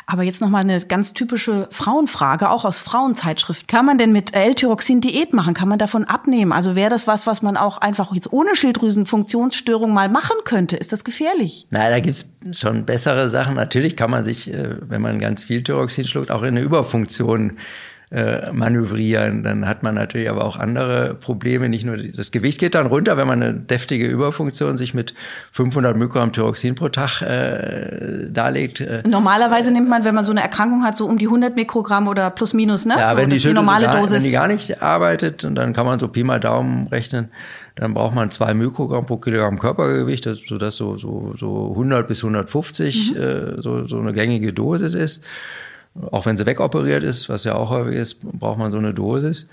Aber 0.07 0.23
jetzt 0.23 0.41
nochmal 0.41 0.63
eine 0.63 0.81
ganz 0.81 1.13
typische 1.13 1.69
Frauenfrage, 1.71 2.49
auch 2.49 2.65
aus 2.65 2.79
Frauenzeitschrift. 2.79 3.69
Kann 3.69 3.85
man 3.85 3.99
denn 3.99 4.13
mit 4.13 4.35
L-Tyroxin 4.35 5.03
Diät 5.03 5.35
machen? 5.35 5.53
Kann 5.53 5.69
man 5.69 5.79
davon 5.79 6.05
abnehmen? 6.05 6.53
Also 6.53 6.75
wäre 6.75 6.91
das 6.91 7.07
was, 7.07 7.27
was 7.27 7.43
man 7.43 7.59
auch 7.59 7.79
einfach 7.79 8.15
jetzt 8.15 8.33
ohne 8.33 8.57
Schilddrüsenfunktionsstörung 8.57 9.93
mal 9.93 10.09
machen 10.09 10.37
könnte? 10.45 10.77
Ist 10.77 10.93
das 10.93 11.05
gefährlich? 11.05 11.67
Na, 11.71 11.91
da 11.91 12.01
gibt's 12.01 12.25
schon 12.53 12.85
bessere 12.85 13.29
Sachen. 13.29 13.55
Natürlich 13.55 13.97
kann 13.97 14.11
man 14.11 14.25
sich, 14.25 14.53
äh, 14.53 14.77
wenn 14.81 15.03
man 15.03 15.21
ganz 15.21 15.45
viel 15.45 15.63
Thyroxin 15.63 16.07
schluckt, 16.07 16.31
auch 16.31 16.43
in 16.43 16.49
eine 16.49 16.61
Überfunktion 16.61 17.59
äh, 18.15 18.53
manövrieren. 18.53 19.43
Dann 19.43 19.67
hat 19.67 19.83
man 19.83 19.97
natürlich 19.97 20.31
aber 20.31 20.45
auch 20.45 20.57
andere 20.57 21.15
Probleme. 21.15 21.69
Nicht 21.69 21.85
nur 21.85 21.97
das 21.97 22.31
Gewicht 22.31 22.61
geht 22.61 22.77
dann 22.77 22.87
runter, 22.87 23.17
wenn 23.17 23.27
man 23.27 23.43
eine 23.43 23.55
deftige 23.55 24.07
Überfunktion 24.07 24.77
sich 24.77 24.95
mit 24.95 25.15
500 25.53 25.97
Mikrogramm 25.97 26.33
Thyroxin 26.33 26.77
pro 26.77 26.91
Tag 26.91 27.23
äh, 27.23 28.31
darlegt. 28.31 28.81
Äh. 28.81 29.03
Normalerweise 29.05 29.73
nimmt 29.73 29.89
man, 29.89 30.05
wenn 30.05 30.15
man 30.15 30.23
so 30.23 30.31
eine 30.31 30.43
Erkrankung 30.43 30.85
hat, 30.85 30.97
so 30.97 31.07
um 31.07 31.19
die 31.19 31.27
100 31.27 31.57
Mikrogramm 31.57 32.07
oder 32.07 32.31
plus 32.31 32.53
minus, 32.53 32.87
ne? 32.87 32.95
Ja, 32.97 33.11
so, 33.11 33.17
wenn 33.17 33.31
die, 33.31 33.39
die 33.39 33.53
normale 33.53 33.87
gar, 33.87 33.99
Dosis. 33.99 34.19
Wenn 34.19 34.23
die 34.23 34.31
gar 34.31 34.47
nicht 34.47 34.81
arbeitet, 34.81 35.45
und 35.45 35.57
dann 35.57 35.73
kann 35.73 35.85
man 35.85 35.99
so 35.99 36.07
Pi 36.07 36.23
mal 36.23 36.39
Daumen 36.39 36.87
rechnen, 36.89 37.31
dann 37.75 37.95
braucht 37.95 38.15
man 38.15 38.31
zwei 38.31 38.55
Mikrogramm 38.55 39.07
pro 39.07 39.17
Kilogramm 39.17 39.59
Körpergewicht, 39.59 40.27
das, 40.27 40.41
sodass 40.41 40.77
so, 40.77 40.97
so, 40.97 41.35
so 41.37 41.71
100 41.71 42.07
bis 42.07 42.23
150 42.23 43.13
mhm. 43.13 43.21
äh, 43.21 43.63
so, 43.63 43.87
so 43.87 43.99
eine 43.99 44.13
gängige 44.13 44.53
Dosis 44.53 44.95
ist. 44.95 45.25
Auch 46.11 46.27
wenn 46.27 46.37
sie 46.37 46.47
wegoperiert 46.47 47.03
ist, 47.05 47.29
was 47.29 47.45
ja 47.45 47.55
auch 47.55 47.71
häufig 47.71 47.97
ist, 47.97 48.21
braucht 48.21 48.59
man 48.59 48.71
so 48.71 48.79
eine 48.79 48.95
Dosis. 48.95 49.49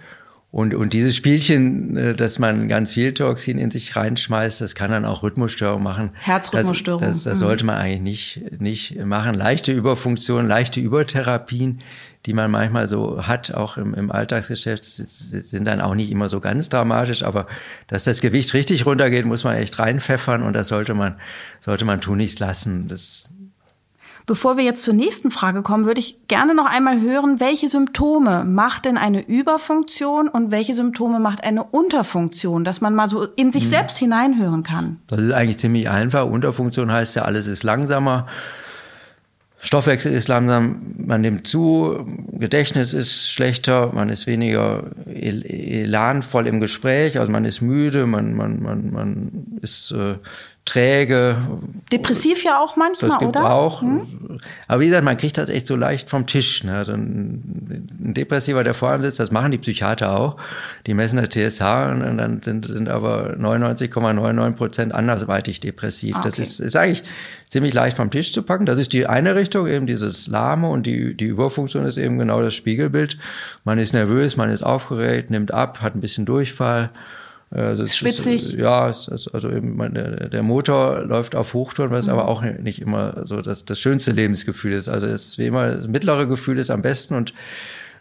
Und, 0.52 0.76
und 0.76 0.92
dieses 0.92 1.16
Spielchen, 1.16 1.96
äh, 1.96 2.14
dass 2.14 2.38
man 2.38 2.68
ganz 2.68 2.92
viel 2.94 3.14
Toxin 3.14 3.58
in 3.58 3.72
sich 3.72 3.96
reinschmeißt, 3.96 4.60
das 4.60 4.76
kann 4.76 4.92
dann 4.92 5.06
auch 5.06 5.24
Rhythmusstörungen 5.24 5.84
machen. 5.84 6.12
Herzrhythmusstörung. 6.14 7.02
Das, 7.02 7.18
das, 7.18 7.24
das 7.24 7.38
mhm. 7.38 7.40
sollte 7.40 7.66
man 7.66 7.78
eigentlich 7.78 8.42
nicht, 8.42 8.62
nicht 8.62 9.06
machen. 9.06 9.34
Leichte 9.34 9.72
Überfunktion, 9.72 10.48
leichte 10.48 10.82
Übertherapien, 10.82 11.80
die 12.26 12.34
man 12.34 12.52
manchmal 12.52 12.88
so 12.88 13.26
hat, 13.26 13.54
auch 13.54 13.78
im, 13.78 13.94
im 13.94 14.12
Alltagsgeschäft, 14.12 14.86
sind 14.86 15.66
dann 15.66 15.82
auch 15.82 15.96
nicht 15.96 16.12
immer 16.12 16.30
so 16.30 16.40
ganz 16.40 16.70
dramatisch. 16.70 17.24
Aber 17.24 17.48
dass 17.88 18.04
das 18.04 18.22
Gewicht 18.22 18.54
richtig 18.54 18.86
runtergeht, 18.86 19.26
muss 19.26 19.44
man 19.44 19.56
echt 19.56 19.80
reinpfeffern 19.80 20.44
und 20.44 20.54
das 20.54 20.68
sollte 20.68 20.94
man, 20.94 21.16
sollte 21.60 21.86
man 21.86 22.00
tunlichst 22.00 22.40
lassen. 22.40 22.88
Das, 22.88 23.30
Bevor 24.28 24.56
wir 24.56 24.64
jetzt 24.64 24.84
zur 24.84 24.94
nächsten 24.94 25.32
Frage 25.32 25.64
kommen, 25.64 25.86
würde 25.86 26.00
ich 26.00 26.28
gerne 26.28 26.54
noch 26.54 26.68
einmal 26.68 27.02
hören, 27.02 27.40
welche 27.40 27.68
Symptome 27.68 28.44
macht 28.44 28.86
denn 28.86 28.98
eine 28.98 29.28
Überfunktion 29.28 30.28
und 30.28 30.52
welche 30.52 30.74
Symptome 30.74 31.20
macht 31.20 31.44
eine 31.44 31.64
Unterfunktion, 31.64 32.64
dass 32.64 32.82
man 32.82 32.94
mal 32.94 33.08
so 33.08 33.24
in 33.24 33.52
sich 33.52 33.64
hm. 33.64 33.70
selbst 33.72 33.98
hineinhören 33.98 34.64
kann. 34.64 35.00
Das 35.08 35.20
ist 35.20 35.32
eigentlich 35.32 35.58
ziemlich 35.58 35.90
einfach. 35.90 36.28
Unterfunktion 36.28 36.92
heißt 36.92 37.16
ja, 37.16 37.24
alles 37.24 37.48
ist 37.48 37.64
langsamer. 37.64 38.28
Stoffwechsel 39.64 40.12
ist 40.12 40.28
langsam, 40.28 40.96
man 40.98 41.22
nimmt 41.22 41.48
zu, 41.48 42.08
Gedächtnis 42.34 42.94
ist 42.94 43.32
schlechter, 43.32 43.92
man 43.94 44.10
ist 44.10 44.26
weniger 44.26 44.90
elanvoll 45.06 46.48
im 46.48 46.60
Gespräch, 46.60 47.20
also 47.20 47.32
man 47.32 47.46
ist 47.46 47.62
müde, 47.62 48.08
man, 48.08 48.34
man, 48.34 48.60
man, 48.62 48.92
man 48.92 49.60
ist 49.62 49.92
äh, 49.92 50.16
träge. 50.66 51.38
Depressiv 51.92 52.44
ja 52.44 52.60
auch 52.60 52.76
manchmal, 52.76 53.10
das 53.10 53.20
gibt 53.20 53.36
oder? 53.36 53.52
auch. 53.52 53.82
Hm? 53.82 54.40
Aber 54.68 54.82
wie 54.82 54.86
gesagt, 54.86 55.04
man 55.04 55.18
kriegt 55.18 55.38
das 55.38 55.50
echt 55.50 55.66
so 55.66 55.76
leicht 55.76 56.10
vom 56.10 56.28
Tisch. 56.28 56.64
Ne? 56.64 56.86
Ein 56.88 57.90
Depressiver, 58.14 58.64
der 58.64 58.74
vor 58.74 58.92
einem 58.92 59.02
sitzt, 59.02 59.20
das 59.20 59.32
machen 59.32 59.52
die 59.52 59.58
Psychiater 59.58 60.18
auch. 60.18 60.38
Die 60.86 60.94
messen 60.94 61.18
das 61.18 61.30
TSH 61.30 61.62
und 61.62 62.18
dann 62.18 62.42
sind, 62.44 62.68
sind 62.68 62.90
aber 62.90 63.36
99,99 63.38 64.52
Prozent 64.52 64.94
andersweitig 64.94 65.60
depressiv. 65.60 66.16
Okay. 66.16 66.28
Das 66.28 66.40
ist, 66.40 66.60
ist 66.60 66.76
eigentlich 66.76 67.04
ziemlich 67.50 67.74
leicht 67.74 67.98
vom 67.98 68.12
Tisch 68.12 68.32
zu 68.32 68.44
packen. 68.44 68.66
Das 68.66 68.78
ist 68.78 68.94
die 68.94 69.08
eine 69.08 69.36
Richtung, 69.36 69.68
eben 69.68 69.88
dieses 69.88 70.28
Lahme 70.28 70.70
und 70.70 70.86
die, 70.86 71.16
die 71.16 71.26
Überfunktion 71.26 71.86
ist 71.86 71.98
eben 71.98 72.20
genau 72.20 72.42
das 72.42 72.54
Spiegelbild. 72.54 73.18
Man 73.64 73.80
ist 73.80 73.94
nervös, 73.94 74.38
man 74.38 74.50
ist 74.50 74.62
aufgeregt, 74.64 75.32
nimmt 75.32 75.52
ab, 75.54 75.82
hat 75.82 75.96
ein 75.96 76.02
bisschen 76.02 76.26
Durchfall. 76.26 76.92
Also 77.52 77.86
Schwitzig. 77.86 78.36
Ist, 78.36 78.54
ja, 78.54 78.86
also 78.86 79.50
eben 79.50 79.78
der, 79.94 80.30
der 80.30 80.42
Motor 80.42 81.02
läuft 81.02 81.36
auf 81.36 81.54
Hochtouren, 81.54 81.92
was 81.92 82.08
mhm. 82.08 82.14
aber 82.14 82.28
auch 82.30 82.44
nicht 82.44 82.82
immer 82.82 83.26
so 83.26 83.42
das, 83.42 83.66
das 83.66 83.80
schönste 83.80 84.14
Lebensgefühl 84.14 84.72
ist. 84.72 84.88
Also 84.88 85.08
es, 85.08 85.38
wie 85.38 85.48
immer, 85.48 85.72
das 85.72 85.88
mittlere 85.88 86.28
Gefühl 86.28 86.58
ist 86.58 86.70
am 86.70 86.82
besten 86.82 87.16
und 87.16 87.34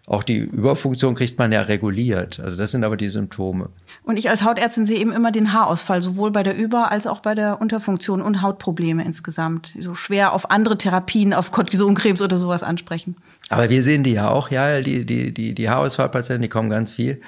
auch 0.07 0.23
die 0.23 0.39
Überfunktion 0.39 1.15
kriegt 1.15 1.39
man 1.39 1.53
ja 1.53 1.63
reguliert. 1.63 2.41
Also 2.41 2.57
das 2.57 2.71
sind 2.71 2.85
aber 2.85 2.97
die 2.97 3.09
Symptome. 3.09 3.69
Und 4.03 4.17
ich 4.17 4.31
als 4.31 4.45
Hautärztin 4.45 4.87
sehe 4.87 4.99
eben 4.99 5.13
immer 5.13 5.31
den 5.31 5.53
Haarausfall, 5.53 6.01
sowohl 6.01 6.31
bei 6.31 6.43
der 6.43 6.57
Über- 6.57 6.91
als 6.91 7.07
auch 7.07 7.21
bei 7.21 7.35
der 7.35 7.61
Unterfunktion 7.61 8.23
und 8.23 8.43
Hautprobleme 8.43 9.05
insgesamt. 9.05 9.75
So 9.79 9.95
schwer 9.95 10.33
auf 10.33 10.51
andere 10.51 10.79
Therapien, 10.79 11.35
auf 11.35 11.53
Cortisoncremes 11.53 12.23
oder 12.23 12.39
sowas 12.39 12.63
ansprechen. 12.63 13.17
Aber 13.51 13.69
wir 13.69 13.83
sehen 13.83 14.03
die 14.03 14.13
ja 14.13 14.31
auch, 14.31 14.51
ja, 14.51 14.81
die, 14.81 15.05
die, 15.05 15.35
die, 15.35 15.55
die 15.55 15.69
Haarausfallpatienten, 15.69 16.43
die 16.43 16.49
kommen 16.49 16.71
ganz 16.71 16.95
viel 16.95 17.21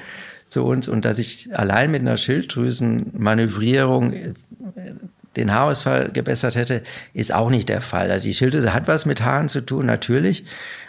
zu 0.53 0.65
uns 0.65 0.89
und 0.89 1.05
dass 1.05 1.19
ich 1.19 1.49
allein 1.59 1.91
mit 1.91 2.03
einer 2.03 2.17
Schilddrüsenmanövrierung 2.17 4.13
äh, 4.13 4.35
den 5.37 5.53
Haarausfall 5.53 6.11
gebessert 6.13 6.57
hätte, 6.57 6.83
ist 7.15 7.33
auch 7.33 7.49
nicht 7.49 7.71
der 7.71 7.81
Fall. 7.81 8.11
Also 8.11 8.25
die 8.25 8.35
Schilddrüse 8.35 8.75
hat 8.75 8.87
was 8.87 9.07
mit 9.07 9.23
Haaren 9.23 9.49
zu 9.49 9.63
tun, 9.63 9.87
natürlich, 9.87 10.45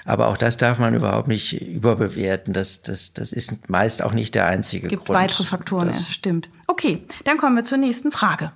aber 0.05 0.27
auch 0.27 0.37
das 0.37 0.57
darf 0.57 0.79
man 0.79 0.93
überhaupt 0.93 1.29
nicht 1.29 1.61
überbewerten. 1.61 2.53
Das, 2.53 2.81
das, 2.81 3.13
das 3.13 3.31
ist 3.31 3.69
meist 3.69 4.03
auch 4.03 4.11
nicht 4.11 4.35
der 4.35 4.47
einzige 4.47 4.89
Gibt 4.89 5.05
Grund. 5.05 5.17
Gibt 5.17 5.31
weitere 5.31 5.43
Faktoren, 5.45 5.89
ja, 5.89 5.95
stimmt. 5.95 6.49
Okay, 6.67 7.03
dann 7.23 7.37
kommen 7.37 7.55
wir 7.55 7.63
zur 7.63 7.77
nächsten 7.77 8.11
Frage. 8.11 8.51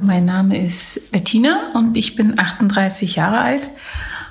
Mein 0.00 0.24
Name 0.24 0.62
ist 0.62 1.12
Bettina 1.12 1.72
und 1.74 1.96
ich 1.96 2.16
bin 2.16 2.38
38 2.38 3.16
Jahre 3.16 3.40
alt 3.40 3.70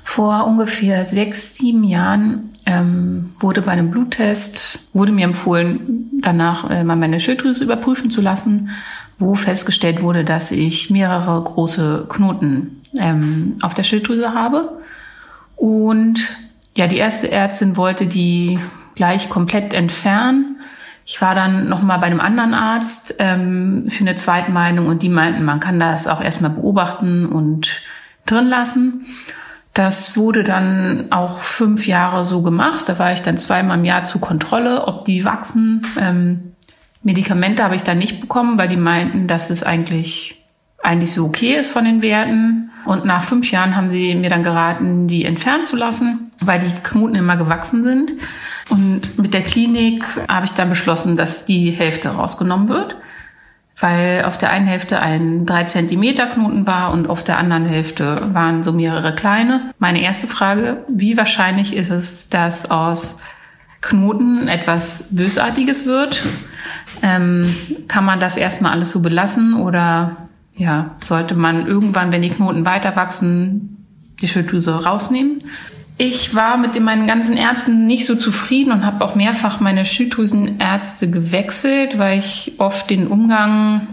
vor 0.09 0.47
ungefähr 0.47 1.05
sechs, 1.05 1.55
sieben 1.55 1.83
Jahren 1.83 2.49
ähm, 2.65 3.29
wurde 3.39 3.61
bei 3.61 3.73
einem 3.73 3.91
Bluttest, 3.91 4.79
wurde 4.91 5.11
mir 5.11 5.23
empfohlen, 5.23 6.09
danach 6.19 6.67
äh, 6.67 6.83
mal 6.83 6.95
meine 6.95 7.19
Schilddrüse 7.19 7.63
überprüfen 7.63 8.09
zu 8.09 8.19
lassen, 8.19 8.71
wo 9.19 9.35
festgestellt 9.35 10.01
wurde, 10.01 10.23
dass 10.23 10.49
ich 10.49 10.89
mehrere 10.89 11.39
große 11.43 12.07
Knoten 12.09 12.81
ähm, 12.97 13.57
auf 13.61 13.75
der 13.75 13.83
Schilddrüse 13.83 14.33
habe. 14.33 14.79
Und 15.55 16.19
ja, 16.75 16.87
die 16.87 16.97
erste 16.97 17.31
Ärztin 17.31 17.77
wollte 17.77 18.07
die 18.07 18.57
gleich 18.95 19.29
komplett 19.29 19.75
entfernen. 19.75 20.57
Ich 21.05 21.21
war 21.21 21.35
dann 21.35 21.69
noch 21.69 21.83
mal 21.83 21.97
bei 21.97 22.07
einem 22.07 22.19
anderen 22.19 22.55
Arzt 22.55 23.13
ähm, 23.19 23.85
für 23.89 24.05
eine 24.05 24.15
Zweitmeinung 24.15 24.87
und 24.87 25.03
die 25.03 25.09
meinten, 25.09 25.45
man 25.45 25.59
kann 25.59 25.79
das 25.79 26.07
auch 26.07 26.19
erstmal 26.19 26.51
beobachten 26.51 27.27
und 27.27 27.83
drin 28.25 28.45
lassen. 28.45 29.05
Das 29.79 30.17
wurde 30.17 30.43
dann 30.43 31.05
auch 31.09 31.37
fünf 31.37 31.87
Jahre 31.87 32.25
so 32.25 32.41
gemacht. 32.41 32.89
Da 32.89 32.99
war 32.99 33.13
ich 33.13 33.21
dann 33.21 33.37
zweimal 33.37 33.79
im 33.79 33.85
Jahr 33.85 34.03
zur 34.03 34.19
Kontrolle, 34.19 34.85
ob 34.85 35.05
die 35.05 35.23
wachsen. 35.23 35.87
Ähm, 35.97 36.51
Medikamente 37.01 37.63
habe 37.63 37.75
ich 37.75 37.85
dann 37.85 37.97
nicht 37.97 38.19
bekommen, 38.19 38.57
weil 38.57 38.67
die 38.67 38.75
meinten, 38.75 39.27
dass 39.27 39.49
es 39.49 39.63
eigentlich 39.63 40.43
eigentlich 40.83 41.13
so 41.13 41.27
okay 41.27 41.55
ist 41.55 41.71
von 41.71 41.85
den 41.85 42.03
Werten. 42.03 42.71
Und 42.83 43.05
nach 43.05 43.23
fünf 43.23 43.51
Jahren 43.51 43.77
haben 43.77 43.89
sie 43.89 44.15
mir 44.15 44.29
dann 44.29 44.43
geraten, 44.43 45.07
die 45.07 45.23
entfernen 45.23 45.63
zu 45.63 45.77
lassen, 45.77 46.33
weil 46.41 46.59
die 46.59 46.73
Knoten 46.83 47.15
immer 47.15 47.37
gewachsen 47.37 47.85
sind. 47.85 48.11
Und 48.69 49.17
mit 49.17 49.33
der 49.33 49.43
Klinik 49.43 50.03
habe 50.27 50.45
ich 50.45 50.51
dann 50.51 50.67
beschlossen, 50.67 51.15
dass 51.15 51.45
die 51.45 51.71
Hälfte 51.71 52.09
rausgenommen 52.09 52.67
wird 52.67 52.97
weil 53.79 54.23
auf 54.25 54.37
der 54.37 54.51
einen 54.51 54.67
Hälfte 54.67 54.99
ein 54.99 55.45
3 55.45 55.63
Zentimeter 55.65 56.27
Knoten 56.27 56.67
war 56.67 56.91
und 56.91 57.09
auf 57.09 57.23
der 57.23 57.37
anderen 57.37 57.65
Hälfte 57.65 58.33
waren 58.33 58.63
so 58.63 58.73
mehrere 58.73 59.15
kleine. 59.15 59.73
Meine 59.79 60.01
erste 60.01 60.27
Frage, 60.27 60.83
wie 60.89 61.17
wahrscheinlich 61.17 61.75
ist 61.75 61.89
es, 61.89 62.29
dass 62.29 62.69
aus 62.69 63.21
Knoten 63.81 64.47
etwas 64.47 65.09
Bösartiges 65.11 65.85
wird? 65.85 66.23
Ähm, 67.01 67.55
kann 67.87 68.03
man 68.03 68.19
das 68.19 68.35
erstmal 68.35 68.73
alles 68.73 68.91
so 68.91 69.01
belassen 69.01 69.53
oder 69.53 70.17
ja, 70.55 70.95
sollte 70.99 71.35
man 71.35 71.65
irgendwann, 71.65 72.11
wenn 72.11 72.21
die 72.21 72.29
Knoten 72.29 72.65
weiter 72.65 72.97
wachsen, 72.97 73.85
die 74.21 74.27
Schilddrüse 74.27 74.83
rausnehmen? 74.83 75.43
Ich 76.01 76.33
war 76.33 76.55
mit 76.55 76.79
meinen 76.79 77.07
ganzen 77.07 77.35
Ärzten 77.35 77.85
nicht 77.85 78.05
so 78.05 78.15
zufrieden 78.15 78.71
und 78.71 78.85
habe 78.85 79.03
auch 79.03 79.15
mehrfach 79.15 79.59
meine 79.59 79.83
Schilddrüsenärzte 79.83 81.11
gewechselt, 81.11 81.99
weil 81.99 82.17
ich 82.19 82.53
oft 82.57 82.89
den 82.89 83.07
Umgang 83.07 83.85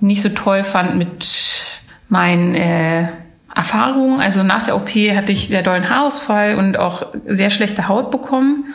nicht 0.00 0.22
so 0.22 0.30
toll 0.30 0.64
fand 0.64 0.96
mit 0.96 1.62
meinen 2.08 2.54
äh, 2.54 3.08
Erfahrungen. 3.54 4.18
Also 4.20 4.42
nach 4.42 4.62
der 4.62 4.76
OP 4.76 4.88
hatte 4.88 5.30
ich 5.30 5.46
sehr 5.46 5.62
dollen 5.62 5.90
Haarausfall 5.90 6.54
und 6.54 6.78
auch 6.78 7.08
sehr 7.26 7.50
schlechte 7.50 7.86
Haut 7.86 8.10
bekommen. 8.10 8.72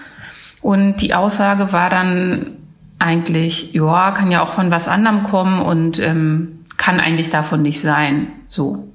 Und 0.62 0.98
die 0.98 1.16
Aussage 1.16 1.74
war 1.74 1.90
dann 1.90 2.58
eigentlich, 3.00 3.74
ja, 3.74 4.12
kann 4.12 4.30
ja 4.30 4.44
auch 4.44 4.50
von 4.50 4.70
was 4.70 4.88
anderem 4.88 5.24
kommen 5.24 5.64
und 5.64 5.98
ähm, 5.98 6.64
kann 6.78 7.00
eigentlich 7.00 7.32
davon 7.32 7.64
nicht 7.64 7.82
sein. 7.82 8.28
So. 8.48 8.88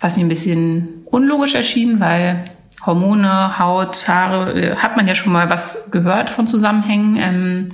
Was 0.00 0.16
mir 0.16 0.24
ein 0.24 0.28
bisschen 0.28 1.04
unlogisch 1.06 1.54
erschienen, 1.54 2.00
weil 2.00 2.44
Hormone, 2.84 3.58
Haut, 3.58 4.06
Haare, 4.08 4.52
äh, 4.52 4.76
hat 4.76 4.96
man 4.96 5.06
ja 5.06 5.14
schon 5.14 5.32
mal 5.32 5.50
was 5.50 5.90
gehört 5.90 6.30
von 6.30 6.46
Zusammenhängen. 6.46 7.16
Ähm, 7.16 7.68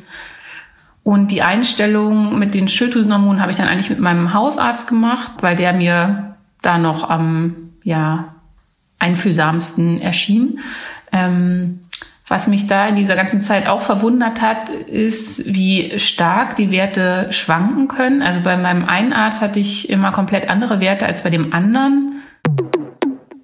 und 1.03 1.33
die 1.33 1.43
Einstellung 1.43 2.39
mit 2.39 2.55
den 2.55 2.69
Schilddrüsenhormonen 2.69 3.41
habe 3.41 3.51
ich 3.51 3.57
dann 3.57 3.69
eigentlich 3.69 3.91
mit 3.91 3.99
meinem 3.99 4.35
Hausarzt 4.35 4.89
gemacht, 4.89 5.33
weil 5.41 5.57
der 5.57 5.73
mir 5.73 6.37
da 6.63 6.79
noch 6.79 7.11
am 7.11 7.73
ja, 7.83 8.37
einfühlsamsten 9.01 10.01
erschien. 10.01 10.61
Ähm, 11.11 11.81
was 12.29 12.47
mich 12.47 12.67
da 12.67 12.87
in 12.87 12.97
dieser 12.97 13.17
ganzen 13.17 13.43
Zeit 13.43 13.67
auch 13.67 13.83
verwundert 13.83 14.41
hat, 14.41 14.71
ist, 14.71 15.53
wie 15.53 15.99
stark 15.99 16.57
die 16.57 16.71
Werte 16.71 17.27
schwanken 17.31 17.89
können. 17.89 18.23
Also 18.23 18.41
bei 18.41 18.57
meinem 18.57 18.87
einen 18.87 19.13
Arzt 19.13 19.43
hatte 19.43 19.59
ich 19.59 19.91
immer 19.91 20.13
komplett 20.13 20.49
andere 20.49 20.81
Werte 20.81 21.05
als 21.05 21.25
bei 21.25 21.31
dem 21.31 21.53
anderen. 21.53 22.12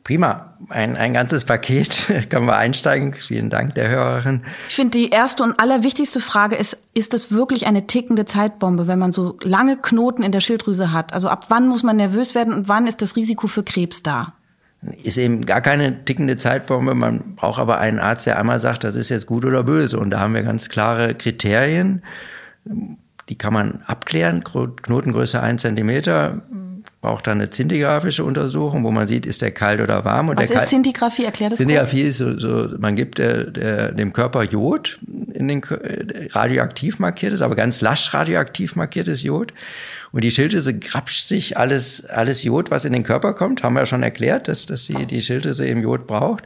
Prima. 0.09 0.55
Ein, 0.71 0.97
ein 0.97 1.13
ganzes 1.13 1.45
Paket. 1.45 2.11
Können 2.31 2.47
wir 2.47 2.57
einsteigen. 2.57 3.13
Vielen 3.13 3.51
Dank 3.51 3.75
der 3.75 3.91
Hörerin. 3.91 4.41
Ich 4.67 4.75
finde, 4.75 4.97
die 4.97 5.11
erste 5.11 5.43
und 5.43 5.61
allerwichtigste 5.61 6.21
Frage 6.21 6.57
ist, 6.57 6.79
ist 6.95 7.13
das 7.13 7.31
wirklich 7.31 7.67
eine 7.67 7.87
tickende 7.87 8.25
Zeitbombe, 8.25 8.87
wenn 8.87 8.99
man 8.99 9.13
so 9.13 9.37
lange 9.43 9.77
Knoten 9.77 10.23
in 10.23 10.33
der 10.33 10.41
Schilddrüse 10.41 10.95
hat? 10.95 11.13
Also 11.13 11.29
ab 11.29 11.45
wann 11.51 11.69
muss 11.69 11.83
man 11.83 11.97
nervös 11.97 12.35
werden 12.35 12.55
und 12.55 12.71
wann 12.71 12.87
ist 12.87 13.03
das 13.03 13.17
Risiko 13.17 13.49
für 13.49 13.63
Krebs 13.63 14.03
da? 14.03 14.33
Ist 15.03 15.19
eben 15.19 15.45
gar 15.45 15.61
keine 15.61 16.07
tickende 16.07 16.39
Zeitbombe. 16.39 16.95
Man 16.95 17.35
braucht 17.37 17.61
aber 17.61 17.77
einen 17.77 17.99
Arzt, 17.99 18.25
der 18.25 18.39
einmal 18.39 18.61
sagt, 18.61 18.85
das 18.85 18.97
ist 18.97 19.11
jetzt 19.11 19.27
gut 19.27 19.45
oder 19.45 19.63
böse. 19.63 19.99
Und 19.99 20.09
da 20.09 20.21
haben 20.21 20.33
wir 20.33 20.43
ganz 20.43 20.71
klare 20.71 21.17
Kriterien. 21.17 22.03
Die 23.29 23.37
kann 23.37 23.53
man 23.53 23.83
abklären. 23.85 24.43
Knotengröße 24.43 25.43
ein 25.43 25.59
Zentimeter 25.59 26.41
braucht 27.01 27.29
dann 27.29 27.39
eine 27.39 27.49
zintigraphische 27.49 28.25
Untersuchung, 28.25 28.83
wo 28.83 28.91
man 28.91 29.07
sieht, 29.07 29.25
ist 29.25 29.41
der 29.41 29.53
kalt 29.53 29.81
oder 29.81 30.05
warm. 30.05 30.31
Und 30.31 30.41
Was 30.41 30.49
der 30.49 30.65
ist 30.65 30.71
Zintigraphie? 30.71 31.25
Erklär 31.25 31.51
das 31.51 31.59
Zintigraphie 31.59 32.03
kurz. 32.03 32.09
ist 32.09 32.19
so, 32.19 32.39
so, 32.39 32.69
man 32.79 32.97
gibt 32.97 33.19
der, 33.19 33.45
der, 33.45 33.93
dem 33.93 34.13
Körper 34.13 34.43
Jod, 34.43 34.99
in 35.33 35.47
den 35.47 35.63
radioaktiv 36.31 36.99
markiertes, 36.99 37.41
aber 37.41 37.55
ganz 37.55 37.81
lasch 37.81 38.13
radioaktiv 38.13 38.75
markiertes 38.75 39.23
Jod. 39.23 39.53
Und 40.11 40.25
die 40.25 40.31
Schilddrüse 40.31 40.77
grapscht 40.77 41.27
sich 41.27 41.57
alles, 41.57 42.05
alles 42.07 42.43
Jod, 42.43 42.71
was 42.71 42.85
in 42.85 42.93
den 42.93 43.05
Körper 43.05 43.33
kommt, 43.33 43.63
haben 43.63 43.75
wir 43.75 43.81
ja 43.81 43.87
schon 43.87 44.03
erklärt, 44.03 44.49
dass, 44.49 44.67
dass 44.67 44.87
die, 44.87 45.07
die 45.07 45.23
Schilddrüse 45.23 45.67
eben 45.67 45.83
Jod 45.83 46.07
braucht. 46.07 46.45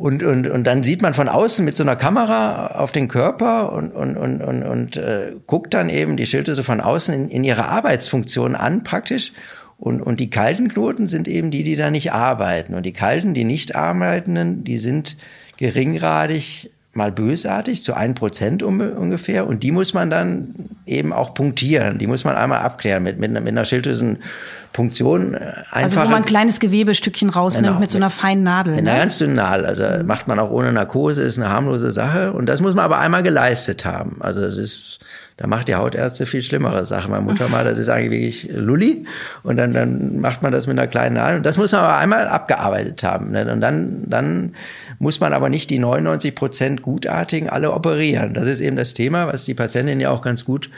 Und, 0.00 0.22
und, 0.22 0.46
und 0.46 0.66
dann 0.66 0.82
sieht 0.82 1.02
man 1.02 1.12
von 1.12 1.28
außen 1.28 1.62
mit 1.62 1.76
so 1.76 1.82
einer 1.82 1.94
Kamera 1.94 2.68
auf 2.68 2.90
den 2.90 3.06
Körper 3.06 3.70
und, 3.70 3.90
und, 3.90 4.16
und, 4.16 4.40
und, 4.40 4.62
und 4.62 4.96
äh, 4.96 5.32
guckt 5.46 5.74
dann 5.74 5.90
eben 5.90 6.16
die 6.16 6.24
Schilddrüse 6.24 6.64
von 6.64 6.80
außen 6.80 7.12
in, 7.12 7.28
in 7.28 7.44
ihre 7.44 7.68
Arbeitsfunktion 7.68 8.56
an 8.56 8.82
praktisch. 8.82 9.32
Und, 9.76 10.00
und 10.00 10.18
die 10.18 10.30
kalten 10.30 10.70
Knoten 10.70 11.06
sind 11.06 11.28
eben 11.28 11.50
die, 11.50 11.64
die 11.64 11.76
da 11.76 11.90
nicht 11.90 12.14
arbeiten. 12.14 12.72
Und 12.72 12.86
die 12.86 12.94
kalten, 12.94 13.34
die 13.34 13.44
nicht 13.44 13.76
arbeitenden, 13.76 14.64
die 14.64 14.78
sind 14.78 15.18
geringgradig 15.58 16.70
mal 17.00 17.12
bösartig, 17.12 17.82
zu 17.82 17.94
ein 17.94 18.14
Prozent 18.14 18.62
ungefähr. 18.62 19.46
Und 19.46 19.62
die 19.62 19.72
muss 19.72 19.94
man 19.94 20.10
dann 20.10 20.54
eben 20.84 21.14
auch 21.14 21.32
punktieren. 21.32 21.98
Die 21.98 22.06
muss 22.06 22.24
man 22.24 22.36
einmal 22.36 22.60
abklären 22.60 23.02
mit, 23.02 23.18
mit, 23.18 23.32
mit 23.32 23.48
einer 23.48 23.64
Schilddrüsenpunktion. 23.64 25.34
Einfach 25.34 25.72
also 25.72 25.96
wo 25.96 26.04
man 26.04 26.14
ein 26.16 26.24
kleines 26.26 26.60
Gewebestückchen 26.60 27.30
rausnimmt 27.30 27.68
genau, 27.68 27.80
mit 27.80 27.90
so 27.90 27.96
einer 27.96 28.10
feinen 28.10 28.44
Nadel. 28.44 28.74
Mit 28.74 28.84
ne? 28.84 28.90
einer 28.90 29.00
ganz 29.00 29.16
dünnen 29.16 29.36
Nadel. 29.36 29.64
Also 29.64 29.82
mhm. 29.82 30.06
macht 30.06 30.28
man 30.28 30.38
auch 30.38 30.50
ohne 30.50 30.72
Narkose, 30.72 31.22
ist 31.22 31.38
eine 31.38 31.48
harmlose 31.48 31.90
Sache. 31.90 32.34
Und 32.34 32.46
das 32.46 32.60
muss 32.60 32.74
man 32.74 32.84
aber 32.84 32.98
einmal 32.98 33.22
geleistet 33.22 33.86
haben. 33.86 34.18
Also 34.20 34.42
das 34.42 34.58
ist 34.58 34.98
da 35.40 35.46
macht 35.46 35.68
die 35.68 35.74
Hautärzte 35.74 36.26
viel 36.26 36.42
schlimmere 36.42 36.84
Sachen. 36.84 37.12
Meine 37.12 37.24
Mutter 37.24 37.48
mal, 37.48 37.64
das 37.64 37.78
ist 37.78 37.88
eigentlich 37.88 38.10
wirklich 38.10 38.50
Lulli. 38.54 39.06
Und 39.42 39.56
dann, 39.56 39.72
dann 39.72 40.20
macht 40.20 40.42
man 40.42 40.52
das 40.52 40.66
mit 40.66 40.78
einer 40.78 40.86
kleinen 40.86 41.14
Nadel. 41.14 41.38
Und 41.38 41.46
das 41.46 41.56
muss 41.56 41.72
man 41.72 41.80
aber 41.80 41.96
einmal 41.96 42.28
abgearbeitet 42.28 43.02
haben. 43.04 43.30
Ne? 43.30 43.50
Und 43.50 43.62
dann, 43.62 44.04
dann 44.06 44.54
muss 44.98 45.18
man 45.18 45.32
aber 45.32 45.48
nicht 45.48 45.70
die 45.70 45.78
99 45.78 46.34
Prozent 46.34 46.82
Gutartigen 46.82 47.48
alle 47.48 47.72
operieren. 47.72 48.34
Das 48.34 48.46
ist 48.46 48.60
eben 48.60 48.76
das 48.76 48.92
Thema, 48.92 49.28
was 49.28 49.46
die 49.46 49.54
Patientin 49.54 49.98
ja 49.98 50.10
auch 50.10 50.20
ganz 50.20 50.44
gut 50.44 50.68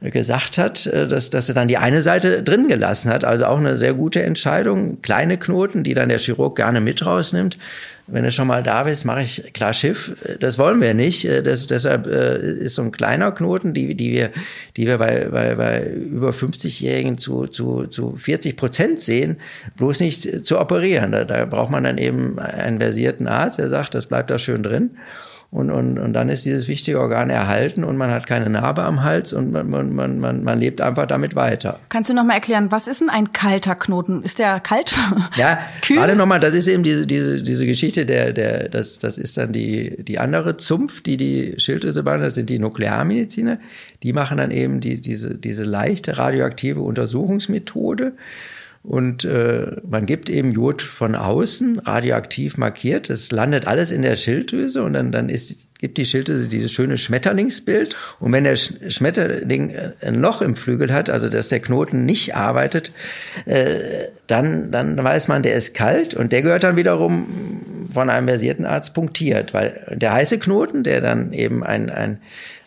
gesagt 0.00 0.56
hat, 0.56 0.86
äh, 0.86 1.06
dass, 1.06 1.28
dass 1.28 1.50
er 1.50 1.54
dann 1.54 1.68
die 1.68 1.76
eine 1.76 2.00
Seite 2.00 2.42
drin 2.42 2.68
gelassen 2.68 3.12
hat. 3.12 3.22
Also 3.22 3.44
auch 3.44 3.58
eine 3.58 3.76
sehr 3.76 3.92
gute 3.92 4.22
Entscheidung. 4.22 5.02
Kleine 5.02 5.36
Knoten, 5.36 5.82
die 5.82 5.92
dann 5.92 6.08
der 6.08 6.20
Chirurg 6.20 6.56
gerne 6.56 6.80
mit 6.80 7.04
rausnimmt 7.04 7.58
wenn 8.08 8.22
du 8.22 8.30
schon 8.30 8.46
mal 8.46 8.62
da 8.62 8.84
bist, 8.84 9.04
mache 9.04 9.22
ich 9.22 9.52
klar 9.52 9.74
Schiff. 9.74 10.12
Das 10.38 10.58
wollen 10.58 10.80
wir 10.80 10.94
nicht. 10.94 11.28
Das, 11.44 11.66
deshalb 11.66 12.06
äh, 12.06 12.38
ist 12.38 12.76
so 12.76 12.82
ein 12.82 12.92
kleiner 12.92 13.32
Knoten, 13.32 13.74
die, 13.74 13.94
die 13.96 14.12
wir, 14.12 14.30
die 14.76 14.86
wir 14.86 14.98
bei, 14.98 15.28
bei, 15.28 15.54
bei 15.56 15.84
über 15.86 16.30
50-Jährigen 16.30 17.18
zu, 17.18 17.46
zu, 17.46 17.86
zu 17.86 18.14
40 18.16 18.56
Prozent 18.56 19.00
sehen, 19.00 19.38
bloß 19.76 20.00
nicht 20.00 20.46
zu 20.46 20.60
operieren. 20.60 21.12
Da, 21.12 21.24
da 21.24 21.44
braucht 21.46 21.70
man 21.70 21.82
dann 21.82 21.98
eben 21.98 22.38
einen 22.38 22.80
versierten 22.80 23.26
Arzt, 23.26 23.58
der 23.58 23.68
sagt, 23.68 23.94
das 23.94 24.06
bleibt 24.06 24.30
da 24.30 24.38
schön 24.38 24.62
drin. 24.62 24.90
Und, 25.56 25.70
und, 25.70 25.98
und 25.98 26.12
dann 26.12 26.28
ist 26.28 26.44
dieses 26.44 26.68
wichtige 26.68 27.00
Organ 27.00 27.30
erhalten 27.30 27.82
und 27.82 27.96
man 27.96 28.10
hat 28.10 28.26
keine 28.26 28.50
Narbe 28.50 28.82
am 28.82 29.02
Hals 29.02 29.32
und 29.32 29.52
man, 29.52 29.70
man, 29.70 30.20
man, 30.20 30.44
man 30.44 30.58
lebt 30.58 30.82
einfach 30.82 31.06
damit 31.06 31.34
weiter. 31.34 31.80
Kannst 31.88 32.10
du 32.10 32.14
noch 32.14 32.24
mal 32.24 32.34
erklären, 32.34 32.70
was 32.72 32.86
ist 32.86 33.00
denn 33.00 33.08
ein 33.08 33.32
kalter 33.32 33.74
Knoten? 33.74 34.22
Ist 34.22 34.38
der 34.38 34.60
kalt? 34.60 34.94
Ja, 35.36 35.58
Kühl? 35.82 35.96
warte 35.96 36.14
noch 36.14 36.26
mal, 36.26 36.40
das 36.40 36.52
ist 36.52 36.66
eben 36.66 36.82
diese, 36.82 37.06
diese, 37.06 37.42
diese 37.42 37.64
Geschichte, 37.64 38.04
der, 38.04 38.34
der, 38.34 38.68
das, 38.68 38.98
das 38.98 39.16
ist 39.16 39.38
dann 39.38 39.52
die, 39.54 40.04
die 40.04 40.18
andere 40.18 40.58
Zumpf, 40.58 41.02
die 41.02 41.16
die 41.16 41.54
Schilddrüse 41.56 42.02
behandelt, 42.02 42.26
das 42.26 42.34
sind 42.34 42.50
die 42.50 42.58
Nuklearmediziner. 42.58 43.58
Die 44.02 44.12
machen 44.12 44.36
dann 44.36 44.50
eben 44.50 44.80
die, 44.80 45.00
diese, 45.00 45.36
diese 45.36 45.64
leichte 45.64 46.18
radioaktive 46.18 46.80
Untersuchungsmethode. 46.80 48.12
Und 48.86 49.24
äh, 49.24 49.72
man 49.88 50.06
gibt 50.06 50.30
eben 50.30 50.52
Jod 50.52 50.80
von 50.80 51.16
außen, 51.16 51.80
radioaktiv 51.80 52.56
markiert. 52.56 53.10
Das 53.10 53.32
landet 53.32 53.66
alles 53.66 53.90
in 53.90 54.02
der 54.02 54.14
Schilddrüse 54.14 54.84
und 54.84 54.92
dann, 54.92 55.10
dann 55.10 55.28
ist, 55.28 55.66
gibt 55.80 55.98
die 55.98 56.04
Schilddrüse 56.04 56.46
dieses 56.46 56.70
schöne 56.70 56.96
Schmetterlingsbild. 56.96 57.96
Und 58.20 58.30
wenn 58.30 58.44
der 58.44 58.54
Schmetterling 58.54 59.70
äh, 59.70 59.90
ein 60.02 60.20
Loch 60.20 60.40
im 60.40 60.54
Flügel 60.54 60.92
hat, 60.92 61.10
also 61.10 61.28
dass 61.28 61.48
der 61.48 61.58
Knoten 61.58 62.04
nicht 62.04 62.36
arbeitet, 62.36 62.92
äh, 63.44 64.04
dann, 64.28 64.70
dann 64.70 65.02
weiß 65.02 65.26
man, 65.26 65.42
der 65.42 65.54
ist 65.54 65.74
kalt 65.74 66.14
und 66.14 66.30
der 66.30 66.42
gehört 66.42 66.62
dann 66.62 66.76
wiederum 66.76 67.26
von 67.92 68.08
einem 68.08 68.28
versierten 68.28 68.66
Arzt 68.66 68.94
punktiert, 68.94 69.52
weil 69.52 69.96
der 69.96 70.12
heiße 70.12 70.38
Knoten, 70.38 70.84
der 70.84 71.00
dann 71.00 71.32
eben 71.32 71.64
ein, 71.64 71.90
ein 71.90 72.20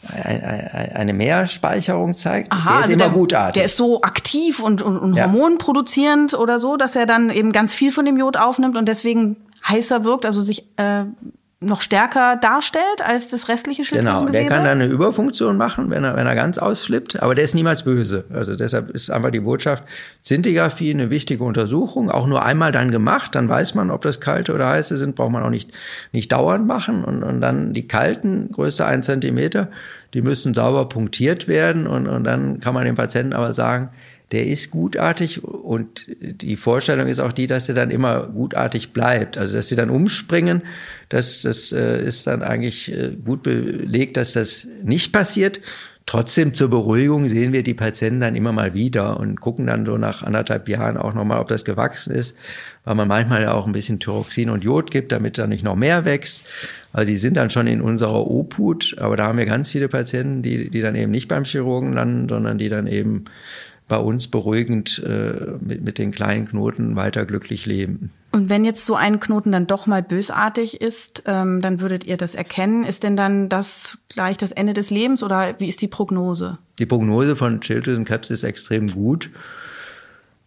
eine 0.07 1.13
Mehrspeicherung 1.13 2.15
zeigt, 2.15 2.53
Aha, 2.53 2.69
der 2.69 2.77
ist 2.77 2.83
also 2.83 2.93
immer 2.93 3.03
der, 3.03 3.13
gutartig. 3.13 3.53
Der 3.55 3.65
ist 3.65 3.75
so 3.75 4.01
aktiv 4.01 4.61
und, 4.61 4.81
und, 4.81 4.97
und 4.97 5.15
ja. 5.15 5.25
hormonproduzierend 5.25 6.33
oder 6.33 6.57
so, 6.57 6.77
dass 6.77 6.95
er 6.95 7.05
dann 7.05 7.29
eben 7.29 7.51
ganz 7.51 7.73
viel 7.73 7.91
von 7.91 8.05
dem 8.05 8.17
Jod 8.17 8.37
aufnimmt 8.37 8.77
und 8.77 8.87
deswegen 8.87 9.37
heißer 9.67 10.05
wirkt, 10.05 10.25
also 10.25 10.39
sich 10.39 10.65
äh, 10.77 11.03
noch 11.61 11.81
stärker 11.81 12.37
darstellt 12.37 13.01
als 13.03 13.27
das 13.27 13.49
restliche 13.49 13.83
Schilddrüsengewebe? 13.83 14.31
Genau, 14.31 14.47
der 14.47 14.47
kann 14.47 14.63
dann 14.63 14.81
eine 14.81 14.91
Überfunktion 14.91 15.57
machen, 15.57 15.89
wenn 15.89 16.05
er, 16.05 16.15
wenn 16.15 16.25
er 16.25 16.35
ganz 16.35 16.57
ausflippt, 16.57 17.21
aber 17.21 17.35
der 17.35 17.43
ist 17.43 17.53
niemals 17.53 17.83
böse. 17.83 18.23
Also 18.33 18.55
deshalb 18.55 18.89
ist 18.91 19.09
einfach 19.09 19.31
die 19.31 19.41
Botschaft, 19.41 19.83
Zintigraphie 20.21 20.93
eine 20.93 21.09
wichtige 21.09 21.43
Untersuchung, 21.43 22.09
auch 22.09 22.27
nur 22.27 22.45
einmal 22.45 22.71
dann 22.71 22.91
gemacht, 22.91 23.35
dann 23.35 23.49
weiß 23.49 23.75
man, 23.75 23.91
ob 23.91 24.03
das 24.03 24.21
kalte 24.21 24.53
oder 24.53 24.69
heiße 24.69 24.95
sind, 24.95 25.15
braucht 25.15 25.31
man 25.31 25.43
auch 25.43 25.49
nicht, 25.49 25.71
nicht 26.13 26.31
dauernd 26.31 26.65
machen 26.65 27.03
und, 27.03 27.23
und 27.23 27.41
dann 27.41 27.73
die 27.73 27.87
kalten, 27.87 28.49
größte 28.53 28.85
ein 28.85 29.03
Zentimeter, 29.03 29.69
die 30.13 30.21
müssen 30.21 30.53
sauber 30.53 30.87
punktiert 30.87 31.49
werden 31.49 31.87
und, 31.87 32.07
und 32.07 32.23
dann 32.23 32.61
kann 32.61 32.73
man 32.73 32.85
dem 32.85 32.95
Patienten 32.95 33.33
aber 33.33 33.53
sagen, 33.53 33.89
der 34.31 34.45
ist 34.45 34.71
gutartig 34.71 35.43
und 35.43 36.05
die 36.19 36.55
Vorstellung 36.55 37.07
ist 37.07 37.19
auch 37.19 37.33
die, 37.33 37.47
dass 37.47 37.65
der 37.65 37.75
dann 37.75 37.89
immer 37.89 38.27
gutartig 38.27 38.93
bleibt. 38.93 39.37
Also 39.37 39.55
dass 39.55 39.69
sie 39.69 39.75
dann 39.75 39.89
umspringen, 39.89 40.61
das, 41.09 41.41
das 41.41 41.71
äh, 41.71 42.03
ist 42.03 42.27
dann 42.27 42.43
eigentlich 42.43 42.91
äh, 42.91 43.11
gut 43.23 43.43
belegt, 43.43 44.17
dass 44.17 44.33
das 44.33 44.67
nicht 44.83 45.11
passiert. 45.11 45.59
Trotzdem 46.05 46.55
zur 46.55 46.71
Beruhigung 46.71 47.27
sehen 47.27 47.53
wir 47.53 47.61
die 47.61 47.75
Patienten 47.75 48.21
dann 48.21 48.35
immer 48.35 48.51
mal 48.51 48.73
wieder 48.73 49.19
und 49.19 49.39
gucken 49.39 49.67
dann 49.67 49.85
so 49.85 49.95
nach 49.97 50.23
anderthalb 50.23 50.67
Jahren 50.67 50.97
auch 50.97 51.13
nochmal, 51.13 51.39
ob 51.39 51.49
das 51.49 51.65
gewachsen 51.65 52.13
ist, 52.15 52.35
weil 52.83 52.95
man 52.95 53.07
manchmal 53.07 53.47
auch 53.47 53.67
ein 53.67 53.73
bisschen 53.73 53.99
Thyroxin 53.99 54.49
und 54.49 54.63
Jod 54.63 54.89
gibt, 54.89 55.11
damit 55.11 55.37
da 55.37 55.45
nicht 55.45 55.63
noch 55.63 55.75
mehr 55.75 56.05
wächst. 56.05 56.47
Also 56.93 57.05
die 57.05 57.17
sind 57.17 57.37
dann 57.37 57.51
schon 57.51 57.67
in 57.67 57.79
unserer 57.79 58.25
Obhut, 58.25 58.95
aber 58.97 59.17
da 59.17 59.27
haben 59.27 59.37
wir 59.37 59.45
ganz 59.45 59.69
viele 59.69 59.87
Patienten, 59.87 60.41
die, 60.41 60.71
die 60.71 60.81
dann 60.81 60.95
eben 60.95 61.11
nicht 61.11 61.27
beim 61.27 61.43
Chirurgen 61.43 61.93
landen, 61.93 62.27
sondern 62.27 62.57
die 62.57 62.69
dann 62.69 62.87
eben 62.87 63.25
bei 63.89 63.97
uns 63.97 64.27
beruhigend 64.27 65.03
äh, 65.05 65.57
mit, 65.59 65.83
mit 65.83 65.97
den 65.97 66.11
kleinen 66.11 66.47
Knoten 66.47 66.95
weiter 66.95 67.25
glücklich 67.25 67.65
leben. 67.65 68.11
Und 68.31 68.49
wenn 68.49 68.63
jetzt 68.63 68.85
so 68.85 68.95
ein 68.95 69.19
Knoten 69.19 69.51
dann 69.51 69.67
doch 69.67 69.87
mal 69.87 70.03
bösartig 70.03 70.79
ist, 70.79 71.23
ähm, 71.25 71.61
dann 71.61 71.81
würdet 71.81 72.05
ihr 72.05 72.15
das 72.15 72.35
erkennen. 72.35 72.85
Ist 72.85 73.03
denn 73.03 73.17
dann 73.17 73.49
das 73.49 73.97
gleich 74.07 74.37
das 74.37 74.51
Ende 74.51 74.73
des 74.73 74.91
Lebens 74.91 75.23
oder 75.23 75.55
wie 75.59 75.67
ist 75.67 75.81
die 75.81 75.87
Prognose? 75.87 76.59
Die 76.77 76.85
Prognose 76.85 77.35
von 77.35 77.61
Schilddrüsenkrebs 77.61 78.29
ist 78.29 78.43
extrem 78.43 78.87
gut 78.87 79.31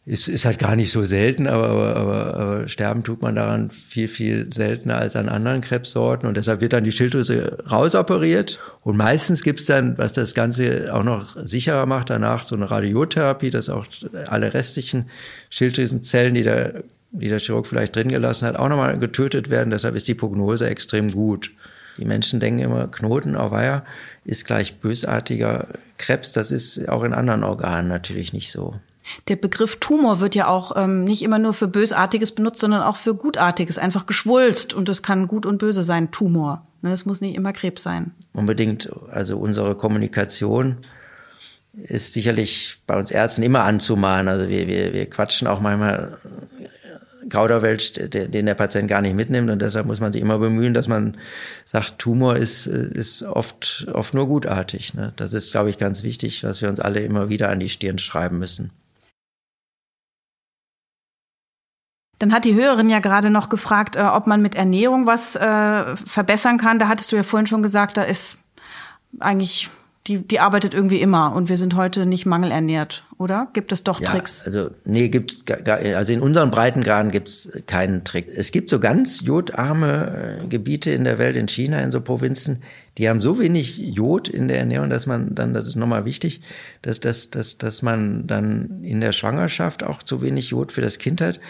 ist, 0.04 0.26
ist 0.26 0.44
halt 0.44 0.58
gar 0.58 0.74
nicht 0.74 0.90
so 0.90 1.04
selten, 1.04 1.46
aber, 1.46 1.68
aber, 1.68 1.96
aber, 1.96 2.34
aber 2.34 2.68
sterben 2.68 3.04
tut 3.04 3.22
man 3.22 3.36
daran 3.36 3.70
viel, 3.70 4.08
viel 4.08 4.52
seltener 4.52 4.96
als 4.96 5.14
an 5.14 5.28
anderen 5.28 5.60
Krebssorten 5.60 6.28
und 6.28 6.36
deshalb 6.36 6.60
wird 6.60 6.72
dann 6.72 6.82
die 6.82 6.90
Schilddrüse 6.90 7.58
rausoperiert 7.70 8.58
und 8.82 8.96
meistens 8.96 9.44
gibt's 9.44 9.66
dann, 9.66 9.96
was 9.98 10.12
das 10.12 10.34
Ganze 10.34 10.92
auch 10.92 11.04
noch 11.04 11.36
sicherer 11.44 11.86
macht, 11.86 12.10
danach 12.10 12.42
so 12.42 12.56
eine 12.56 12.68
Radiotherapie, 12.68 13.50
dass 13.50 13.68
auch 13.68 13.86
alle 14.26 14.54
restlichen 14.54 15.08
Schilddrüsenzellen, 15.50 16.34
die 16.34 16.42
der, 16.42 16.82
die 17.12 17.28
der 17.28 17.38
Chirurg 17.38 17.68
vielleicht 17.68 17.94
drin 17.94 18.08
gelassen 18.08 18.48
hat, 18.48 18.56
auch 18.56 18.68
nochmal 18.68 18.98
getötet 18.98 19.50
werden. 19.50 19.70
Deshalb 19.70 19.94
ist 19.94 20.08
die 20.08 20.14
Prognose 20.14 20.68
extrem 20.68 21.12
gut. 21.12 21.52
Die 21.98 22.06
Menschen 22.06 22.40
denken 22.40 22.60
immer, 22.60 22.88
Knoten 22.88 23.36
auf 23.36 23.52
Eier 23.52 23.84
ist 24.24 24.46
gleich 24.46 24.80
bösartiger 24.80 25.68
Krebs. 25.98 26.32
Das 26.32 26.50
ist 26.50 26.88
auch 26.88 27.04
in 27.04 27.12
anderen 27.12 27.44
Organen 27.44 27.86
natürlich 27.88 28.32
nicht 28.32 28.50
so. 28.50 28.80
Der 29.28 29.36
Begriff 29.36 29.76
Tumor 29.76 30.20
wird 30.20 30.34
ja 30.34 30.48
auch 30.48 30.76
ähm, 30.76 31.04
nicht 31.04 31.22
immer 31.22 31.38
nur 31.38 31.54
für 31.54 31.68
Bösartiges 31.68 32.32
benutzt, 32.32 32.60
sondern 32.60 32.82
auch 32.82 32.96
für 32.96 33.14
Gutartiges, 33.14 33.78
einfach 33.78 34.06
geschwulst. 34.06 34.74
Und 34.74 34.88
das 34.88 35.02
kann 35.02 35.28
gut 35.28 35.46
und 35.46 35.58
böse 35.58 35.82
sein, 35.82 36.10
Tumor. 36.10 36.66
Ne, 36.82 36.92
es 36.92 37.06
muss 37.06 37.20
nicht 37.20 37.36
immer 37.36 37.52
Krebs 37.52 37.82
sein. 37.82 38.12
Unbedingt. 38.32 38.90
Also 39.10 39.38
unsere 39.38 39.76
Kommunikation 39.76 40.78
ist 41.74 42.12
sicherlich 42.12 42.80
bei 42.86 42.98
uns 42.98 43.10
Ärzten 43.10 43.42
immer 43.42 43.62
anzumahnen. 43.62 44.28
Also 44.28 44.48
wir, 44.48 44.66
wir, 44.66 44.92
wir 44.92 45.08
quatschen 45.08 45.46
auch 45.46 45.60
manchmal 45.60 46.18
Kauderwelsch, 47.28 47.92
den 47.94 48.46
der 48.46 48.54
Patient 48.54 48.88
gar 48.88 49.00
nicht 49.00 49.14
mitnimmt. 49.14 49.50
Und 49.50 49.62
deshalb 49.62 49.86
muss 49.86 50.00
man 50.00 50.12
sich 50.12 50.20
immer 50.20 50.38
bemühen, 50.38 50.74
dass 50.74 50.88
man 50.88 51.16
sagt, 51.64 51.98
Tumor 51.98 52.36
ist, 52.36 52.66
ist 52.66 53.22
oft, 53.22 53.86
oft 53.92 54.12
nur 54.12 54.26
gutartig. 54.26 54.94
Ne? 54.94 55.12
Das 55.16 55.32
ist, 55.32 55.52
glaube 55.52 55.70
ich, 55.70 55.78
ganz 55.78 56.02
wichtig, 56.02 56.44
was 56.44 56.60
wir 56.60 56.68
uns 56.68 56.80
alle 56.80 57.00
immer 57.00 57.30
wieder 57.30 57.48
an 57.48 57.60
die 57.60 57.68
Stirn 57.68 57.98
schreiben 57.98 58.38
müssen. 58.38 58.70
Dann 62.22 62.32
hat 62.32 62.44
die 62.44 62.54
Hörerin 62.54 62.88
ja 62.88 63.00
gerade 63.00 63.30
noch 63.30 63.48
gefragt, 63.48 63.96
äh, 63.96 64.02
ob 64.02 64.28
man 64.28 64.40
mit 64.42 64.54
Ernährung 64.54 65.08
was 65.08 65.34
äh, 65.34 65.96
verbessern 65.96 66.56
kann. 66.56 66.78
Da 66.78 66.86
hattest 66.86 67.10
du 67.10 67.16
ja 67.16 67.24
vorhin 67.24 67.48
schon 67.48 67.64
gesagt, 67.64 67.96
da 67.96 68.04
ist 68.04 68.38
eigentlich 69.18 69.70
die, 70.06 70.18
die 70.18 70.38
arbeitet 70.38 70.72
irgendwie 70.72 71.00
immer 71.00 71.34
und 71.34 71.48
wir 71.48 71.56
sind 71.56 71.74
heute 71.74 72.06
nicht 72.06 72.24
mangelernährt, 72.24 73.02
oder? 73.18 73.48
Gibt 73.54 73.72
es 73.72 73.82
doch 73.82 74.00
ja, 74.00 74.08
Tricks? 74.08 74.46
Also 74.46 74.70
nee, 74.84 75.08
gibt's 75.08 75.44
also 75.66 76.12
in 76.12 76.20
unseren 76.20 76.52
Breitengraden 76.52 77.10
gibt's 77.10 77.50
keinen 77.66 78.04
Trick. 78.04 78.28
Es 78.32 78.52
gibt 78.52 78.70
so 78.70 78.78
ganz 78.78 79.22
jodarme 79.22 80.42
äh, 80.42 80.46
Gebiete 80.46 80.92
in 80.92 81.02
der 81.02 81.18
Welt, 81.18 81.34
in 81.34 81.48
China, 81.48 81.80
in 81.80 81.90
so 81.90 82.00
Provinzen, 82.00 82.62
die 82.98 83.08
haben 83.08 83.20
so 83.20 83.40
wenig 83.40 83.78
Jod 83.78 84.28
in 84.28 84.46
der 84.46 84.58
Ernährung, 84.58 84.90
dass 84.90 85.06
man 85.06 85.34
dann, 85.34 85.54
das 85.54 85.66
ist 85.66 85.74
nochmal 85.74 86.04
wichtig, 86.04 86.40
dass, 86.82 87.00
dass, 87.00 87.30
dass, 87.30 87.58
dass 87.58 87.82
man 87.82 88.28
dann 88.28 88.84
in 88.84 89.00
der 89.00 89.10
Schwangerschaft 89.10 89.82
auch 89.82 90.04
zu 90.04 90.22
wenig 90.22 90.50
Jod 90.50 90.70
für 90.70 90.82
das 90.82 90.98
Kind 90.98 91.20
hat. 91.20 91.40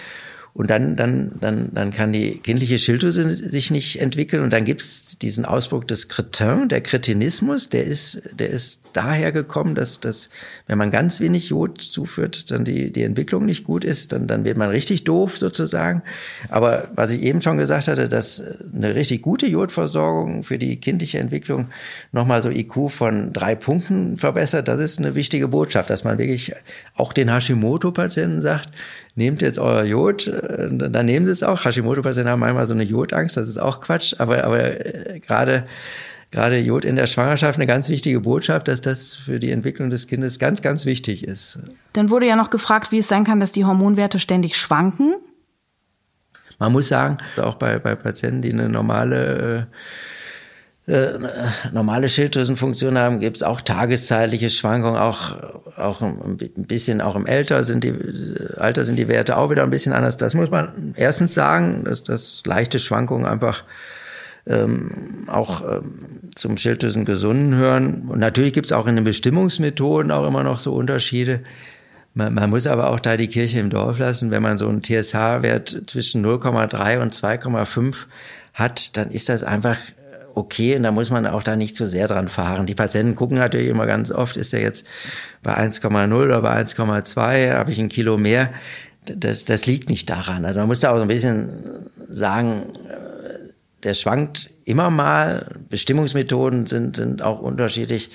Und 0.54 0.68
dann, 0.68 0.96
dann, 0.96 1.32
dann, 1.40 1.70
dann 1.72 1.92
kann 1.92 2.12
die 2.12 2.36
kindliche 2.38 2.78
Schilddrüse 2.78 3.28
sich 3.36 3.70
nicht 3.70 4.00
entwickeln. 4.00 4.42
Und 4.42 4.52
dann 4.52 4.66
gibt's 4.66 5.16
diesen 5.16 5.46
Ausdruck 5.46 5.88
des 5.88 6.08
Cretin, 6.08 6.68
der 6.68 6.82
Kretinismus, 6.82 7.70
der 7.70 7.84
ist, 7.84 8.22
der 8.38 8.50
ist 8.50 8.82
daher 8.92 9.32
gekommen, 9.32 9.74
dass, 9.74 10.00
dass 10.00 10.28
wenn 10.66 10.76
man 10.76 10.90
ganz 10.90 11.20
wenig 11.20 11.48
Jod 11.48 11.80
zuführt, 11.80 12.50
dann 12.50 12.64
die, 12.64 12.92
die 12.92 13.02
Entwicklung 13.02 13.46
nicht 13.46 13.64
gut 13.64 13.84
ist, 13.84 14.12
dann, 14.12 14.26
dann 14.26 14.44
wird 14.44 14.58
man 14.58 14.68
richtig 14.68 15.04
doof 15.04 15.38
sozusagen. 15.38 16.02
Aber 16.50 16.90
was 16.94 17.10
ich 17.10 17.22
eben 17.22 17.40
schon 17.40 17.56
gesagt 17.56 17.88
hatte, 17.88 18.08
dass 18.08 18.42
eine 18.74 18.94
richtig 18.94 19.22
gute 19.22 19.46
Jodversorgung 19.46 20.42
für 20.42 20.58
die 20.58 20.76
kindliche 20.76 21.18
Entwicklung 21.18 21.68
nochmal 22.12 22.42
so 22.42 22.50
IQ 22.50 22.90
von 22.90 23.32
drei 23.32 23.54
Punkten 23.54 24.18
verbessert, 24.18 24.68
das 24.68 24.80
ist 24.80 24.98
eine 24.98 25.14
wichtige 25.14 25.48
Botschaft, 25.48 25.88
dass 25.88 26.04
man 26.04 26.18
wirklich 26.18 26.52
auch 26.94 27.12
den 27.12 27.30
Hashimoto-Patienten 27.30 28.42
sagt, 28.42 28.68
nehmt 29.14 29.42
jetzt 29.42 29.59
euer 29.59 29.85
Jod, 29.85 30.27
äh, 30.27 30.68
dann 30.70 31.07
nehmen 31.07 31.27
sie 31.27 31.33
es 31.33 31.42
auch. 31.42 31.64
Hashimoto-Patienten 31.64 32.31
haben 32.31 32.40
manchmal 32.40 32.66
so 32.66 32.75
eine 32.75 32.85
Jodangst, 32.85 33.37
das 33.37 33.48
ist 33.48 33.59
auch 33.59 33.81
Quatsch, 33.81 34.14
aber, 34.18 34.44
aber 34.44 34.87
äh, 34.87 35.20
gerade 35.20 35.64
gerade 36.33 36.59
Jod 36.59 36.85
in 36.85 36.96
der 36.96 37.07
Schwangerschaft 37.07 37.59
eine 37.59 37.66
ganz 37.66 37.88
wichtige 37.88 38.20
Botschaft, 38.20 38.66
dass 38.66 38.81
das 38.81 39.14
für 39.14 39.38
die 39.38 39.53
Entwicklung 39.53 39.90
des 39.90 40.09
Kindes 40.09 40.38
ganz, 40.38 40.62
ganz 40.62 40.87
wichtig 40.87 41.25
ist. 41.25 41.61
Dann 41.92 42.11
wurde 42.11 42.27
ja 42.27 42.37
noch 42.37 42.51
gefragt, 42.51 42.90
wie 42.90 42.98
es 42.98 43.07
sein 43.07 43.25
kann, 43.25 43.38
dass 43.38 43.53
die 43.53 43.64
Hormonwerte 43.64 44.18
ständig 44.18 44.57
schwanken. 44.57 45.14
Man 46.59 46.72
muss 46.72 46.88
sagen, 46.88 47.18
auch 47.37 47.57
bei, 47.57 47.79
bei 47.79 47.94
Patienten, 47.94 48.42
die 48.42 48.53
eine 48.53 48.68
normale 48.68 49.68
äh, 49.70 49.77
äh, 50.87 51.11
normale 51.73 52.09
Schilddrüsenfunktion 52.09 52.99
haben, 52.99 53.21
gibt 53.21 53.37
es 53.37 53.42
auch 53.42 53.61
tageszeitliche 53.61 54.51
Schwankungen, 54.51 54.99
auch, 54.99 55.37
auch 55.77 56.03
ein 56.03 56.37
bisschen 56.57 57.01
auch 57.01 57.14
im 57.14 57.27
Alter 57.27 57.62
sind 57.62 57.85
die, 57.85 57.95
Alter 58.57 58.85
sind 58.85 58.99
die 58.99 59.07
Werte 59.07 59.37
auch 59.37 59.51
wieder 59.51 59.62
ein 59.62 59.71
bisschen 59.71 59.92
anders. 59.92 60.16
Das 60.16 60.35
muss 60.35 60.51
man 60.51 60.95
erstens 60.97 61.35
sagen, 61.35 61.85
dass, 61.85 62.03
dass 62.03 62.42
leichte 62.47 62.81
Schwankungen 62.81 63.27
einfach 63.27 63.62
ähm, 64.45 65.29
auch 65.29 65.62
ähm, 65.62 66.31
zum 66.35 66.57
Schilddrüsen 66.57 67.05
gesunden 67.05 67.55
hören. 67.55 68.09
Und 68.09 68.18
natürlich 68.18 68.53
gibt 68.53 68.66
es 68.66 68.73
auch 68.73 68.88
in 68.88 68.97
den 68.97 69.05
Bestimmungsmethoden 69.05 70.11
auch 70.11 70.27
immer 70.27 70.42
noch 70.42 70.59
so 70.59 70.75
Unterschiede. 70.75 71.42
Man, 72.14 72.35
man 72.35 72.51
muss 72.51 72.66
aber 72.66 72.90
auch 72.90 72.99
da 72.99 73.16
die 73.16 73.29
Kirche 73.29 73.61
im 73.61 73.71
Dorf 73.71 74.01
lassen. 74.01 74.33
Wenn 74.33 74.42
man 74.42 74.59
so 74.59 74.68
einen 74.68 74.83
TSH-Wert 74.83 75.85
zwischen 75.87 76.27
0,3 76.27 77.01
und 77.01 77.14
2,5 77.14 78.07
hat, 78.55 78.97
dann 78.97 79.12
ist 79.12 79.29
das 79.29 79.45
einfach 79.45 79.79
okay 80.35 80.77
und 80.77 80.83
da 80.83 80.92
muss 80.92 81.11
man 81.11 81.27
auch 81.27 81.42
da 81.42 81.57
nicht 81.57 81.77
zu 81.77 81.87
sehr 81.87 82.09
dran 82.09 82.29
fahren. 82.29 82.66
Die 82.66 82.75
Patienten 82.75 83.14
gucken 83.14 83.38
natürlich 83.38 83.68
immer 83.68 83.87
ganz 83.87 84.11
oft, 84.11 84.37
ist 84.37 84.53
der 84.53 84.61
jetzt 84.61 84.87
bei 85.42 85.57
1,0 85.57 86.25
oder 86.25 86.42
bei 86.42 86.61
1,2, 86.61 87.53
habe 87.55 87.71
ich 87.71 87.79
ein 87.79 87.88
Kilo 87.88 88.18
mehr. 88.18 88.51
Das, 89.05 89.45
das 89.45 89.66
liegt 89.66 89.90
nicht 89.90 90.09
daran. 90.11 90.45
Also 90.45 90.61
man 90.61 90.68
muss 90.68 90.81
da 90.81 90.92
auch 90.92 90.97
so 90.97 91.03
ein 91.03 91.09
bisschen 91.09 91.51
sagen, 92.09 92.62
äh, 92.88 93.49
der 93.83 93.95
schwankt 93.95 94.51
immer 94.64 94.90
mal. 94.90 95.57
Bestimmungsmethoden 95.68 96.66
sind, 96.66 96.97
sind 96.97 97.23
auch 97.23 97.40
unterschiedlich. 97.40 98.11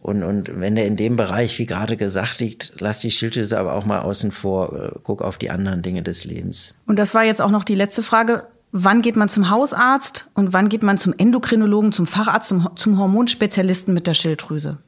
Und, 0.00 0.22
und 0.22 0.60
wenn 0.60 0.76
der 0.76 0.86
in 0.86 0.96
dem 0.96 1.16
Bereich, 1.16 1.58
wie 1.58 1.66
gerade 1.66 1.96
gesagt, 1.96 2.40
liegt, 2.40 2.74
lass 2.78 3.00
die 3.00 3.10
Schilddrüse 3.10 3.58
aber 3.58 3.72
auch 3.72 3.84
mal 3.84 4.00
außen 4.00 4.32
vor, 4.32 4.72
äh, 4.72 4.98
guck 5.02 5.22
auf 5.22 5.38
die 5.38 5.50
anderen 5.50 5.82
Dinge 5.82 6.02
des 6.02 6.24
Lebens. 6.24 6.74
Und 6.86 6.98
das 6.98 7.14
war 7.14 7.24
jetzt 7.24 7.40
auch 7.40 7.50
noch 7.50 7.64
die 7.64 7.74
letzte 7.74 8.02
Frage 8.02 8.44
wann 8.72 9.02
geht 9.02 9.16
man 9.16 9.28
zum 9.28 9.50
Hausarzt 9.50 10.30
und 10.34 10.52
wann 10.52 10.68
geht 10.68 10.82
man 10.82 10.98
zum 10.98 11.14
Endokrinologen, 11.16 11.92
zum 11.92 12.06
Facharzt, 12.06 12.48
zum, 12.48 12.68
zum 12.76 12.98
Hormonspezialisten 12.98 13.94
mit 13.94 14.06
der 14.06 14.14
Schilddrüse? 14.14 14.78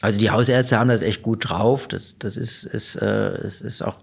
Also 0.00 0.18
die 0.18 0.30
Hausärzte 0.30 0.78
haben 0.78 0.88
das 0.88 1.02
echt 1.02 1.22
gut 1.22 1.48
drauf. 1.48 1.88
Das, 1.88 2.18
das 2.18 2.36
ist, 2.36 2.64
ist, 2.64 2.96
äh, 2.96 3.42
ist, 3.44 3.62
ist 3.62 3.82
auch 3.82 3.96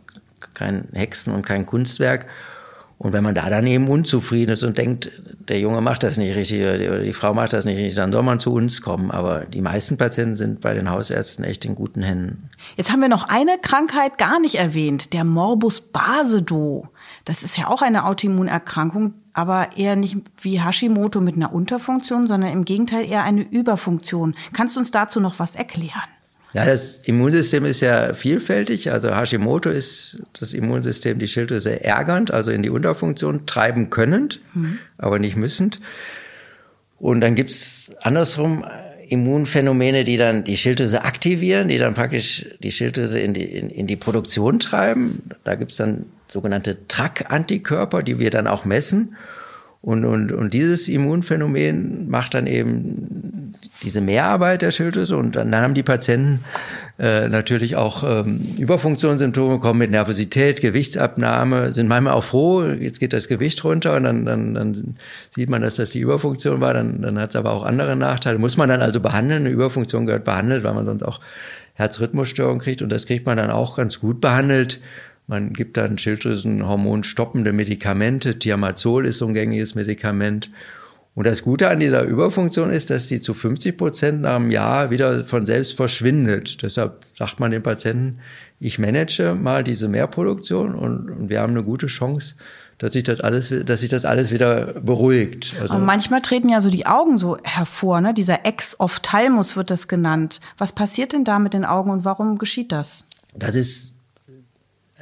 kein 0.54 0.88
Hexen 0.94 1.34
und 1.34 1.46
kein 1.46 1.65
Kunstwerk. 1.65 2.28
Und 2.98 3.13
wenn 3.13 3.24
man 3.24 3.34
da 3.34 3.50
dann 3.50 3.65
eben 3.65 3.88
unzufrieden 3.88 4.52
ist 4.52 4.63
und 4.63 4.78
denkt, 4.78 5.12
der 5.48 5.60
Junge 5.60 5.82
macht 5.82 6.04
das 6.04 6.17
nicht 6.17 6.36
richtig 6.36 6.62
oder 6.62 6.78
die, 6.78 6.88
oder 6.88 7.02
die 7.02 7.13
Frau 7.13 7.34
macht 7.34 7.52
das 7.52 7.65
nicht 7.65 7.78
richtig, 7.78 7.96
dann 7.96 8.12
soll 8.12 8.22
man 8.22 8.39
zu 8.39 8.54
uns 8.54 8.82
kommen. 8.82 9.10
Aber 9.10 9.46
die 9.46 9.62
meisten 9.62 9.98
Patienten 9.98 10.36
sind 10.36 10.62
bei 10.62 10.76
den 10.76 10.88
Hausärzten 10.88 11.44
echt 11.44 11.65
in 11.65 11.74
guten 11.74 12.04
Händen. 12.04 12.52
Jetzt 12.78 12.91
haben 12.91 13.00
wir 13.00 13.10
noch 13.10 13.28
eine 13.28 13.58
Krankheit 13.60 14.20
gar 14.20 14.39
nicht 14.39 14.56
erwähnt, 14.56 15.13
der 15.13 15.24
Morbus 15.24 15.82
Basedow. 15.82 16.89
Das 17.26 17.41
ist 17.41 17.58
ja 17.58 17.70
auch 17.70 17.82
eine 17.82 18.06
Autoimmunerkrankung, 18.06 19.15
aber 19.34 19.78
eher 19.78 19.96
nicht 19.96 20.17
wie 20.41 20.62
Hashimoto 20.62 21.22
mit 21.22 21.36
einer 21.36 21.54
Unterfunktion, 21.54 22.28
sondern 22.28 22.52
im 22.52 22.65
Gegenteil 22.65 23.10
eher 23.10 23.24
eine 23.24 23.41
Überfunktion. 23.41 24.36
Kannst 24.54 24.76
du 24.76 24.80
uns 24.80 24.91
dazu 24.91 25.20
noch 25.20 25.39
was 25.39 25.56
erklären? 25.56 26.04
Ja, 26.54 26.65
das 26.65 26.98
Immunsystem 26.98 27.63
ist 27.63 27.80
ja 27.80 28.13
vielfältig. 28.13 28.91
Also 28.91 29.15
Hashimoto 29.15 29.70
ist 29.70 30.22
das 30.38 30.54
Immunsystem 30.54 31.17
die 31.17 31.30
Schilddrüse 31.30 31.82
ärgernd, 31.82 32.32
also 32.32 32.52
in 32.52 32.62
die 32.62 32.70
Unterfunktion 32.70 33.46
treiben 33.46 33.89
könnend, 33.89 34.41
mhm. 34.54 34.80
aber 34.98 35.17
nicht 35.17 35.38
müssend. 35.38 35.80
Und 37.00 37.22
dann 37.22 37.36
gibt's 37.36 37.96
andersrum 38.02 38.65
Immunphänomene, 39.08 40.04
die 40.04 40.17
dann 40.17 40.44
die 40.44 40.56
Schilddrüse 40.56 41.04
aktivieren, 41.04 41.67
die 41.67 41.78
dann 41.78 41.94
praktisch 41.94 42.46
die 42.63 42.72
Schilddrüse 42.72 43.20
in 43.20 43.34
die, 43.34 43.44
in, 43.44 43.70
in 43.70 43.88
die 43.88 43.98
Produktion 43.98 44.60
treiben. 44.60 45.24
Da 45.44 45.56
gibt's 45.56 45.78
dann 45.78 46.06
sogenannte 46.32 46.88
TRAC-Antikörper, 46.88 48.04
die 48.04 48.17
wir 48.17 48.30
dann 48.30 48.48
auch 48.48 48.63
messen. 48.63 49.17
Und, 49.82 50.06
und, 50.06 50.32
und 50.32 50.54
dieses 50.54 50.88
Immunphänomen 50.88 52.08
macht 52.08 52.36
dann 52.36 52.46
eben 52.46 53.54
diese 53.82 54.00
Mehrarbeit 54.00 54.62
der 54.62 54.70
Schilddrüse 54.70 55.17
und 55.17 55.36
dann 55.36 55.56
haben 55.56 55.74
die 55.74 55.82
Patienten 55.82 56.41
äh, 57.00 57.28
natürlich 57.28 57.76
auch 57.76 58.04
ähm, 58.04 58.41
Überfunktionssymptome, 58.60 59.60
kommen 59.60 59.80
mit 59.80 59.89
Nervosität, 59.89 60.62
Gewichtsabnahme, 60.62 61.74
sind 61.74 61.88
manchmal 61.88 62.13
auch 62.13 62.24
froh, 62.24 62.63
jetzt 62.63 63.00
geht 63.00 63.12
das 63.12 63.28
Gewicht 63.28 63.63
runter 63.63 63.96
und 63.96 64.04
dann, 64.04 64.26
dann, 64.26 64.54
dann 64.54 64.98
sieht 65.32 65.50
man, 65.50 65.63
dass 65.63 65.78
das 65.78 65.89
die 65.89 66.00
Überfunktion 66.00 66.62
war, 66.62 66.76
dann, 66.76 67.02
dann 67.02 67.20
hat 67.20 67.32
es 67.32 67.36
aber 67.36 67.52
auch 67.52 67.63
andere 67.63 67.96
Nachteile. 67.96 68.38
Muss 68.38 68.56
man 68.56 68.70
dann 68.70 68.82
also 68.82 69.00
behandeln, 69.00 69.41
eine 69.46 69.50
Überfunktion 69.50 70.06
gehört 70.06 70.26
behandelt, 70.26 70.63
weil 70.63 70.76
man 70.76 70.86
sonst 70.86 71.02
auch 71.02 71.20
Herzrhythmusstörungen 71.74 72.62
kriegt 72.62 72.84
und 72.84 72.91
das 72.91 73.08
kriegt 73.08 73.26
man 73.26 73.38
dann 73.38 73.50
auch 73.50 73.78
ganz 73.78 74.00
gut 74.00 74.22
behandelt 74.22 74.80
man 75.32 75.54
gibt 75.54 75.78
dann 75.78 75.98
Schilddrüsenhormon 75.98 77.04
stoppende 77.04 77.54
Medikamente. 77.54 78.38
Thiamazol 78.38 79.06
ist 79.06 79.20
so 79.20 79.28
ein 79.28 79.34
gängiges 79.34 79.76
Medikament. 79.76 80.52
Und 81.15 81.26
das 81.26 81.41
Gute 81.41 81.70
an 81.70 81.80
dieser 81.80 82.04
Überfunktion 82.04 82.70
ist, 82.70 82.89
dass 82.89 83.08
sie 83.08 83.22
zu 83.22 83.34
50 83.34 83.78
Prozent 83.78 84.22
nach 84.22 84.36
einem 84.36 84.52
Jahr 84.52 84.91
wieder 84.91 85.26
von 85.26 85.46
selbst 85.46 85.78
verschwindet. 85.78 86.62
Deshalb 86.63 87.06
sagt 87.17 87.39
man 87.39 87.52
den 87.52 87.63
Patienten, 87.63 88.20
ich 88.60 88.78
manage 88.78 89.34
mal 89.34 89.63
diese 89.63 89.88
Mehrproduktion 89.88 90.76
und, 90.76 91.10
und 91.10 91.30
wir 91.30 91.39
haben 91.39 91.52
eine 91.52 91.63
gute 91.63 91.88
Chance, 91.88 92.36
dass 92.78 92.91
sich 92.91 93.04
das 93.04 93.22
alles, 93.22 93.54
dass 93.65 93.80
sich 93.80 93.89
das 93.89 94.04
alles 94.04 94.32
wieder 94.32 94.82
beruhigt. 94.82 95.56
Also 95.62 95.76
und 95.76 95.86
manchmal 95.86 96.22
treten 96.22 96.50
ja 96.50 96.60
so 96.60 96.70
die 96.70 96.88
Augen 96.88 97.17
so 97.17 97.38
hervor, 97.44 98.02
ne? 98.02 98.13
Dieser 98.13 98.46
Ex-Ophthalmus 98.46 99.56
wird 99.56 99.70
das 99.70 99.88
genannt. 99.88 100.41
Was 100.58 100.74
passiert 100.74 101.13
denn 101.13 101.24
da 101.24 101.39
mit 101.39 101.54
den 101.54 101.63
Augen 101.63 101.89
und 101.89 102.04
warum 102.04 102.38
geschieht 102.38 102.74
das? 102.74 103.06
Das 103.34 103.56
ist 103.56 103.90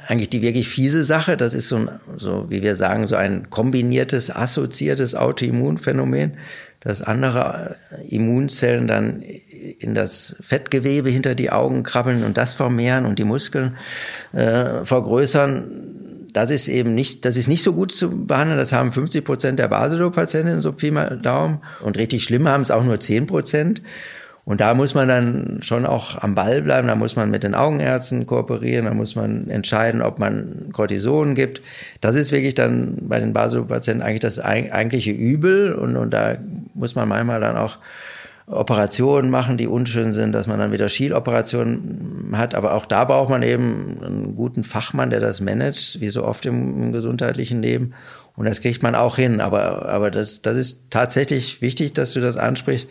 eigentlich 0.06 0.30
die 0.30 0.42
wirklich 0.42 0.68
fiese 0.68 1.04
Sache. 1.04 1.36
Das 1.36 1.54
ist 1.54 1.68
so, 1.68 1.76
ein, 1.76 1.88
so, 2.16 2.46
wie 2.48 2.62
wir 2.62 2.76
sagen, 2.76 3.06
so 3.06 3.16
ein 3.16 3.50
kombiniertes, 3.50 4.34
assoziiertes 4.34 5.14
Autoimmunphänomen, 5.14 6.36
dass 6.80 7.02
andere 7.02 7.76
Immunzellen 8.08 8.88
dann 8.88 9.22
in 9.22 9.94
das 9.94 10.36
Fettgewebe 10.40 11.10
hinter 11.10 11.34
die 11.34 11.50
Augen 11.50 11.82
krabbeln 11.82 12.24
und 12.24 12.36
das 12.38 12.54
vermehren 12.54 13.04
und 13.04 13.18
die 13.18 13.24
Muskeln 13.24 13.76
äh, 14.32 14.84
vergrößern. 14.84 16.26
Das 16.32 16.50
ist 16.50 16.68
eben 16.68 16.94
nicht, 16.94 17.24
das 17.24 17.36
ist 17.36 17.48
nicht 17.48 17.62
so 17.62 17.72
gut 17.72 17.92
zu 17.92 18.26
behandeln. 18.26 18.58
Das 18.58 18.72
haben 18.72 18.92
50 18.92 19.24
Prozent 19.24 19.58
der 19.58 19.68
Basedow-Patientinnen 19.68 20.62
so 20.62 20.72
Pi 20.72 20.90
mal 20.90 21.18
Daumen. 21.18 21.60
Und 21.82 21.98
richtig 21.98 22.24
schlimm 22.24 22.48
haben 22.48 22.62
es 22.62 22.70
auch 22.70 22.84
nur 22.84 23.00
10 23.00 23.26
Prozent. 23.26 23.82
Und 24.44 24.60
da 24.60 24.74
muss 24.74 24.94
man 24.94 25.06
dann 25.06 25.58
schon 25.60 25.86
auch 25.86 26.16
am 26.20 26.34
Ball 26.34 26.62
bleiben, 26.62 26.88
da 26.88 26.96
muss 26.96 27.14
man 27.14 27.30
mit 27.30 27.42
den 27.42 27.54
Augenärzten 27.54 28.26
kooperieren, 28.26 28.86
da 28.86 28.94
muss 28.94 29.14
man 29.14 29.48
entscheiden, 29.48 30.02
ob 30.02 30.18
man 30.18 30.70
Cortison 30.72 31.34
gibt. 31.34 31.62
Das 32.00 32.16
ist 32.16 32.32
wirklich 32.32 32.54
dann 32.54 32.96
bei 33.02 33.20
den 33.20 33.32
Baselpatienten 33.32 34.02
eigentlich 34.02 34.20
das 34.20 34.40
eigentliche 34.40 35.12
Übel 35.12 35.72
und, 35.74 35.96
und 35.96 36.10
da 36.10 36.38
muss 36.74 36.94
man 36.94 37.08
manchmal 37.08 37.40
dann 37.40 37.56
auch 37.56 37.78
Operationen 38.46 39.30
machen, 39.30 39.56
die 39.56 39.68
unschön 39.68 40.12
sind, 40.12 40.32
dass 40.32 40.48
man 40.48 40.58
dann 40.58 40.72
wieder 40.72 40.88
Schieloperationen 40.88 42.32
hat. 42.32 42.54
Aber 42.54 42.74
auch 42.74 42.86
da 42.86 43.04
braucht 43.04 43.30
man 43.30 43.42
eben 43.42 43.98
einen 44.02 44.34
guten 44.34 44.64
Fachmann, 44.64 45.10
der 45.10 45.20
das 45.20 45.40
managt, 45.40 46.00
wie 46.00 46.08
so 46.08 46.24
oft 46.24 46.44
im, 46.46 46.82
im 46.82 46.92
gesundheitlichen 46.92 47.62
Leben. 47.62 47.92
Und 48.34 48.46
das 48.46 48.60
kriegt 48.60 48.82
man 48.82 48.96
auch 48.96 49.16
hin. 49.16 49.40
Aber, 49.40 49.88
aber 49.88 50.10
das, 50.10 50.42
das 50.42 50.56
ist 50.56 50.90
tatsächlich 50.90 51.62
wichtig, 51.62 51.92
dass 51.92 52.12
du 52.12 52.20
das 52.20 52.36
ansprichst 52.36 52.88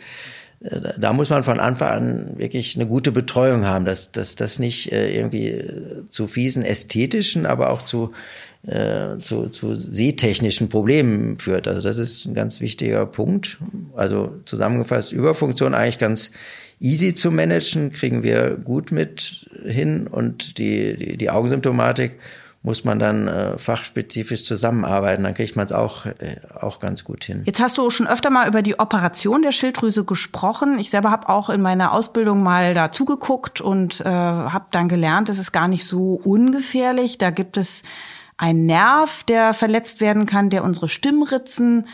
da 0.60 1.14
muss 1.14 1.30
man 1.30 1.42
von 1.42 1.58
Anfang 1.58 1.88
an 1.88 2.38
wirklich 2.38 2.76
eine 2.76 2.86
gute 2.86 3.12
Betreuung 3.12 3.64
haben, 3.64 3.86
dass, 3.86 4.12
dass 4.12 4.36
das 4.36 4.58
nicht 4.58 4.92
äh, 4.92 5.16
irgendwie 5.16 5.64
zu 6.10 6.26
fiesen 6.26 6.64
ästhetischen, 6.64 7.46
aber 7.46 7.70
auch 7.70 7.82
zu, 7.82 8.12
äh, 8.66 9.16
zu, 9.18 9.48
zu 9.48 9.74
sehtechnischen 9.74 10.68
Problemen 10.68 11.38
führt. 11.38 11.66
Also 11.66 11.80
das 11.80 11.96
ist 11.96 12.26
ein 12.26 12.34
ganz 12.34 12.60
wichtiger 12.60 13.06
Punkt. 13.06 13.56
Also 13.96 14.34
zusammengefasst, 14.44 15.12
Überfunktion 15.12 15.74
eigentlich 15.74 15.98
ganz 15.98 16.30
easy 16.78 17.14
zu 17.14 17.30
managen, 17.30 17.90
kriegen 17.90 18.22
wir 18.22 18.58
gut 18.62 18.92
mit 18.92 19.48
hin 19.64 20.06
und 20.08 20.58
die, 20.58 20.94
die, 20.96 21.16
die 21.16 21.30
Augensymptomatik 21.30 22.18
muss 22.62 22.84
man 22.84 22.98
dann 22.98 23.26
äh, 23.26 23.58
fachspezifisch 23.58 24.44
zusammenarbeiten. 24.44 25.24
Dann 25.24 25.34
kriegt 25.34 25.56
man 25.56 25.64
es 25.64 25.72
auch, 25.72 26.04
äh, 26.04 26.36
auch 26.60 26.78
ganz 26.78 27.04
gut 27.04 27.24
hin. 27.24 27.42
Jetzt 27.46 27.60
hast 27.60 27.78
du 27.78 27.88
schon 27.88 28.06
öfter 28.06 28.28
mal 28.28 28.46
über 28.46 28.60
die 28.60 28.78
Operation 28.78 29.40
der 29.40 29.52
Schilddrüse 29.52 30.04
gesprochen. 30.04 30.78
Ich 30.78 30.90
selber 30.90 31.10
habe 31.10 31.30
auch 31.30 31.48
in 31.48 31.62
meiner 31.62 31.92
Ausbildung 31.92 32.42
mal 32.42 32.74
da 32.74 32.92
zugeguckt 32.92 33.62
und 33.62 34.02
äh, 34.02 34.04
habe 34.04 34.66
dann 34.72 34.90
gelernt, 34.90 35.30
es 35.30 35.38
ist 35.38 35.52
gar 35.52 35.68
nicht 35.68 35.86
so 35.86 36.20
ungefährlich. 36.22 37.16
Da 37.16 37.30
gibt 37.30 37.56
es 37.56 37.82
einen 38.36 38.66
Nerv, 38.66 39.22
der 39.24 39.54
verletzt 39.54 40.00
werden 40.02 40.26
kann, 40.26 40.50
der 40.50 40.62
unsere 40.62 40.88
Stimmritzen 40.88 41.86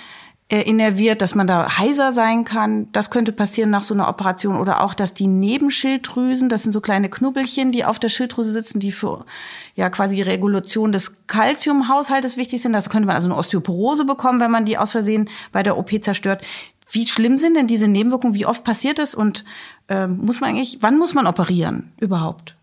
innerviert, 0.49 1.23
dass 1.23 1.35
man 1.35 1.49
da 1.49 1.77
heiser 1.77 2.13
sein 2.13 2.45
kann. 2.45 2.87
Das 2.93 3.11
könnte 3.11 3.33
passieren 3.33 3.71
nach 3.71 3.83
so 3.83 3.95
einer 3.95 4.09
Operation 4.09 4.57
oder 4.57 4.81
auch, 4.81 4.95
dass 4.95 5.13
die 5.13 5.27
Nebenschilddrüsen, 5.27 6.49
das 6.49 6.63
sind 6.63 6.71
so 6.71 6.81
kleine 6.81 7.11
Knubbelchen, 7.11 7.73
die 7.73 7.85
auf 7.85 7.99
der 7.99 8.09
Schilddrüse 8.11 8.53
sitzen, 8.53 8.79
die 8.79 8.93
für 8.93 9.27
ja 9.75 9.91
quasi 9.91 10.15
die 10.15 10.23
Regulation 10.23 10.93
des 10.93 11.27
Kalziumhaushaltes 11.27 12.37
wichtig 12.37 12.63
sind. 12.63 12.73
Das 12.75 12.91
könnte 12.91 13.07
man 13.07 13.17
also 13.17 13.27
eine 13.27 13.37
Osteoporose 13.37 14.05
bekommen, 14.05 14.39
wenn 14.39 14.53
man 14.53 14.65
die 14.65 14.79
aus 14.79 14.93
Versehen 14.93 15.29
bei 15.51 15.65
der 15.65 15.77
OP 15.77 15.91
zerstört. 16.05 16.45
Wie 16.93 17.09
schlimm 17.09 17.39
sind 17.39 17.57
denn 17.57 17.67
diese 17.67 17.89
Nebenwirkungen? 17.89 18.37
Wie 18.37 18.47
oft 18.47 18.63
passiert 18.63 19.01
es? 19.01 19.17
Und 19.17 19.45
äh, 19.89 20.07
muss 20.07 20.41
man 20.41 20.51
eigentlich, 20.51 20.79
wann 20.81 20.97
muss 20.97 21.13
man 21.13 21.27
operieren 21.27 21.91
überhaupt? 21.99 22.55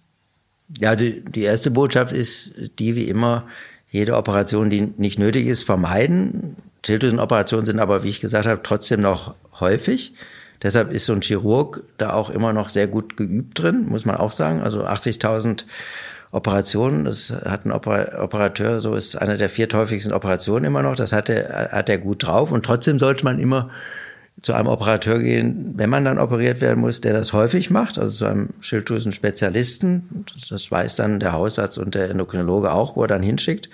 Ja, 0.80 0.96
die, 0.96 1.20
die 1.26 1.42
erste 1.42 1.70
Botschaft 1.70 2.14
ist 2.14 2.54
die 2.80 2.96
wie 2.96 3.10
immer, 3.10 3.46
jede 3.92 4.16
Operation, 4.16 4.70
die 4.70 4.94
nicht 4.98 5.20
nötig 5.20 5.48
ist, 5.48 5.64
vermeiden 5.64 6.56
Schilddrüsenoperationen 6.86 7.66
sind 7.66 7.80
aber, 7.80 8.04
wie 8.04 8.10
ich 8.10 8.22
gesagt 8.22 8.48
habe, 8.48 8.62
trotzdem 8.64 9.02
noch 9.02 9.36
häufig. 9.60 10.14
Deshalb 10.62 10.92
ist 10.92 11.06
so 11.06 11.14
ein 11.14 11.22
Chirurg 11.22 11.84
da 11.98 12.14
auch 12.14 12.30
immer 12.30 12.54
noch 12.54 12.70
sehr 12.70 12.88
gut 12.88 13.18
geübt 13.18 13.62
drin, 13.62 13.86
muss 13.88 14.06
man 14.06 14.16
auch 14.16 14.32
sagen. 14.32 14.62
Also 14.62 14.86
80.000 14.86 15.66
Operationen, 16.32 17.06
das 17.06 17.32
hat 17.46 17.66
ein 17.66 17.72
Operateur, 17.72 18.80
so 18.80 18.96
ist 18.96 19.16
eine 19.16 19.38
der 19.38 19.50
vierthäufigsten 19.50 20.14
Operationen 20.14 20.66
immer 20.66 20.82
noch, 20.82 20.96
das 20.96 21.14
hat 21.14 21.30
er, 21.30 21.70
hat 21.72 21.90
er 21.90 22.00
gut 22.00 22.24
drauf. 22.26 22.52
Und 22.52 22.66
trotzdem 22.66 22.98
sollte 22.98 23.24
man 23.24 23.40
immer 23.40 23.70
zu 24.42 24.54
einem 24.54 24.68
Operateur 24.68 25.20
gehen, 25.20 25.74
wenn 25.76 25.90
man 25.90 26.06
dann 26.06 26.18
operiert 26.18 26.60
werden 26.60 26.80
muss, 26.80 27.02
der 27.02 27.14
das 27.14 27.34
häufig 27.34 27.70
macht, 27.70 28.00
also 28.00 28.18
zu 28.18 28.26
einem 28.26 28.50
Schilddrüsen-Spezialisten. 28.62 30.26
Das 30.50 30.72
weiß 30.72 30.96
dann 30.96 31.20
der 31.20 31.34
Hausarzt 31.34 31.78
und 31.78 31.94
der 31.94 32.10
Endokrinologe 32.10 32.72
auch, 32.72 32.96
wo 32.96 33.04
er 33.04 33.08
dann 33.08 33.22
hinschickt. 33.22 33.70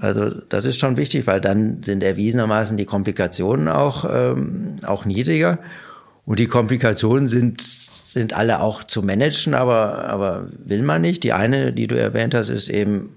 Also 0.00 0.30
das 0.30 0.64
ist 0.64 0.78
schon 0.78 0.96
wichtig, 0.96 1.26
weil 1.26 1.40
dann 1.40 1.82
sind 1.82 2.04
erwiesenermaßen 2.04 2.76
die 2.76 2.84
Komplikationen 2.84 3.68
auch, 3.68 4.06
ähm, 4.08 4.76
auch 4.86 5.04
niedriger. 5.04 5.58
Und 6.24 6.38
die 6.38 6.46
Komplikationen 6.46 7.26
sind, 7.26 7.60
sind 7.60 8.32
alle 8.32 8.60
auch 8.60 8.84
zu 8.84 9.02
managen, 9.02 9.54
aber, 9.54 10.04
aber 10.04 10.46
will 10.64 10.82
man 10.82 11.02
nicht. 11.02 11.24
Die 11.24 11.32
eine, 11.32 11.72
die 11.72 11.88
du 11.88 11.98
erwähnt 11.98 12.34
hast, 12.34 12.48
ist 12.48 12.68
eben 12.68 13.12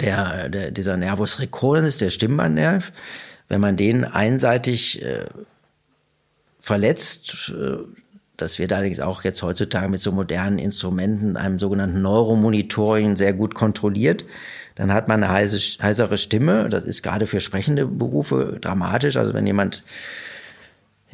der, 0.00 0.48
der, 0.48 0.70
dieser 0.70 0.96
Nervus 0.96 1.38
recurrens, 1.38 1.98
der 1.98 2.08
Stimmbandnerv. 2.08 2.90
Wenn 3.48 3.60
man 3.60 3.76
den 3.76 4.04
einseitig 4.04 5.02
äh, 5.02 5.26
verletzt, 6.60 7.52
äh, 7.54 7.76
das 8.38 8.58
wird 8.58 8.72
allerdings 8.72 9.00
auch 9.00 9.22
jetzt 9.22 9.42
heutzutage 9.42 9.90
mit 9.90 10.00
so 10.00 10.12
modernen 10.12 10.58
Instrumenten, 10.58 11.36
einem 11.36 11.58
sogenannten 11.58 12.00
Neuromonitoring, 12.00 13.16
sehr 13.16 13.34
gut 13.34 13.54
kontrolliert 13.54 14.24
dann 14.74 14.92
hat 14.92 15.08
man 15.08 15.22
eine 15.22 15.32
heise, 15.32 15.58
heisere 15.82 16.18
Stimme. 16.18 16.68
Das 16.68 16.84
ist 16.84 17.02
gerade 17.02 17.26
für 17.26 17.40
sprechende 17.40 17.86
Berufe 17.86 18.58
dramatisch. 18.60 19.16
Also 19.16 19.32
wenn 19.34 19.46
jemand 19.46 19.82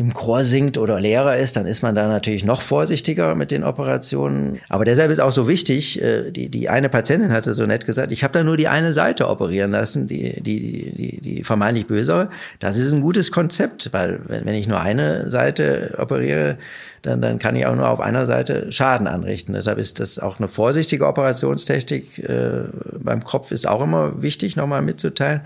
im 0.01 0.15
Chor 0.15 0.45
singt 0.45 0.79
oder 0.79 0.99
Lehrer 0.99 1.37
ist, 1.37 1.57
dann 1.57 1.67
ist 1.67 1.83
man 1.83 1.95
da 1.95 2.09
natürlich 2.09 2.43
noch 2.43 2.63
vorsichtiger 2.63 3.35
mit 3.35 3.51
den 3.51 3.63
Operationen. 3.63 4.59
Aber 4.71 4.87
deshalb 4.87 5.11
ist 5.11 5.21
auch 5.21 5.31
so 5.31 5.47
wichtig, 5.47 6.01
äh, 6.01 6.31
die, 6.31 6.49
die 6.49 6.71
eine 6.71 6.89
Patientin 6.89 7.33
hatte 7.33 7.55
so 7.55 7.67
nett 7.67 7.85
gesagt, 7.85 8.11
ich 8.11 8.25
habe 8.25 8.33
da 8.33 8.43
nur 8.43 8.57
die 8.57 8.67
eine 8.67 8.95
Seite 8.95 9.29
operieren 9.29 9.73
lassen, 9.73 10.07
die, 10.07 10.43
die, 10.43 10.91
die, 10.97 11.21
die 11.21 11.45
vermeintlich 11.45 11.87
bösere. 11.87 12.31
Das 12.61 12.79
ist 12.79 12.95
ein 12.95 13.03
gutes 13.03 13.31
Konzept, 13.31 13.93
weil 13.93 14.21
wenn, 14.27 14.47
wenn 14.47 14.55
ich 14.55 14.67
nur 14.67 14.81
eine 14.81 15.29
Seite 15.29 15.95
operiere, 15.99 16.57
dann, 17.03 17.21
dann 17.21 17.39
kann 17.39 17.55
ich 17.55 17.67
auch 17.67 17.77
nur 17.77 17.91
auf 17.91 18.01
einer 18.01 18.25
Seite 18.25 18.73
Schaden 18.73 19.07
anrichten. 19.07 19.53
Deshalb 19.53 19.79
ist 19.79 20.01
das 20.01 20.19
auch 20.19 20.39
eine 20.39 20.49
vorsichtige 20.49 21.07
Operationstechnik 21.07 22.21
äh, 22.21 22.63
beim 22.99 23.23
Kopf 23.23 23.51
ist 23.51 23.69
auch 23.69 23.83
immer 23.83 24.23
wichtig, 24.23 24.57
nochmal 24.57 24.81
mitzuteilen. 24.81 25.43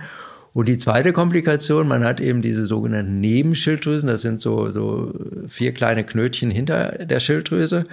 Und 0.54 0.68
die 0.68 0.78
zweite 0.78 1.12
Komplikation, 1.12 1.88
man 1.88 2.04
hat 2.04 2.20
eben 2.20 2.40
diese 2.40 2.66
sogenannten 2.66 3.20
Nebenschilddrüsen, 3.20 4.06
das 4.06 4.22
sind 4.22 4.40
so, 4.40 4.70
so 4.70 5.12
vier 5.48 5.74
kleine 5.74 6.04
Knötchen 6.04 6.50
hinter 6.50 7.04
der 7.04 7.18
Schilddrüse. 7.18 7.86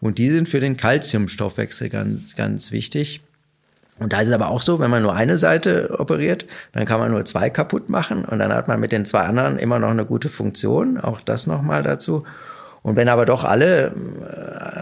Und 0.00 0.18
die 0.18 0.28
sind 0.28 0.48
für 0.48 0.60
den 0.60 0.76
Kalziumstoffwechsel 0.76 1.88
ganz, 1.88 2.36
ganz 2.36 2.70
wichtig. 2.70 3.22
Und 3.98 4.12
da 4.12 4.20
ist 4.20 4.28
es 4.28 4.34
aber 4.34 4.48
auch 4.48 4.60
so, 4.60 4.78
wenn 4.78 4.90
man 4.90 5.02
nur 5.02 5.14
eine 5.14 5.38
Seite 5.38 5.96
operiert, 5.98 6.44
dann 6.72 6.84
kann 6.84 7.00
man 7.00 7.12
nur 7.12 7.24
zwei 7.24 7.48
kaputt 7.48 7.88
machen 7.88 8.24
und 8.24 8.38
dann 8.40 8.52
hat 8.52 8.68
man 8.68 8.80
mit 8.80 8.92
den 8.92 9.06
zwei 9.06 9.20
anderen 9.20 9.58
immer 9.58 9.78
noch 9.78 9.90
eine 9.90 10.04
gute 10.04 10.28
Funktion. 10.28 10.98
Auch 10.98 11.20
das 11.20 11.46
nochmal 11.46 11.82
dazu. 11.82 12.24
Und 12.84 12.96
wenn 12.96 13.08
aber 13.08 13.26
doch 13.26 13.44
alle, 13.44 13.92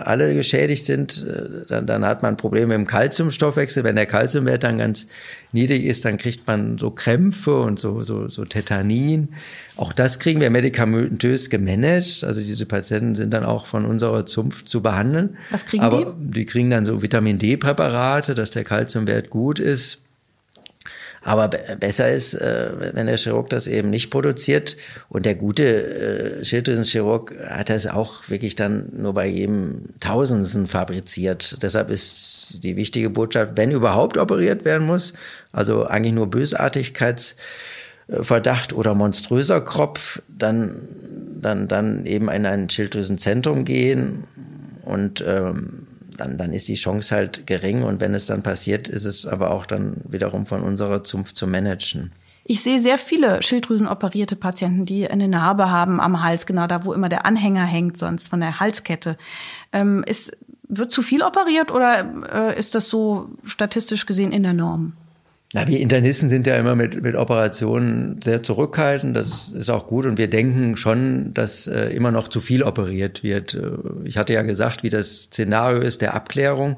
alle 0.05 0.35
geschädigt 0.35 0.87
sind, 0.87 1.27
dann, 1.69 1.87
dann 1.87 2.07
hat 2.07 2.23
man 2.23 2.39
Probleme 2.39 2.75
im 2.75 2.87
Kalziumstoffwechsel. 2.87 3.85
Wenn 3.85 3.97
der 3.97 4.07
Kalziumwert 4.07 4.63
dann 4.65 4.79
ganz 4.79 5.07
niedrig 5.53 5.85
ist, 5.85 6.07
dann 6.07 6.17
kriegt 6.17 6.47
man 6.47 6.79
so 6.79 6.91
Krämpfe 6.91 7.61
und 7.61 7.79
so, 7.79 8.01
so, 8.01 8.29
so 8.29 8.47
Tetanin. 8.47 9.29
Auch 9.77 9.93
das 9.93 10.19
kriegen 10.19 10.41
wir 10.41 10.49
medikamentös 10.49 11.51
gemanagt. 11.51 12.25
Also 12.25 12.41
diese 12.41 12.65
Patienten 12.65 13.15
sind 13.15 13.35
dann 13.35 13.45
auch 13.45 13.67
von 13.67 13.85
unserer 13.85 14.25
Zunft 14.25 14.69
zu 14.69 14.81
behandeln. 14.81 15.37
Was 15.51 15.67
kriegen 15.67 15.83
aber 15.83 16.17
die? 16.19 16.41
Die 16.41 16.47
kriegen 16.47 16.71
dann 16.71 16.87
so 16.87 17.03
Vitamin 17.03 17.39
D-Präparate, 17.39 18.35
dass 18.35 18.51
der 18.51 18.65
Kalziumwert 18.65 19.29
gut 19.29 19.59
ist. 19.59 20.05
Aber 21.23 21.49
besser 21.49 22.11
ist, 22.11 22.35
äh, 22.35 22.95
wenn 22.95 23.07
der 23.07 23.19
Chirurg 23.19 23.51
das 23.51 23.67
eben 23.67 23.91
nicht 23.91 24.11
produziert. 24.11 24.79
Und 25.09 25.27
der 25.27 25.35
gute 25.35 26.39
äh, 26.41 26.45
Schilddrüsenchirurg 26.45 27.35
hat 27.49 27.69
das 27.69 27.87
auch 27.87 28.29
wirklich 28.29 28.57
dann 28.57 28.89
nur 28.97 29.13
bei 29.13 29.27
jedem 29.27 29.91
Tausendsten 30.01 30.67
fabriziert. 30.67 31.63
Deshalb 31.63 31.91
ist 31.91 32.63
die 32.63 32.77
wichtige 32.77 33.11
Botschaft, 33.11 33.53
wenn 33.57 33.71
überhaupt 33.71 34.17
operiert 34.17 34.65
werden 34.65 34.87
muss, 34.87 35.13
also 35.53 35.85
eigentlich 35.85 36.15
nur 36.15 36.29
Bösartigkeitsverdacht 36.29 38.73
oder 38.73 38.95
monströser 38.95 39.61
Kropf, 39.61 40.23
dann, 40.29 40.77
dann, 41.41 41.69
dann 41.69 42.07
eben 42.07 42.31
in 42.31 42.47
ein 42.47 42.71
Schilddrüsenzentrum 42.71 43.65
gehen 43.65 44.25
und 44.85 45.25
ähm, 45.27 45.87
dann, 46.21 46.39
dann 46.39 46.53
ist 46.53 46.69
die 46.69 46.75
Chance 46.75 47.15
halt 47.15 47.47
gering. 47.47 47.83
Und 47.83 48.01
wenn 48.01 48.15
es 48.15 48.27
dann 48.27 48.43
passiert, 48.43 48.89
ist 48.89 49.05
es 49.05 49.27
aber 49.27 49.51
auch 49.51 49.67
dann 49.67 49.97
wiederum 50.09 50.47
von 50.47 50.63
unserer 50.63 51.03
Zunft 51.03 51.37
zu 51.37 51.47
managen. 51.47 52.13
Ich 52.45 52.63
sehe 52.63 52.81
sehr 52.81 52.99
viele 52.99 53.43
Schilddrüsenoperierte 53.43 54.35
Patienten, 54.35 54.87
die 54.87 55.09
eine 55.09 55.29
Narbe 55.29 55.71
haben 55.71 56.01
am 56.01 56.23
Hals, 56.23 56.47
genau 56.47 56.67
da, 56.67 56.85
wo 56.85 56.93
immer 56.93 57.09
der 57.09 57.27
Anhänger 57.27 57.65
hängt, 57.65 57.97
sonst 57.99 58.29
von 58.29 58.41
der 58.41 58.61
Halskette. 58.61 59.17
Ähm, 59.73 60.03
ist, 60.07 60.37
wird 60.67 60.91
zu 60.91 61.03
viel 61.03 61.23
operiert 61.23 61.71
oder 61.71 62.53
äh, 62.53 62.59
ist 62.59 62.75
das 62.75 62.89
so 62.89 63.29
statistisch 63.45 64.07
gesehen 64.07 64.33
in 64.33 64.43
der 64.43 64.53
Norm? 64.53 64.95
Na, 65.53 65.67
wir 65.67 65.81
Internisten 65.81 66.31
sind 66.31 66.47
ja 66.47 66.57
immer 66.57 66.77
mit, 66.77 67.03
mit 67.03 67.17
Operationen 67.17 68.21
sehr 68.23 68.43
zurückhaltend. 68.43 69.17
Das 69.17 69.49
ist 69.49 69.69
auch 69.69 69.89
gut. 69.89 70.07
Und 70.07 70.17
wir 70.17 70.31
denken 70.31 70.77
schon, 70.77 71.35
dass 71.35 71.67
äh, 71.67 71.89
immer 71.89 72.13
noch 72.13 72.29
zu 72.29 72.41
viel 72.41 72.63
operiert 72.63 73.25
wird. 73.25 73.55
Äh, 73.55 73.73
ich 74.05 74.17
hatte 74.17 74.33
ja 74.33 74.43
gesagt, 74.43 74.85
wie 74.85 74.91
das 74.91 75.25
Szenario 75.25 75.81
ist 75.81 76.03
der 76.03 76.15
Abklärung. 76.15 76.77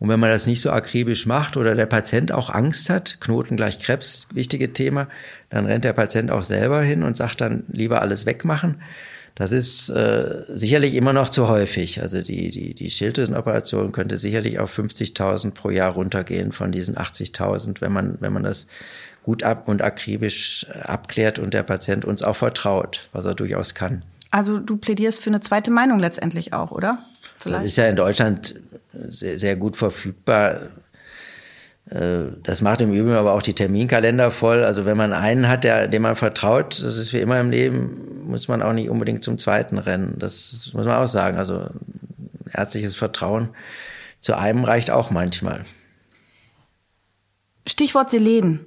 Und 0.00 0.08
wenn 0.08 0.18
man 0.18 0.30
das 0.30 0.46
nicht 0.46 0.60
so 0.60 0.70
akribisch 0.70 1.26
macht 1.26 1.56
oder 1.56 1.76
der 1.76 1.86
Patient 1.86 2.32
auch 2.32 2.50
Angst 2.50 2.90
hat, 2.90 3.20
Knoten 3.20 3.56
gleich 3.56 3.78
Krebs, 3.78 4.26
wichtige 4.32 4.72
Thema, 4.72 5.08
dann 5.50 5.66
rennt 5.66 5.84
der 5.84 5.92
Patient 5.92 6.32
auch 6.32 6.42
selber 6.42 6.80
hin 6.80 7.04
und 7.04 7.16
sagt 7.16 7.40
dann 7.40 7.64
lieber 7.70 8.00
alles 8.00 8.26
wegmachen. 8.26 8.82
Das 9.34 9.52
ist 9.52 9.88
äh, 9.88 10.44
sicherlich 10.48 10.94
immer 10.94 11.12
noch 11.12 11.28
zu 11.28 11.48
häufig. 11.48 12.02
Also 12.02 12.20
die, 12.20 12.50
die, 12.50 12.74
die 12.74 12.90
Schilddrüsenoperation 12.90 13.92
könnte 13.92 14.18
sicherlich 14.18 14.58
auf 14.58 14.76
50.000 14.76 15.52
pro 15.52 15.70
Jahr 15.70 15.92
runtergehen 15.92 16.52
von 16.52 16.72
diesen 16.72 16.96
80.000, 16.96 17.80
wenn 17.80 17.92
man, 17.92 18.16
wenn 18.20 18.32
man 18.32 18.42
das 18.42 18.66
gut 19.22 19.42
ab 19.42 19.68
und 19.68 19.82
akribisch 19.82 20.66
äh, 20.68 20.80
abklärt 20.80 21.38
und 21.38 21.54
der 21.54 21.62
Patient 21.62 22.04
uns 22.04 22.22
auch 22.22 22.36
vertraut, 22.36 23.08
was 23.12 23.24
er 23.24 23.34
durchaus 23.34 23.74
kann. 23.74 24.02
Also 24.30 24.58
du 24.58 24.76
plädierst 24.76 25.22
für 25.22 25.30
eine 25.30 25.40
zweite 25.40 25.70
Meinung 25.70 25.98
letztendlich 25.98 26.52
auch, 26.52 26.70
oder? 26.70 27.04
Vielleicht. 27.38 27.58
Das 27.58 27.66
ist 27.66 27.76
ja 27.76 27.86
in 27.86 27.96
Deutschland 27.96 28.60
sehr, 29.08 29.38
sehr 29.38 29.56
gut 29.56 29.76
verfügbar. 29.76 30.68
Äh, 31.90 32.32
das 32.42 32.62
macht 32.62 32.80
im 32.80 32.92
Übrigen 32.92 33.16
aber 33.16 33.32
auch 33.34 33.42
die 33.42 33.54
Terminkalender 33.54 34.30
voll. 34.30 34.64
Also 34.64 34.86
wenn 34.86 34.96
man 34.96 35.12
einen 35.12 35.48
hat, 35.48 35.64
der, 35.64 35.88
dem 35.88 36.02
man 36.02 36.16
vertraut, 36.16 36.82
das 36.82 36.96
ist 36.96 37.12
wie 37.12 37.18
immer 37.18 37.40
im 37.40 37.50
Leben, 37.50 38.26
muss 38.26 38.48
man 38.48 38.62
auch 38.62 38.72
nicht 38.72 38.88
unbedingt 38.88 39.22
zum 39.22 39.38
zweiten 39.38 39.78
rennen. 39.78 40.14
Das 40.18 40.70
muss 40.72 40.86
man 40.86 40.96
auch 40.96 41.08
sagen. 41.08 41.36
Also 41.36 41.66
ärztliches 42.52 42.94
Vertrauen 42.94 43.50
zu 44.20 44.36
einem 44.36 44.64
reicht 44.64 44.90
auch 44.90 45.10
manchmal. 45.10 45.64
Stichwort 47.66 48.10
Selen. 48.10 48.66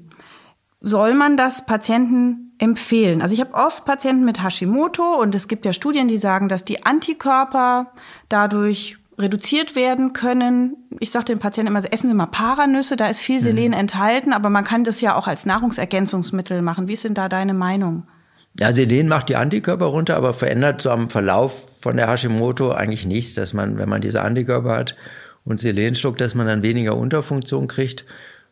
Soll 0.81 1.13
man 1.13 1.37
das 1.37 1.65
Patienten 1.65 2.53
empfehlen? 2.57 3.21
Also 3.21 3.33
ich 3.33 3.39
habe 3.39 3.53
oft 3.53 3.85
Patienten 3.85 4.25
mit 4.25 4.43
Hashimoto 4.43 5.15
und 5.21 5.33
es 5.33 5.47
gibt 5.47 5.65
ja 5.65 5.71
Studien, 5.71 6.09
die 6.09 6.17
sagen, 6.17 6.49
dass 6.49 6.65
die 6.65 6.85
Antikörper 6.85 7.93
dadurch 8.27 8.97
reduziert 9.17 9.75
werden 9.75 10.13
können. 10.13 10.75
Ich 10.99 11.11
sage 11.11 11.25
den 11.25 11.39
Patienten 11.39 11.71
immer, 11.71 11.83
essen 11.91 12.07
Sie 12.07 12.13
mal 12.13 12.25
Paranüsse, 12.25 12.95
da 12.95 13.07
ist 13.09 13.21
viel 13.21 13.41
Selen 13.41 13.71
mhm. 13.71 13.77
enthalten, 13.77 14.33
aber 14.33 14.49
man 14.49 14.63
kann 14.63 14.83
das 14.83 15.01
ja 15.01 15.15
auch 15.15 15.27
als 15.27 15.45
Nahrungsergänzungsmittel 15.45 16.61
machen. 16.61 16.87
Wie 16.87 16.93
ist 16.93 17.03
denn 17.03 17.13
da 17.13 17.29
deine 17.29 17.53
Meinung? 17.53 18.03
Ja, 18.59 18.71
Selen 18.71 19.07
macht 19.07 19.29
die 19.29 19.35
Antikörper 19.35 19.85
runter, 19.85 20.15
aber 20.15 20.33
verändert 20.33 20.81
so 20.81 20.91
am 20.91 21.09
Verlauf 21.09 21.67
von 21.81 21.97
der 21.97 22.07
Hashimoto 22.07 22.71
eigentlich 22.71 23.07
nichts, 23.07 23.33
dass 23.33 23.53
man, 23.53 23.77
wenn 23.77 23.89
man 23.89 24.01
diese 24.01 24.21
Antikörper 24.21 24.75
hat 24.75 24.95
und 25.43 25.59
Selen 25.59 25.95
schluckt, 25.95 26.21
dass 26.21 26.35
man 26.35 26.47
dann 26.47 26.63
weniger 26.63 26.95
Unterfunktion 26.95 27.67
kriegt, 27.67 28.05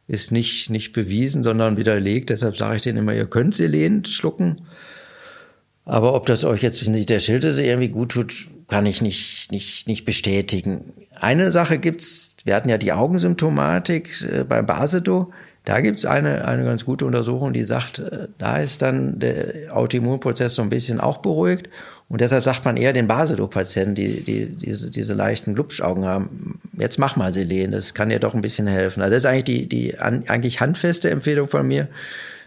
ist 0.08 0.32
nicht, 0.32 0.70
nicht 0.70 0.94
bewiesen, 0.94 1.44
sondern 1.44 1.78
widerlegt. 1.78 2.32
Deshalb 2.32 2.58
sage 2.58 2.78
ich 2.78 2.82
denen 2.82 3.00
immer, 3.00 3.14
ihr 3.14 3.28
könnt 3.28 3.56
Selen 3.56 4.04
schlucken. 4.06 4.64
Aber 5.86 6.14
ob 6.14 6.26
das 6.26 6.44
euch 6.44 6.62
jetzt 6.62 6.88
nicht 6.88 7.10
der 7.10 7.20
Schilddrüse 7.20 7.64
irgendwie 7.64 7.90
gut 7.90 8.12
tut, 8.12 8.48
kann 8.72 8.86
ich 8.86 9.02
nicht, 9.02 9.52
nicht, 9.52 9.86
nicht 9.90 10.06
bestätigen. 10.06 10.94
Eine 11.20 11.52
Sache 11.52 11.78
gibt's, 11.78 12.38
wir 12.46 12.56
hatten 12.56 12.70
ja 12.70 12.78
die 12.78 12.94
Augensymptomatik 12.94 14.22
äh, 14.22 14.44
bei 14.46 14.62
Basedo. 14.62 15.34
Da 15.66 15.82
gibt's 15.82 16.06
eine, 16.06 16.46
eine 16.46 16.64
ganz 16.64 16.86
gute 16.86 17.06
Untersuchung, 17.06 17.52
die 17.52 17.66
sagt, 17.66 18.00
äh, 18.00 18.30
da 18.38 18.60
ist 18.60 18.82
dann 18.82 19.20
der 19.20 19.76
Autoimmunprozess 19.76 20.56
so 20.56 20.62
ein 20.62 20.70
bisschen 20.70 21.02
auch 21.02 21.18
beruhigt. 21.18 21.68
Und 22.08 22.22
deshalb 22.22 22.46
sagt 22.46 22.64
man 22.64 22.78
eher 22.78 22.94
den 22.94 23.08
Basedow-Patienten, 23.08 23.94
die, 23.94 24.24
die 24.24 24.56
diese, 24.56 24.90
diese 24.90 25.16
leichten 25.16 25.54
Glubschaugen 25.54 26.06
haben, 26.06 26.62
jetzt 26.78 26.98
mach 26.98 27.18
mal 27.18 27.34
Selen, 27.34 27.72
das 27.72 27.94
kann 27.94 28.08
dir 28.08 28.20
doch 28.20 28.36
ein 28.36 28.42
bisschen 28.42 28.68
helfen. 28.68 29.02
Also 29.02 29.16
das 29.16 29.26
ist 29.26 29.30
eigentlich 29.30 29.44
die, 29.44 29.68
die 29.68 30.00
an, 30.00 30.24
eigentlich 30.28 30.62
handfeste 30.62 31.10
Empfehlung 31.10 31.50
von 31.50 31.68
mir. 31.68 31.90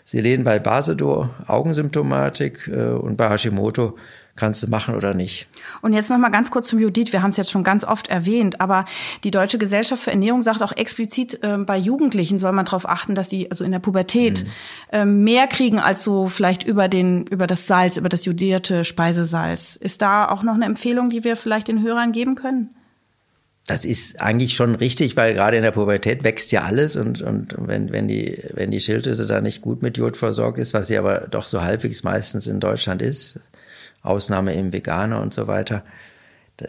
Selen 0.05 0.43
bei 0.43 0.59
Basedow, 0.59 1.29
Augensymptomatik 1.47 2.67
äh, 2.69 2.93
und 2.93 3.19
bei 3.19 3.29
Hashimoto 3.29 3.99
kannst 4.37 4.63
du 4.63 4.69
machen 4.69 4.95
oder 4.95 5.15
nicht. 5.15 5.47
Und 5.81 5.93
jetzt 5.93 6.11
noch 6.11 6.19
mal 6.19 6.31
ganz 6.31 6.51
kurz 6.51 6.69
zum 6.69 6.79
Judith. 6.79 7.13
Wir 7.13 7.23
haben 7.23 7.31
es 7.31 7.37
jetzt 7.37 7.51
schon 7.51 7.63
ganz 7.63 7.85
oft 7.85 8.09
erwähnt, 8.09 8.61
aber 8.61 8.85
die 9.23 9.31
Deutsche 9.31 9.59
Gesellschaft 9.59 10.03
für 10.03 10.11
Ernährung 10.11 10.43
sagt 10.43 10.63
auch 10.63 10.73
explizit, 10.73 11.43
äh, 11.43 11.59
bei 11.59 11.77
Jugendlichen 11.77 12.39
soll 12.39 12.53
man 12.53 12.65
darauf 12.65 12.89
achten, 12.89 13.15
dass 13.15 13.31
sie 13.31 13.51
also 13.51 13.65
in 13.65 13.73
der 13.73 13.79
Pubertät 13.79 14.45
mhm. 14.45 14.51
äh, 14.93 15.05
mehr 15.05 15.47
kriegen 15.47 15.79
als 15.79 16.03
so 16.03 16.29
vielleicht 16.29 16.65
über 16.65 16.89
den 16.89 17.27
über 17.27 17.47
das 17.47 17.67
Salz, 17.67 17.97
über 17.97 18.09
das 18.09 18.25
jodierte 18.25 18.85
Speisesalz. 18.85 19.77
Ist 19.77 20.03
da 20.03 20.29
auch 20.29 20.43
noch 20.43 20.55
eine 20.55 20.65
Empfehlung, 20.65 21.11
die 21.11 21.25
wir 21.25 21.37
vielleicht 21.37 21.69
den 21.69 21.83
Hörern 21.83 22.13
geben 22.13 22.35
können? 22.35 22.71
Das 23.67 23.87
ist 23.87 24.21
eigentlich 24.21 24.55
schon 24.55 24.75
richtig, 24.75 25.17
weil 25.17 25.33
gerade 25.33 25.57
in 25.57 25.63
der 25.63 25.71
Pubertät 25.71 26.23
wächst 26.23 26.53
ja 26.53 26.65
alles 26.65 26.97
und, 26.97 27.23
und 27.23 27.55
wenn, 27.57 27.91
wenn, 27.93 28.09
die, 28.09 28.43
wenn 28.53 28.71
die 28.71 28.81
Schilddrüse 28.81 29.27
da 29.27 29.41
nicht 29.41 29.63
gut 29.63 29.81
mit 29.81 29.97
Jod 29.97 30.19
versorgt 30.19 30.59
ist, 30.59 30.75
was 30.75 30.89
sie 30.89 30.99
aber 30.99 31.29
doch 31.31 31.47
so 31.47 31.63
halbwegs 31.63 32.03
meistens 32.03 32.47
in 32.47 32.61
Deutschland 32.61 33.01
ist, 33.01 33.41
Ausnahme 34.05 34.55
im 34.55 34.73
Veganer 34.73 35.21
und 35.21 35.33
so 35.33 35.47
weiter, 35.47 35.83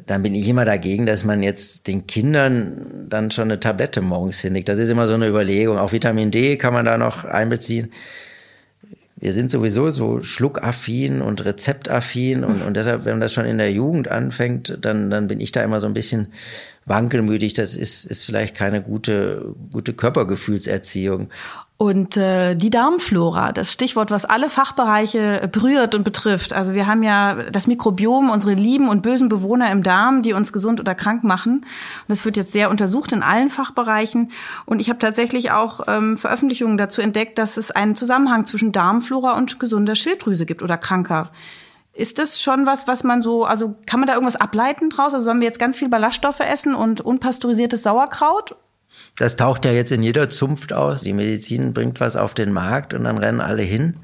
dann 0.07 0.23
bin 0.23 0.33
ich 0.33 0.47
immer 0.47 0.65
dagegen, 0.65 1.05
dass 1.05 1.23
man 1.23 1.43
jetzt 1.43 1.87
den 1.87 2.07
Kindern 2.07 3.05
dann 3.07 3.29
schon 3.29 3.45
eine 3.45 3.59
Tablette 3.59 4.01
morgens 4.01 4.41
hinlegt. 4.41 4.67
Das 4.67 4.79
ist 4.79 4.89
immer 4.89 5.07
so 5.07 5.13
eine 5.13 5.27
Überlegung. 5.27 5.77
Auch 5.77 5.91
Vitamin 5.91 6.31
D 6.31 6.57
kann 6.57 6.73
man 6.73 6.85
da 6.85 6.97
noch 6.97 7.23
einbeziehen. 7.23 7.91
Wir 9.17 9.31
sind 9.31 9.49
sowieso 9.49 9.91
so 9.91 10.21
schluckaffin 10.23 11.21
und 11.21 11.45
rezeptaffin 11.45 12.43
und, 12.43 12.61
und 12.63 12.75
deshalb, 12.75 13.05
wenn 13.05 13.21
das 13.21 13.31
schon 13.31 13.45
in 13.45 13.57
der 13.57 13.71
Jugend 13.71 14.09
anfängt, 14.09 14.77
dann, 14.81 15.09
dann 15.09 15.27
bin 15.27 15.39
ich 15.39 15.51
da 15.51 15.63
immer 15.63 15.79
so 15.79 15.87
ein 15.87 15.93
bisschen 15.93 16.27
wankelmütig. 16.85 17.53
Das 17.53 17.75
ist, 17.75 18.05
ist 18.05 18.25
vielleicht 18.25 18.55
keine 18.55 18.81
gute, 18.81 19.55
gute 19.71 19.93
Körpergefühlserziehung. 19.93 21.29
Und 21.77 22.15
äh, 22.15 22.55
die 22.55 22.69
Darmflora, 22.69 23.51
das 23.51 23.73
Stichwort, 23.73 24.09
was 24.09 24.23
alle 24.23 24.49
Fachbereiche 24.49 25.49
berührt 25.51 25.93
und 25.93 26.05
betrifft. 26.05 26.53
Also 26.53 26.73
wir 26.73 26.87
haben 26.87 27.03
ja 27.03 27.49
das 27.51 27.67
Mikrobiom, 27.67 28.29
unsere 28.29 28.53
lieben 28.53 28.87
und 28.87 29.01
bösen 29.01 29.27
Bewohner 29.27 29.69
im 29.71 29.83
Darm, 29.83 30.21
die 30.21 30.31
uns 30.31 30.53
gesund 30.53 30.79
oder 30.79 30.95
krank 30.95 31.25
machen. 31.25 31.55
Und 31.57 31.65
das 32.07 32.23
wird 32.23 32.37
jetzt 32.37 32.53
sehr 32.53 32.69
untersucht 32.69 33.11
in 33.11 33.23
allen 33.23 33.49
Fachbereichen. 33.49 34.31
Und 34.65 34.79
ich 34.79 34.87
habe 34.87 34.99
tatsächlich 34.99 35.51
auch 35.51 35.81
ähm, 35.87 36.15
Veröffentlichungen 36.15 36.77
dazu 36.77 37.01
entdeckt, 37.01 37.37
dass 37.37 37.57
es 37.57 37.71
einen 37.71 37.95
Zusammenhang 37.95 38.45
zwischen 38.45 38.71
Darmflora 38.71 39.33
und 39.33 39.59
gesunder 39.59 39.95
Schilddrüse 39.95 40.45
gibt 40.45 40.63
oder 40.63 40.77
kranker. 40.77 41.29
Ist 41.91 42.19
das 42.19 42.41
schon 42.41 42.65
was, 42.65 42.87
was 42.87 43.03
man 43.03 43.21
so, 43.21 43.43
also 43.43 43.75
kann 43.85 43.99
man 43.99 44.07
da 44.07 44.13
irgendwas 44.13 44.37
ableiten 44.37 44.89
draus? 44.89 45.13
Also 45.13 45.25
sollen 45.25 45.41
wir 45.41 45.47
jetzt 45.47 45.59
ganz 45.59 45.77
viel 45.77 45.89
Ballaststoffe 45.89 46.39
essen 46.39 46.73
und 46.73 47.01
unpasteurisiertes 47.01 47.83
Sauerkraut? 47.83 48.55
Das 49.15 49.35
taucht 49.35 49.65
ja 49.65 49.71
jetzt 49.71 49.91
in 49.91 50.03
jeder 50.03 50.29
Zunft 50.29 50.73
aus. 50.73 51.01
Die 51.01 51.13
Medizin 51.13 51.73
bringt 51.73 51.99
was 51.99 52.17
auf 52.17 52.33
den 52.33 52.51
Markt 52.51 52.93
und 52.93 53.05
dann 53.05 53.17
rennen 53.17 53.41
alle 53.41 53.63
hin. 53.63 53.95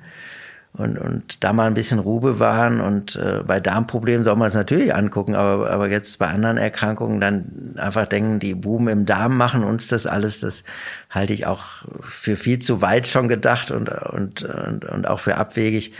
Und, 0.73 0.97
und 0.97 1.43
da 1.43 1.51
mal 1.51 1.67
ein 1.67 1.73
bisschen 1.73 1.99
Ruhe 1.99 2.21
bewahren 2.21 2.79
und 2.79 3.17
äh, 3.17 3.43
bei 3.45 3.59
Darmproblemen 3.59 4.23
soll 4.23 4.37
man 4.37 4.47
es 4.47 4.53
natürlich 4.53 4.95
angucken, 4.95 5.35
aber, 5.35 5.69
aber 5.69 5.89
jetzt 5.89 6.17
bei 6.17 6.27
anderen 6.27 6.55
Erkrankungen 6.55 7.19
dann 7.19 7.75
einfach 7.75 8.05
denken, 8.05 8.39
die 8.39 8.55
Buben 8.55 8.87
im 8.87 9.05
Darm 9.05 9.35
machen 9.35 9.65
uns 9.65 9.89
das 9.89 10.07
alles, 10.07 10.39
das 10.39 10.63
halte 11.09 11.33
ich 11.33 11.45
auch 11.45 11.65
für 11.99 12.37
viel 12.37 12.59
zu 12.59 12.81
weit 12.81 13.09
schon 13.09 13.27
gedacht 13.27 13.69
und, 13.71 13.89
und, 13.89 14.43
und, 14.43 14.85
und 14.85 15.07
auch 15.07 15.19
für 15.19 15.35
abwegig. 15.35 15.91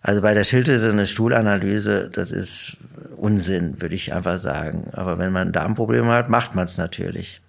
Also 0.00 0.22
bei 0.22 0.32
der 0.32 0.44
Schilddrüse 0.44 0.90
eine 0.90 1.06
Stuhlanalyse, 1.06 2.08
das 2.10 2.30
ist 2.30 2.78
Unsinn, 3.16 3.82
würde 3.82 3.94
ich 3.94 4.14
einfach 4.14 4.38
sagen. 4.38 4.88
Aber 4.92 5.18
wenn 5.18 5.32
man 5.32 5.52
Darmprobleme 5.52 6.12
hat, 6.12 6.30
macht 6.30 6.54
man 6.54 6.64
es 6.64 6.78
natürlich. 6.78 7.42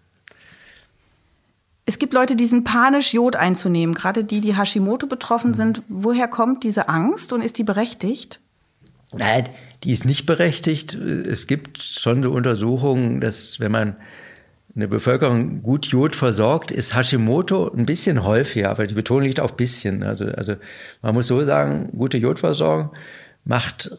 Es 1.86 1.99
gibt 1.99 2.13
Leute, 2.13 2.36
die 2.36 2.47
sind 2.47 2.63
panisch, 2.63 3.13
Jod 3.13 3.36
einzunehmen, 3.36 3.93
gerade 3.93 4.23
die, 4.23 4.41
die 4.41 4.57
Hashimoto 4.57 5.07
betroffen 5.07 5.51
mhm. 5.51 5.55
sind. 5.55 5.83
Woher 5.88 6.27
kommt 6.27 6.63
diese 6.63 6.89
Angst 6.89 7.31
und 7.31 7.41
ist 7.41 7.57
die 7.57 7.63
berechtigt? 7.63 8.39
Nein, 9.13 9.47
die 9.83 9.91
ist 9.91 10.05
nicht 10.05 10.25
berechtigt. 10.25 10.95
Es 10.95 11.47
gibt 11.47 11.81
schon 11.81 12.23
so 12.23 12.31
Untersuchungen, 12.31 13.21
dass 13.21 13.59
wenn 13.59 13.71
man 13.71 13.95
eine 14.75 14.88
Bevölkerung 14.88 15.61
gut 15.63 15.86
Jod 15.86 16.15
versorgt, 16.15 16.71
ist 16.71 16.95
Hashimoto 16.95 17.71
ein 17.71 17.86
bisschen 17.86 18.23
häufiger, 18.23 18.71
aber 18.71 18.88
die 18.88 18.95
Betonung 18.95 19.23
liegt 19.23 19.39
auf 19.39 19.55
bisschen. 19.55 20.03
Also, 20.03 20.25
also 20.25 20.55
man 21.01 21.13
muss 21.13 21.27
so 21.27 21.39
sagen, 21.45 21.91
gute 21.97 22.17
Jodversorgung 22.17 22.91
macht 23.45 23.97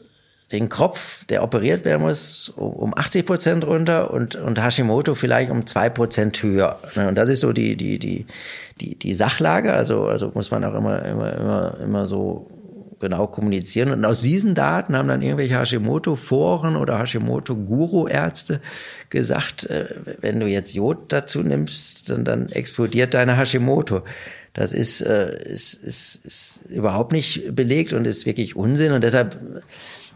den 0.52 0.68
Kropf, 0.68 1.24
der 1.24 1.42
operiert 1.42 1.84
werden 1.84 2.02
muss, 2.02 2.50
um 2.50 2.96
80 2.96 3.26
Prozent 3.26 3.66
runter 3.66 4.12
und, 4.12 4.36
und 4.36 4.62
Hashimoto 4.62 5.16
vielleicht 5.16 5.50
um 5.50 5.66
zwei 5.66 5.88
Prozent 5.88 6.40
höher. 6.42 6.78
Ne, 6.94 7.08
und 7.08 7.16
das 7.16 7.28
ist 7.28 7.40
so 7.40 7.52
die, 7.52 7.76
die, 7.76 7.98
die, 7.98 8.26
die, 8.80 8.96
die 8.96 9.14
Sachlage. 9.14 9.72
Also, 9.72 10.06
also 10.06 10.30
muss 10.34 10.50
man 10.52 10.64
auch 10.64 10.74
immer, 10.74 11.04
immer, 11.04 11.36
immer, 11.36 11.80
immer 11.82 12.06
so 12.06 12.48
genau 13.00 13.26
kommunizieren. 13.26 13.90
Und 13.90 14.04
aus 14.04 14.22
diesen 14.22 14.54
Daten 14.54 14.96
haben 14.96 15.08
dann 15.08 15.20
irgendwelche 15.20 15.58
Hashimoto-Foren 15.58 16.76
oder 16.76 16.98
Hashimoto-Guru-Ärzte 16.98 18.60
gesagt, 19.10 19.68
äh, 19.68 19.86
wenn 20.20 20.40
du 20.40 20.46
jetzt 20.46 20.74
Jod 20.74 21.12
dazu 21.12 21.42
nimmst, 21.42 22.08
dann, 22.08 22.24
dann 22.24 22.48
explodiert 22.50 23.14
deine 23.14 23.36
Hashimoto. 23.36 24.02
Das 24.54 24.72
ist, 24.72 25.02
äh, 25.02 25.42
ist, 25.42 25.74
ist, 25.74 26.24
ist 26.24 26.64
überhaupt 26.70 27.12
nicht 27.12 27.54
belegt 27.54 27.92
und 27.92 28.06
ist 28.06 28.24
wirklich 28.24 28.56
Unsinn. 28.56 28.92
Und 28.92 29.04
deshalb 29.04 29.36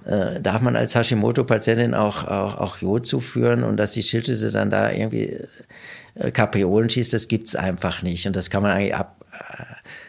äh, 0.05 0.41
darf 0.41 0.61
man 0.63 0.77
als 0.77 0.95
Hashimoto-Patientin 0.95 1.95
auch, 1.95 2.25
auch, 2.25 2.59
auch 2.59 2.79
Jod 2.79 3.07
zuführen 3.07 3.65
und 3.65 3.77
dass 3.77 3.93
die 3.93 4.03
Schilddrüse 4.03 4.51
dann 4.51 4.71
da 4.71 4.91
irgendwie 4.91 5.39
äh, 6.15 6.31
Kapriolen 6.31 6.91
schießt, 6.91 7.13
das 7.13 7.29
gibt's 7.29 7.55
einfach 7.57 8.03
nicht. 8.03 8.27
Und 8.27 8.37
das 8.37 8.51
kann 8.51 8.63
man 8.63 8.73
eigentlich 8.73 8.95
ab, 8.95 9.25
äh, 9.33 9.65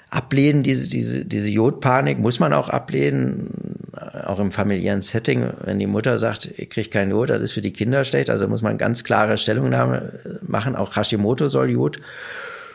ablehnen, 0.09 0.63
diese, 0.63 0.87
diese, 0.87 1.25
diese 1.25 1.49
Jodpanik 1.49 2.19
muss 2.19 2.39
man 2.39 2.53
auch 2.53 2.69
ablehnen, 2.69 3.49
auch 4.25 4.39
im 4.39 4.51
familiären 4.51 5.01
Setting, 5.01 5.51
wenn 5.63 5.79
die 5.79 5.87
Mutter 5.87 6.19
sagt, 6.19 6.49
ich 6.57 6.69
kriege 6.69 6.89
kein 6.89 7.11
Jod, 7.11 7.29
das 7.29 7.41
ist 7.41 7.51
für 7.51 7.61
die 7.61 7.73
Kinder 7.73 8.03
schlecht, 8.03 8.29
also 8.29 8.47
muss 8.47 8.61
man 8.61 8.77
ganz 8.77 9.03
klare 9.03 9.37
Stellungnahme 9.37 10.39
machen, 10.41 10.75
auch 10.75 10.95
Hashimoto 10.95 11.47
soll 11.47 11.69
Jod 11.69 11.99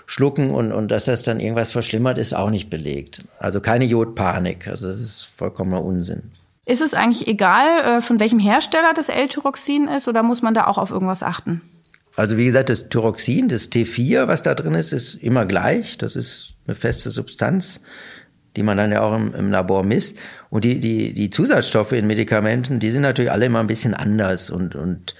schlucken 0.07 0.51
und, 0.51 0.73
und 0.73 0.89
dass 0.91 1.07
das 1.07 1.23
dann 1.23 1.41
irgendwas 1.41 1.73
verschlimmert, 1.73 2.19
ist 2.19 2.35
auch 2.35 2.51
nicht 2.51 2.71
belegt. 2.71 3.25
Also 3.39 3.61
keine 3.61 3.85
Jodpanik, 3.85 4.69
also 4.69 4.89
das 4.89 5.01
ist 5.01 5.29
vollkommener 5.37 5.83
Unsinn. 5.83 6.31
Ist 6.67 6.83
es 6.83 6.95
eigentlich 6.95 7.29
egal, 7.29 7.99
äh, 7.99 8.01
von 8.01 8.19
welchem 8.19 8.41
Hersteller 8.41 8.93
das 8.93 9.09
L-Tyroxin 9.09 9.87
ist 9.87 10.09
oder 10.09 10.25
muss 10.25 10.43
man 10.43 10.53
da 10.53 10.67
auch 10.67 10.79
auf 10.79 10.91
irgendwas 10.91 11.23
achten? 11.23 11.63
Also 12.17 12.37
wie 12.37 12.47
gesagt, 12.47 12.71
das 12.71 12.89
Tyroxin, 12.89 13.49
das 13.49 13.71
T4, 13.71 14.27
was 14.27 14.43
da 14.43 14.55
drin 14.55 14.75
ist, 14.75 14.93
ist 14.93 15.15
immer 15.15 15.47
gleich. 15.47 15.97
Das 15.97 16.17
ist 16.17 16.55
eine 16.67 16.75
feste 16.75 17.11
Substanz, 17.11 17.83
die 18.57 18.65
man 18.65 18.77
dann 18.79 18.91
ja 18.91 19.03
auch 19.03 19.15
im, 19.15 19.33
im 19.35 19.53
Labor 19.53 19.85
misst. 19.85 20.17
Und 20.51 20.65
die, 20.65 20.81
die, 20.81 21.13
die 21.13 21.31
Zusatzstoffe 21.31 21.93
in 21.93 22.07
Medikamenten, 22.09 22.81
die 22.81 22.91
sind 22.91 23.03
natürlich 23.03 23.31
alle 23.31 23.47
immer 23.47 23.61
ein 23.61 23.69
bisschen 23.69 23.95
anders 23.95 24.51
und, 24.51 24.75
und 24.75 25.15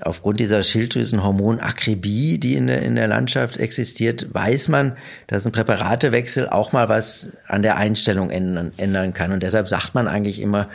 aufgrund 0.00 0.40
dieser 0.40 0.62
Schilddrüsenhormonakribie, 0.62 2.38
die 2.38 2.54
in 2.54 2.66
der, 2.66 2.82
in 2.82 2.96
der 2.96 3.06
Landschaft 3.06 3.56
existiert, 3.56 4.32
weiß 4.32 4.68
man, 4.68 4.96
dass 5.26 5.46
ein 5.46 5.52
Präparatewechsel 5.52 6.48
auch 6.48 6.72
mal 6.72 6.88
was 6.88 7.32
an 7.46 7.62
der 7.62 7.76
Einstellung 7.76 8.30
ändern, 8.30 8.72
ändern 8.76 9.14
kann. 9.14 9.32
Und 9.32 9.42
deshalb 9.42 9.68
sagt 9.68 9.94
man 9.94 10.08
eigentlich 10.08 10.40
immer, 10.40 10.68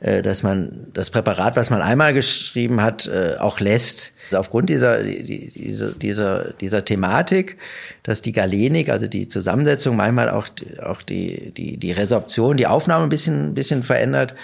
äh, 0.00 0.22
dass 0.22 0.42
man 0.42 0.88
das 0.92 1.10
Präparat, 1.10 1.56
was 1.56 1.70
man 1.70 1.80
einmal 1.80 2.12
geschrieben 2.12 2.82
hat, 2.82 3.06
äh, 3.06 3.36
auch 3.38 3.60
lässt. 3.60 4.12
Also 4.26 4.38
aufgrund 4.38 4.68
dieser, 4.68 5.02
dieser, 5.02 5.92
dieser, 5.92 6.52
dieser 6.54 6.84
Thematik, 6.84 7.56
dass 8.02 8.20
die 8.20 8.32
Galenik, 8.32 8.90
also 8.90 9.06
die 9.06 9.28
Zusammensetzung 9.28 9.96
manchmal 9.96 10.28
auch, 10.28 10.48
auch 10.82 11.02
die, 11.02 11.52
die, 11.52 11.76
die 11.78 11.92
Resorption, 11.92 12.56
die 12.56 12.66
Aufnahme 12.66 13.04
ein 13.04 13.08
bisschen, 13.08 13.50
ein 13.50 13.54
bisschen 13.54 13.82
verändert, 13.82 14.34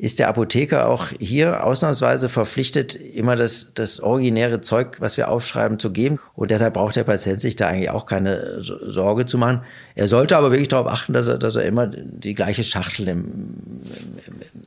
ist 0.00 0.18
der 0.18 0.28
Apotheker 0.28 0.88
auch 0.88 1.08
hier 1.18 1.62
ausnahmsweise 1.62 2.30
verpflichtet, 2.30 2.94
immer 2.94 3.36
das, 3.36 3.72
das 3.74 4.00
originäre 4.00 4.62
Zeug, 4.62 4.96
was 4.98 5.18
wir 5.18 5.28
aufschreiben, 5.28 5.78
zu 5.78 5.92
geben. 5.92 6.18
Und 6.34 6.50
deshalb 6.50 6.72
braucht 6.72 6.96
der 6.96 7.04
Patient 7.04 7.42
sich 7.42 7.54
da 7.54 7.68
eigentlich 7.68 7.90
auch 7.90 8.06
keine 8.06 8.62
Sorge 8.62 9.26
zu 9.26 9.36
machen. 9.36 9.60
Er 9.94 10.08
sollte 10.08 10.38
aber 10.38 10.52
wirklich 10.52 10.68
darauf 10.68 10.86
achten, 10.86 11.12
dass 11.12 11.28
er, 11.28 11.36
dass 11.36 11.54
er 11.54 11.64
immer 11.64 11.86
die 11.86 12.34
gleiche 12.34 12.64
Schachtel 12.64 13.08
im, 13.08 13.52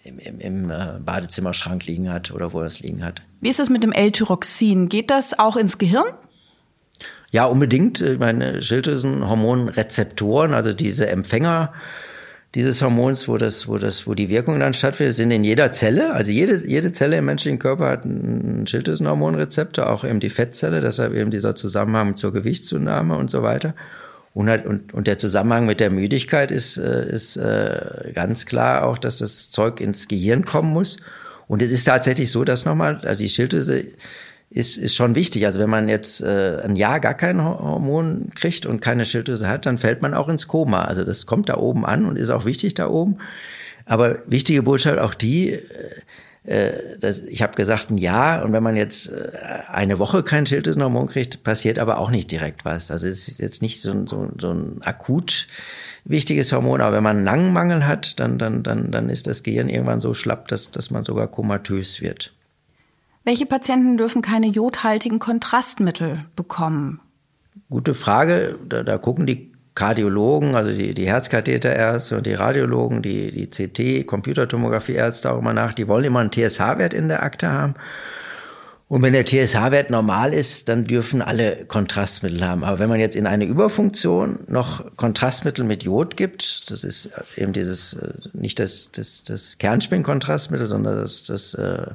im, 0.03 0.19
im, 0.19 0.39
im 0.39 0.69
äh, 0.69 0.99
Badezimmerschrank 1.03 1.83
liegen 1.87 2.11
hat 2.11 2.29
oder 2.29 2.53
wo 2.53 2.59
er 2.59 2.67
es 2.67 2.81
liegen 2.81 3.03
hat. 3.03 3.23
Wie 3.41 3.49
ist 3.49 3.57
das 3.57 3.71
mit 3.71 3.81
dem 3.81 3.91
L-Tyroxin? 3.91 4.87
Geht 4.87 5.09
das 5.09 5.39
auch 5.39 5.57
ins 5.57 5.79
Gehirn? 5.79 6.05
Ja, 7.31 7.45
unbedingt. 7.45 8.01
Ich 8.01 8.19
meine, 8.19 8.61
Schilddrüsenhormonrezeptoren, 8.61 10.53
also 10.53 10.73
diese 10.73 11.07
Empfänger, 11.07 11.73
dieses 12.55 12.81
Hormons, 12.81 13.27
wo 13.27 13.37
das, 13.37 13.67
wo 13.67 13.77
das, 13.77 14.05
wo 14.05 14.13
die 14.13 14.29
Wirkung 14.29 14.59
dann 14.59 14.73
stattfindet, 14.73 15.15
sind 15.15 15.31
in 15.31 15.43
jeder 15.43 15.71
Zelle. 15.71 16.13
Also 16.13 16.31
jede, 16.31 16.65
jede 16.67 16.91
Zelle 16.91 17.17
im 17.17 17.25
menschlichen 17.25 17.57
Körper 17.57 17.89
hat 17.89 18.05
einen 18.05 18.67
Schilddrüsenhormonrezeptor, 18.67 19.89
auch 19.89 20.03
eben 20.03 20.19
die 20.19 20.29
Fettzelle, 20.29 20.79
deshalb 20.79 21.13
eben 21.15 21.31
dieser 21.31 21.55
Zusammenhang 21.55 22.15
zur 22.15 22.31
Gewichtszunahme 22.31 23.15
und 23.15 23.31
so 23.31 23.41
weiter. 23.41 23.73
Und, 24.35 24.49
halt, 24.49 24.65
und, 24.65 24.93
und 24.93 25.07
der 25.07 25.17
Zusammenhang 25.17 25.65
mit 25.65 25.79
der 25.79 25.89
Müdigkeit 25.89 26.51
ist, 26.51 26.77
äh, 26.77 27.09
ist 27.09 27.37
äh, 27.37 28.11
ganz 28.13 28.45
klar 28.45 28.85
auch, 28.85 28.97
dass 28.97 29.17
das 29.17 29.51
Zeug 29.51 29.79
ins 29.79 30.07
Gehirn 30.07 30.43
kommen 30.43 30.71
muss. 30.71 30.97
Und 31.47 31.61
es 31.61 31.71
ist 31.71 31.85
tatsächlich 31.85 32.31
so, 32.31 32.43
dass 32.43 32.65
nochmal, 32.65 33.01
also 33.03 33.21
die 33.21 33.29
Schilddrüse 33.29 33.85
ist, 34.53 34.77
ist 34.77 34.95
schon 34.95 35.15
wichtig. 35.15 35.45
Also 35.45 35.59
wenn 35.59 35.69
man 35.69 35.89
jetzt 35.89 36.21
äh, 36.21 36.61
ein 36.63 36.75
Jahr 36.75 36.99
gar 36.99 37.15
kein 37.15 37.43
Hormon 37.43 38.29
kriegt 38.35 38.65
und 38.67 38.81
keine 38.81 39.05
Schilddrüse 39.05 39.49
hat, 39.49 39.65
dann 39.65 39.79
fällt 39.79 40.01
man 40.01 40.13
auch 40.13 40.29
ins 40.29 40.47
Koma. 40.47 40.83
Also 40.85 41.03
das 41.03 41.25
kommt 41.25 41.49
da 41.49 41.57
oben 41.57 41.85
an 41.85 42.05
und 42.05 42.17
ist 42.17 42.29
auch 42.29 42.45
wichtig 42.45 42.75
da 42.75 42.87
oben. 42.87 43.17
Aber 43.85 44.19
wichtige 44.27 44.61
Botschaft 44.61 44.99
auch 44.99 45.15
die, 45.15 45.53
äh, 45.53 45.61
äh 46.45 46.97
das, 46.99 47.23
ich 47.23 47.41
habe 47.41 47.55
gesagt 47.55 47.89
ein 47.89 47.97
Jahr 47.97 48.45
und 48.45 48.53
wenn 48.53 48.61
man 48.61 48.77
jetzt 48.77 49.11
äh, 49.11 49.31
eine 49.71 49.97
Woche 49.97 50.21
kein 50.21 50.45
Schilddrüsenhormon 50.45 51.07
kriegt, 51.07 51.43
passiert 51.43 51.79
aber 51.79 51.97
auch 51.97 52.11
nicht 52.11 52.29
direkt 52.29 52.63
was. 52.63 52.91
Also 52.91 53.07
es 53.07 53.27
ist 53.27 53.39
jetzt 53.39 53.63
nicht 53.63 53.81
so, 53.81 53.91
ein 53.91 54.05
so, 54.05 54.29
so 54.39 54.51
ein 54.51 54.83
akut 54.83 55.47
wichtiges 56.05 56.51
Hormon, 56.51 56.81
aber 56.81 56.97
wenn 56.97 57.03
man 57.03 57.17
einen 57.17 57.25
langen 57.25 57.53
Mangel 57.53 57.87
hat, 57.87 58.19
dann, 58.19 58.37
dann, 58.37 58.61
dann, 58.61 58.91
dann 58.91 59.09
ist 59.09 59.25
das 59.25 59.41
Gehirn 59.41 59.69
irgendwann 59.69 59.99
so 59.99 60.13
schlapp, 60.13 60.47
dass, 60.49 60.69
dass 60.69 60.91
man 60.91 61.05
sogar 61.05 61.27
komatös 61.27 62.01
wird. 62.01 62.33
Welche 63.25 63.45
Patienten 63.45 63.97
dürfen 63.97 64.21
keine 64.21 64.47
jodhaltigen 64.47 65.19
Kontrastmittel 65.19 66.25
bekommen? 66.35 66.99
Gute 67.69 67.93
Frage. 67.93 68.59
Da, 68.67 68.83
da 68.83 68.97
gucken 68.97 69.25
die 69.25 69.53
Kardiologen, 69.75 70.55
also 70.55 70.71
die, 70.71 70.93
die 70.93 71.07
Herzkatheterärzte 71.07 72.17
und 72.17 72.25
die 72.25 72.33
Radiologen, 72.33 73.01
die, 73.01 73.31
die 73.31 73.47
CT, 73.47 74.05
Computertomographieärzte 74.05 75.31
auch 75.31 75.39
immer 75.39 75.53
nach. 75.53 75.73
Die 75.73 75.87
wollen 75.87 76.03
immer 76.03 76.19
einen 76.19 76.31
TSH-Wert 76.31 76.93
in 76.93 77.07
der 77.07 77.23
Akte 77.23 77.49
haben. 77.49 77.75
Und 78.89 79.01
wenn 79.01 79.13
der 79.13 79.25
TSH-Wert 79.25 79.89
normal 79.89 80.33
ist, 80.33 80.69
dann 80.69 80.85
dürfen 80.85 81.21
alle 81.23 81.65
Kontrastmittel 81.65 82.45
haben. 82.45 82.63
Aber 82.63 82.77
wenn 82.77 82.89
man 82.89 82.99
jetzt 82.99 83.15
in 83.15 83.25
eine 83.25 83.45
Überfunktion 83.45 84.39
noch 84.47 84.97
Kontrastmittel 84.97 85.65
mit 85.65 85.81
Jod 85.81 86.17
gibt, 86.17 86.69
das 86.69 86.83
ist 86.83 87.09
eben 87.37 87.53
dieses, 87.53 87.93
äh, 87.93 88.13
nicht 88.33 88.59
das, 88.59 88.91
das, 88.91 89.23
das 89.23 89.57
Kernspin-Kontrastmittel, 89.57 90.67
sondern 90.67 90.97
das, 90.97 91.23
das 91.23 91.55
äh, 91.55 91.87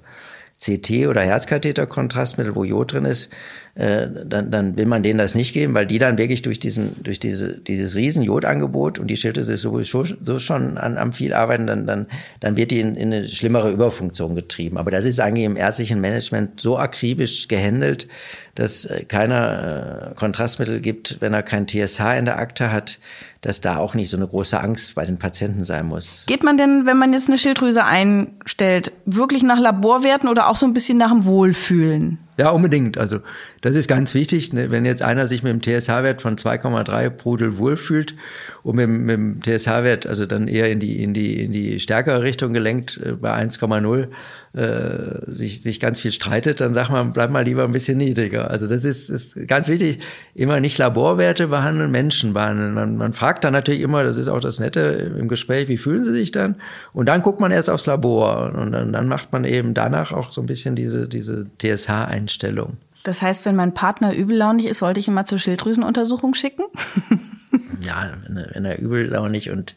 CT 0.61 1.07
oder 1.07 1.21
Herzkatheterkontrastmittel, 1.23 2.57
wo 2.57 2.65
Jod 2.65 2.93
drin 2.93 3.05
ist, 3.05 3.33
äh, 3.77 4.09
dann, 4.25 4.51
dann 4.51 4.77
will 4.77 4.87
man 4.87 5.05
denen 5.05 5.19
das 5.19 5.37
nicht 5.37 5.53
geben, 5.53 5.73
weil 5.73 5.87
die 5.87 6.01
dann 6.01 6.19
wirklich 6.19 6.43
durch 6.43 6.59
diesen, 6.59 7.01
durch 7.05 7.21
diese, 7.21 7.59
dieses 7.59 7.95
riesen 7.95 8.25
Jodangebot 8.25 8.99
und 8.99 9.07
die 9.07 9.17
Schilddrüse 9.17 9.53
ist 9.53 9.63
sowieso 9.63 10.05
so 10.21 10.41
schon 10.41 10.77
an, 10.77 10.99
am 10.99 11.13
viel 11.13 11.33
arbeiten, 11.33 11.69
dann, 11.69 11.87
dann, 11.87 12.07
dann 12.41 12.57
wird 12.57 12.73
die 12.73 12.81
in, 12.81 12.97
in 12.97 13.13
eine 13.13 13.29
schlimmere 13.29 13.71
Überfunktion 13.71 14.35
getrieben. 14.35 14.79
Aber 14.79 14.91
das 14.91 15.05
ist 15.05 15.21
eigentlich 15.21 15.45
im 15.45 15.57
ärztlichen 15.57 16.01
Management 16.01 16.61
so 16.61 16.77
akribisch 16.77 17.47
gehandelt, 17.47 18.09
dass 18.57 18.85
äh, 18.85 19.05
keiner 19.05 20.11
äh, 20.11 20.15
Kontrastmittel 20.17 20.81
gibt, 20.81 21.19
wenn 21.21 21.33
er 21.33 21.45
kein 21.45 21.69
TSH 21.69 22.01
in 22.19 22.25
der 22.25 22.41
Akte 22.41 22.73
hat, 22.73 22.99
dass 23.41 23.61
da 23.61 23.77
auch 23.77 23.95
nicht 23.95 24.11
so 24.11 24.17
eine 24.17 24.27
große 24.27 24.61
Angst 24.61 24.95
bei 24.95 25.05
den 25.05 25.19
Patienten 25.19 25.65
sein 25.65 25.87
muss. 25.87 26.25
Geht 26.27 26.43
man 26.43 26.57
denn, 26.57 26.87
wenn 26.87 26.99
man 26.99 27.13
jetzt 27.13 27.29
eine 27.29 27.39
Schilddrüse 27.39 27.85
einstellt, 27.85 28.93
wirklich 29.05 29.43
nach 29.43 29.59
Laborwerten 29.59 30.29
oder 30.29 30.49
auch 30.49 30.57
so 30.57 30.67
ein 30.67 30.73
bisschen 30.73 30.99
nach 30.99 31.11
dem 31.11 31.25
Wohlfühlen? 31.25 32.19
Ja, 32.37 32.51
unbedingt. 32.51 32.99
Also 32.99 33.21
das 33.61 33.75
ist 33.77 33.89
ganz 33.89 34.15
wichtig. 34.15 34.53
Ne? 34.53 34.71
Wenn 34.71 34.85
jetzt 34.85 35.03
einer 35.03 35.27
sich 35.27 35.43
mit 35.43 35.53
dem 35.53 35.63
TSH-Wert 35.63 36.23
von 36.23 36.37
2,3 36.37 37.11
Prudel 37.11 37.59
wohlfühlt 37.59 38.15
und 38.63 38.77
mit, 38.77 38.89
mit 38.89 39.17
dem 39.17 39.41
TSH-Wert 39.43 40.07
also 40.07 40.27
dann 40.27 40.49
eher 40.49 40.71
in 40.71 40.81
die 40.81 41.03
in 41.03 41.15
die 41.15 41.43
in 41.45 41.53
die 41.53 41.81
stärkere 41.81 42.23
Richtung 42.23 42.53
gelenkt 42.53 43.01
äh, 43.05 43.13
bei 43.13 43.35
1,0 43.35 44.09
äh, 44.55 45.31
sich 45.31 45.61
sich 45.63 45.79
ganz 45.79 46.01
viel 46.01 46.13
streitet, 46.13 46.61
dann 46.61 46.75
sagt 46.75 46.91
man, 46.91 47.13
bleib 47.13 47.31
mal 47.31 47.45
lieber 47.45 47.65
ein 47.65 47.73
bisschen 47.73 47.99
niedriger. 47.99 48.51
Also 48.51 48.67
das 48.67 48.85
ist, 48.85 49.11
ist 49.11 49.47
ganz 49.47 49.69
wichtig. 49.69 49.99
Immer 50.35 50.61
nicht 50.61 50.79
Laborwerte 50.79 51.49
behandeln, 51.49 51.91
Menschen 51.91 52.33
behandeln. 52.33 52.75
Man, 52.75 52.97
man 52.97 53.13
fragt 53.13 53.45
dann 53.45 53.53
natürlich 53.53 53.83
immer, 53.83 54.05
das 54.05 54.17
ist 54.17 54.29
auch 54.29 54.41
das 54.41 54.59
Nette 54.59 54.81
im 55.19 55.29
Gespräch, 55.29 55.69
wie 55.69 55.77
fühlen 55.77 56.03
Sie 56.03 56.13
sich 56.13 56.33
dann? 56.33 56.57
Und 56.93 57.07
dann 57.07 57.23
guckt 57.23 57.41
man 57.41 57.53
erst 57.53 57.71
aufs 57.71 57.87
Labor 57.87 58.53
und 58.55 58.73
dann, 58.73 58.93
dann 58.93 59.09
macht 59.09 59.33
man 59.33 59.45
eben 59.45 59.75
danach 59.75 60.13
auch 60.13 60.33
so 60.33 60.41
ein 60.41 60.47
bisschen 60.47 60.75
diese 60.75 61.09
diese 61.09 61.47
TSH-Einstellung. 61.59 62.79
Das 63.09 63.23
heißt, 63.23 63.47
wenn 63.47 63.57
mein 63.57 63.73
Partner 63.73 64.15
übellaunig 64.15 64.67
ist, 64.67 64.81
sollte 64.81 65.01
ich 65.01 65.09
ihn 65.09 65.15
mal 65.15 65.25
zur 65.25 65.39
Schilddrüsenuntersuchung 65.39 66.35
schicken? 66.35 66.65
ja, 67.81 68.13
wenn 68.27 68.67
er, 68.67 68.79
übellaunig 68.79 69.49
und 69.49 69.75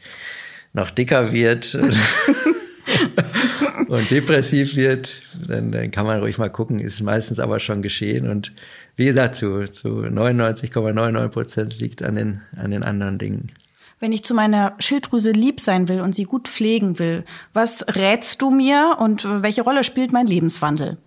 noch 0.74 0.92
dicker 0.92 1.32
wird 1.32 1.76
und 3.88 4.12
depressiv 4.12 4.76
wird, 4.76 5.22
dann, 5.48 5.72
dann 5.72 5.92
kann 5.92 6.06
man 6.06 6.20
ruhig 6.20 6.40
mal 6.40 6.50
gucken, 6.50 6.82
ist 6.82 7.00
meistens 7.00 7.40
aber 7.40 7.62
schon 7.62 7.82
geschehen. 7.82 8.30
Und 8.30 8.52
wie 8.98 9.06
gesagt, 9.06 9.36
zu, 9.36 9.72
zu 9.72 10.02
99,99 10.02 11.30
Prozent 11.30 11.80
liegt 11.80 12.04
an 12.04 12.18
den, 12.18 12.42
an 12.58 12.72
den 12.72 12.84
anderen 12.84 13.18
Dingen. 13.18 13.54
Wenn 14.02 14.12
ich 14.12 14.26
zu 14.26 14.34
meiner 14.34 14.76
Schilddrüse 14.80 15.32
lieb 15.32 15.62
sein 15.62 15.88
will 15.88 16.02
und 16.02 16.16
sie 16.16 16.26
gut 16.26 16.50
pflegen 16.50 17.00
will, 17.00 17.24
was 17.54 17.86
rätst 17.96 18.42
du 18.42 18.50
mir 18.50 18.98
und 19.00 19.26
welche 19.26 19.62
Rolle 19.62 19.86
spielt 19.86 20.12
mein 20.12 20.28
Lebenswandel? 20.28 20.98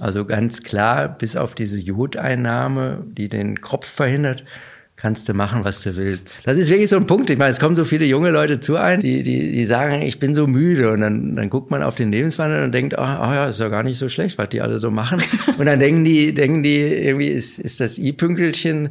Also 0.00 0.24
ganz 0.24 0.62
klar, 0.62 1.08
bis 1.08 1.36
auf 1.36 1.54
diese 1.54 1.78
Jodeinnahme, 1.78 3.04
die 3.06 3.28
den 3.28 3.60
Kropf 3.60 3.86
verhindert, 3.86 4.44
kannst 5.00 5.28
du 5.30 5.34
machen, 5.34 5.64
was 5.64 5.82
du 5.82 5.96
willst. 5.96 6.46
Das 6.46 6.58
ist 6.58 6.68
wirklich 6.68 6.90
so 6.90 6.96
ein 6.96 7.06
Punkt. 7.06 7.30
Ich 7.30 7.38
meine, 7.38 7.50
es 7.50 7.58
kommen 7.58 7.74
so 7.74 7.86
viele 7.86 8.04
junge 8.04 8.30
Leute 8.30 8.60
zu 8.60 8.76
ein, 8.76 9.00
die, 9.00 9.22
die, 9.22 9.50
die 9.52 9.64
sagen, 9.64 10.02
ich 10.02 10.18
bin 10.18 10.34
so 10.34 10.46
müde. 10.46 10.92
Und 10.92 11.00
dann, 11.00 11.36
dann 11.36 11.48
guckt 11.48 11.70
man 11.70 11.82
auf 11.82 11.94
den 11.94 12.12
Lebenswandel 12.12 12.64
und 12.64 12.72
denkt, 12.72 12.98
ach 12.98 13.18
oh, 13.18 13.32
ja, 13.32 13.46
ist 13.46 13.60
ja 13.60 13.68
gar 13.68 13.82
nicht 13.82 13.96
so 13.96 14.10
schlecht, 14.10 14.36
was 14.36 14.50
die 14.50 14.60
alle 14.60 14.78
so 14.78 14.90
machen. 14.90 15.22
Und 15.58 15.64
dann 15.64 15.78
denken 15.78 16.04
die, 16.04 16.34
denken 16.34 16.62
die, 16.62 16.78
irgendwie 16.78 17.28
ist, 17.28 17.58
ist 17.58 17.80
das 17.80 17.98
I-Pünkelchen 17.98 18.90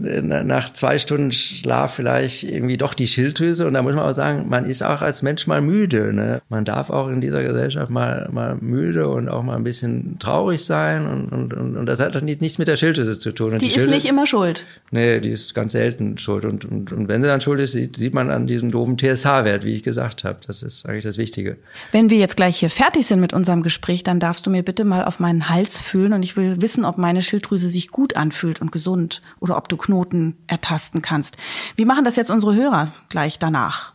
nach 0.00 0.72
zwei 0.72 0.98
Stunden 0.98 1.30
Schlaf 1.32 1.94
vielleicht 1.94 2.44
irgendwie 2.44 2.76
doch 2.76 2.94
die 2.94 3.06
Schilddrüse. 3.06 3.66
Und 3.66 3.74
da 3.74 3.82
muss 3.82 3.94
man 3.94 4.04
auch 4.04 4.14
sagen, 4.14 4.46
man 4.48 4.64
ist 4.64 4.82
auch 4.82 5.02
als 5.02 5.22
Mensch 5.22 5.46
mal 5.46 5.60
müde. 5.60 6.12
Ne? 6.12 6.40
Man 6.48 6.64
darf 6.64 6.90
auch 6.90 7.08
in 7.08 7.20
dieser 7.20 7.42
Gesellschaft 7.42 7.90
mal, 7.90 8.28
mal 8.32 8.56
müde 8.60 9.08
und 9.08 9.28
auch 9.28 9.42
mal 9.42 9.56
ein 9.56 9.64
bisschen 9.64 10.18
traurig 10.18 10.64
sein. 10.64 11.06
Und, 11.06 11.32
und, 11.32 11.54
und, 11.54 11.76
und 11.76 11.86
das 11.86 12.00
hat 12.00 12.14
dann 12.14 12.24
nichts 12.24 12.58
mit 12.58 12.68
der 12.68 12.76
Schilddrüse 12.76 13.18
zu 13.18 13.32
tun. 13.32 13.58
Die, 13.58 13.68
die 13.68 13.74
ist 13.74 13.88
nicht 13.88 14.06
immer 14.06 14.26
schuld. 14.26 14.64
Nee, 14.90 15.20
die 15.20 15.30
ist 15.30 15.54
ganz 15.54 15.72
selten 15.72 16.16
schuld. 16.18 16.44
Und, 16.44 16.64
und, 16.64 16.92
und 16.92 17.08
wenn 17.08 17.20
sie 17.20 17.28
dann 17.28 17.40
schuld 17.40 17.60
ist, 17.60 17.72
sieht, 17.72 17.96
sieht 17.96 18.14
man 18.14 18.30
an 18.30 18.46
diesem 18.46 18.70
doofen 18.70 18.96
TSH-Wert, 18.96 19.64
wie 19.64 19.74
ich 19.74 19.82
gesagt 19.82 20.24
habe. 20.24 20.38
Das 20.46 20.62
ist 20.62 20.86
eigentlich 20.86 21.04
das 21.04 21.18
Wichtige. 21.18 21.56
Wenn 21.92 22.10
wir 22.10 22.18
jetzt 22.18 22.36
gleich 22.36 22.58
hier 22.58 22.70
fertig 22.70 23.06
sind 23.06 23.20
mit 23.20 23.32
unserem 23.32 23.62
Gespräch, 23.62 24.02
dann 24.02 24.20
darfst 24.20 24.46
du 24.46 24.50
mir 24.50 24.62
bitte 24.62 24.84
mal 24.84 25.04
auf 25.04 25.20
meinen 25.20 25.48
Hals 25.48 25.78
fühlen 25.78 26.12
und 26.12 26.22
ich 26.22 26.36
will 26.36 26.62
wissen, 26.62 26.84
ob 26.84 26.96
meine 26.96 27.22
Schilddrüse 27.22 27.68
sich 27.68 27.90
gut 27.90 28.16
anfühlt 28.16 28.60
und 28.60 28.72
gesund 28.72 29.22
oder 29.40 29.56
ob 29.56 29.68
du 29.68 29.76
Knoten 29.90 30.36
ertasten 30.46 31.02
kannst. 31.02 31.36
Wie 31.74 31.84
machen 31.84 32.04
das 32.04 32.14
jetzt 32.14 32.30
unsere 32.30 32.54
Hörer 32.54 32.92
gleich 33.08 33.40
danach? 33.40 33.92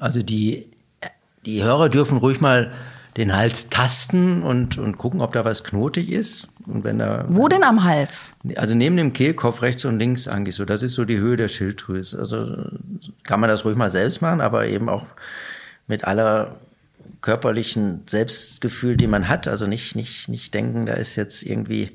Also 0.00 0.22
die, 0.22 0.66
die 1.46 1.62
Hörer 1.62 1.88
dürfen 1.88 2.18
ruhig 2.18 2.40
mal 2.40 2.72
den 3.16 3.36
Hals 3.36 3.68
tasten 3.68 4.42
und, 4.42 4.76
und 4.76 4.98
gucken, 4.98 5.20
ob 5.20 5.32
da 5.32 5.44
was 5.44 5.62
knotig 5.62 6.10
ist. 6.10 6.48
Und 6.66 6.82
wenn 6.82 6.98
da, 6.98 7.26
Wo 7.28 7.46
denn 7.46 7.62
am 7.62 7.84
Hals? 7.84 8.34
Also 8.56 8.74
neben 8.74 8.96
dem 8.96 9.12
Kehlkopf 9.12 9.62
rechts 9.62 9.84
und 9.84 9.98
links 9.98 10.26
eigentlich 10.26 10.56
so. 10.56 10.64
Das 10.64 10.82
ist 10.82 10.94
so 10.94 11.04
die 11.04 11.18
Höhe 11.18 11.36
der 11.36 11.48
Schilddrüse. 11.48 12.18
Also 12.18 12.56
kann 13.22 13.38
man 13.38 13.48
das 13.48 13.64
ruhig 13.64 13.76
mal 13.76 13.90
selbst 13.90 14.20
machen, 14.22 14.40
aber 14.40 14.66
eben 14.66 14.88
auch 14.88 15.06
mit 15.86 16.04
aller 16.04 16.56
körperlichen 17.20 18.02
Selbstgefühl, 18.06 18.96
die 18.96 19.06
man 19.06 19.28
hat. 19.28 19.46
Also 19.46 19.66
nicht, 19.66 19.94
nicht, 19.94 20.28
nicht 20.28 20.54
denken, 20.54 20.86
da 20.86 20.94
ist 20.94 21.14
jetzt 21.14 21.44
irgendwie 21.44 21.92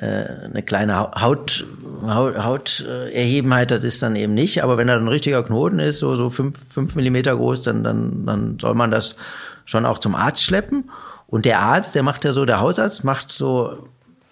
eine 0.00 0.62
kleine 0.62 0.98
Haut, 0.98 1.66
Haut, 2.02 2.44
Hauterhebenheit, 2.44 3.70
das 3.70 3.84
ist 3.84 4.02
dann 4.02 4.16
eben 4.16 4.34
nicht. 4.34 4.62
Aber 4.62 4.76
wenn 4.76 4.86
da 4.86 4.96
ein 4.96 5.08
richtiger 5.08 5.42
Knoten 5.42 5.78
ist, 5.78 5.98
so, 5.98 6.14
so 6.16 6.30
fünf, 6.30 6.58
fünf 6.72 6.94
Millimeter 6.94 7.36
groß, 7.36 7.62
dann, 7.62 7.82
dann, 7.82 8.24
dann 8.24 8.58
soll 8.60 8.74
man 8.74 8.90
das 8.90 9.16
schon 9.64 9.84
auch 9.84 9.98
zum 9.98 10.14
Arzt 10.14 10.44
schleppen. 10.44 10.90
Und 11.26 11.44
der 11.44 11.60
Arzt, 11.60 11.94
der 11.94 12.02
macht 12.02 12.24
ja 12.24 12.32
so, 12.32 12.44
der 12.44 12.60
Hausarzt 12.60 13.04
macht 13.04 13.30
so 13.30 13.88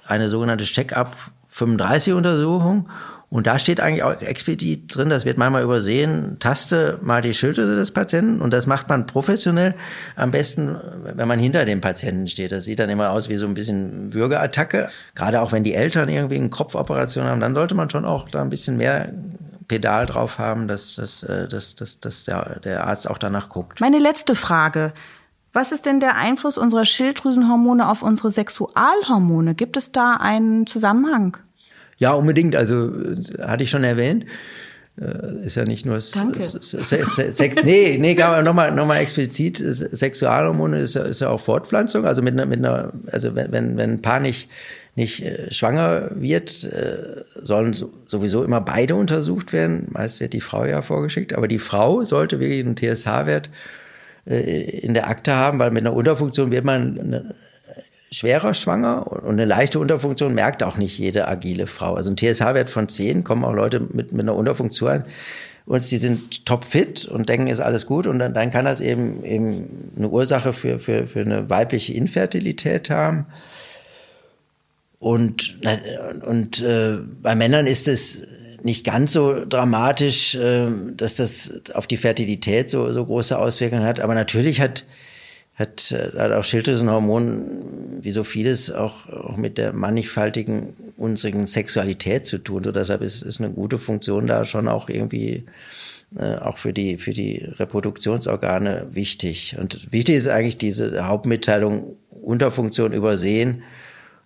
eine 0.06 0.28
sogenannte 0.28 0.64
Check-up 0.64 1.14
35 1.48 2.14
Untersuchung 2.14 2.88
und 3.28 3.46
da 3.48 3.58
steht 3.58 3.80
eigentlich 3.80 4.04
auch 4.04 4.20
explizit 4.22 4.94
drin, 4.94 5.08
das 5.08 5.24
wird 5.24 5.36
manchmal 5.36 5.64
übersehen, 5.64 6.36
taste 6.38 6.98
mal 7.02 7.22
die 7.22 7.34
Schilddrüse 7.34 7.74
des 7.74 7.90
Patienten 7.90 8.40
und 8.40 8.52
das 8.52 8.66
macht 8.66 8.88
man 8.88 9.06
professionell 9.06 9.74
am 10.14 10.30
besten, 10.30 10.76
wenn 11.02 11.26
man 11.26 11.40
hinter 11.40 11.64
dem 11.64 11.80
Patienten 11.80 12.28
steht. 12.28 12.52
Das 12.52 12.64
sieht 12.64 12.78
dann 12.78 12.88
immer 12.88 13.10
aus 13.10 13.28
wie 13.28 13.36
so 13.36 13.46
ein 13.46 13.54
bisschen 13.54 14.14
Würgeattacke. 14.14 14.90
Gerade 15.16 15.40
auch 15.40 15.50
wenn 15.50 15.64
die 15.64 15.74
Eltern 15.74 16.08
irgendwie 16.08 16.36
eine 16.36 16.50
Kopfoperation 16.50 17.24
haben, 17.24 17.40
dann 17.40 17.54
sollte 17.54 17.74
man 17.74 17.90
schon 17.90 18.04
auch 18.04 18.28
da 18.28 18.42
ein 18.42 18.50
bisschen 18.50 18.76
mehr 18.76 19.12
Pedal 19.66 20.06
drauf 20.06 20.38
haben, 20.38 20.68
dass, 20.68 20.94
dass, 20.94 21.24
äh, 21.24 21.48
dass, 21.48 21.74
dass, 21.74 21.98
dass 21.98 22.24
der, 22.24 22.60
der 22.60 22.86
Arzt 22.86 23.10
auch 23.10 23.18
danach 23.18 23.48
guckt. 23.48 23.80
Meine 23.80 23.98
letzte 23.98 24.36
Frage. 24.36 24.92
Was 25.52 25.72
ist 25.72 25.86
denn 25.86 26.00
der 26.00 26.16
Einfluss 26.16 26.58
unserer 26.58 26.84
Schilddrüsenhormone 26.84 27.88
auf 27.88 28.02
unsere 28.02 28.30
Sexualhormone? 28.30 29.54
Gibt 29.54 29.76
es 29.76 29.90
da 29.90 30.14
einen 30.14 30.66
Zusammenhang? 30.66 31.38
Ja, 31.98 32.12
unbedingt. 32.12 32.56
Also 32.56 32.92
hatte 33.40 33.62
ich 33.62 33.70
schon 33.70 33.84
erwähnt. 33.84 34.26
Ist 35.44 35.56
ja 35.56 35.64
nicht 35.64 35.84
nur 35.84 35.98
Danke. 36.14 36.42
Sex, 36.42 37.62
nee, 37.64 37.98
nee, 38.00 38.14
nochmal 38.14 38.72
noch 38.72 38.86
mal 38.86 38.96
explizit, 38.96 39.58
Sexualhormone 39.58 40.80
ist 40.80 40.94
ja, 40.94 41.02
ist 41.02 41.20
ja 41.20 41.28
auch 41.28 41.40
Fortpflanzung. 41.40 42.06
Also 42.06 42.22
mit 42.22 42.32
einer, 42.32 42.46
mit 42.46 42.60
einer, 42.60 42.94
also 43.12 43.34
wenn, 43.34 43.52
wenn, 43.52 43.76
wenn 43.76 43.90
ein 43.90 44.02
Paar 44.02 44.20
nicht, 44.20 44.48
nicht 44.94 45.22
äh, 45.22 45.52
schwanger 45.52 46.12
wird, 46.14 46.64
äh, 46.64 47.24
sollen 47.42 47.76
sowieso 48.06 48.42
immer 48.42 48.62
beide 48.62 48.94
untersucht 48.94 49.52
werden. 49.52 49.88
Meist 49.90 50.20
wird 50.20 50.32
die 50.32 50.40
Frau 50.40 50.64
ja 50.64 50.80
vorgeschickt, 50.80 51.34
aber 51.34 51.46
die 51.46 51.58
Frau 51.58 52.02
sollte 52.04 52.40
wirklich 52.40 52.60
einen 52.60 52.76
TSH-Wert 52.76 53.50
äh, 54.24 54.62
in 54.80 54.94
der 54.94 55.08
Akte 55.08 55.34
haben, 55.34 55.58
weil 55.58 55.72
mit 55.72 55.86
einer 55.86 55.94
Unterfunktion 55.94 56.50
wird 56.50 56.64
man 56.64 57.34
schwerer 58.10 58.54
schwanger 58.54 59.10
und 59.12 59.32
eine 59.32 59.44
leichte 59.44 59.78
Unterfunktion 59.78 60.34
merkt 60.34 60.62
auch 60.62 60.76
nicht 60.76 60.98
jede 60.98 61.26
agile 61.28 61.66
Frau. 61.66 61.94
Also 61.94 62.10
ein 62.10 62.16
TSH-Wert 62.16 62.70
von 62.70 62.88
10 62.88 63.24
kommen 63.24 63.44
auch 63.44 63.52
Leute 63.52 63.80
mit, 63.80 64.12
mit 64.12 64.20
einer 64.20 64.34
Unterfunktion 64.34 65.04
und 65.66 65.90
die 65.90 65.98
sind 65.98 66.46
topfit 66.46 67.06
und 67.06 67.28
denken, 67.28 67.48
ist 67.48 67.60
alles 67.60 67.86
gut 67.86 68.06
und 68.06 68.20
dann, 68.20 68.32
dann 68.32 68.52
kann 68.52 68.64
das 68.64 68.80
eben, 68.80 69.24
eben 69.24 69.90
eine 69.96 70.08
Ursache 70.08 70.52
für, 70.52 70.78
für, 70.78 71.08
für 71.08 71.20
eine 71.20 71.50
weibliche 71.50 71.92
Infertilität 71.92 72.88
haben. 72.88 73.26
Und, 75.00 75.58
und 76.24 76.62
äh, 76.62 76.98
bei 77.20 77.34
Männern 77.34 77.66
ist 77.66 77.88
es 77.88 78.26
nicht 78.62 78.84
ganz 78.84 79.12
so 79.12 79.44
dramatisch, 79.44 80.36
äh, 80.36 80.68
dass 80.96 81.16
das 81.16 81.52
auf 81.74 81.86
die 81.86 81.96
Fertilität 81.96 82.70
so, 82.70 82.92
so 82.92 83.04
große 83.04 83.36
Auswirkungen 83.36 83.84
hat. 83.84 84.00
Aber 84.00 84.14
natürlich 84.14 84.60
hat 84.60 84.84
hat, 85.56 85.90
äh, 85.92 86.12
hat 86.16 86.32
auch 86.32 86.44
Schilddrüsenhormon, 86.44 88.00
wie 88.02 88.10
so 88.10 88.24
vieles, 88.24 88.70
auch, 88.70 89.08
auch 89.08 89.36
mit 89.36 89.58
der 89.58 89.72
mannigfaltigen 89.72 90.74
unseren 90.96 91.46
Sexualität 91.46 92.26
zu 92.26 92.38
tun. 92.38 92.62
So 92.62 92.72
deshalb 92.72 93.02
ist, 93.02 93.22
ist 93.22 93.40
eine 93.40 93.50
gute 93.50 93.78
Funktion 93.78 94.26
da 94.26 94.44
schon 94.44 94.68
auch 94.68 94.88
irgendwie 94.88 95.44
äh, 96.16 96.36
auch 96.36 96.58
für 96.58 96.72
die, 96.72 96.98
für 96.98 97.12
die 97.12 97.44
Reproduktionsorgane 97.58 98.88
wichtig. 98.92 99.56
Und 99.58 99.92
wichtig 99.92 100.16
ist 100.16 100.28
eigentlich 100.28 100.58
diese 100.58 101.06
Hauptmitteilung 101.06 101.96
Unterfunktion 102.10 102.92
übersehen. 102.92 103.62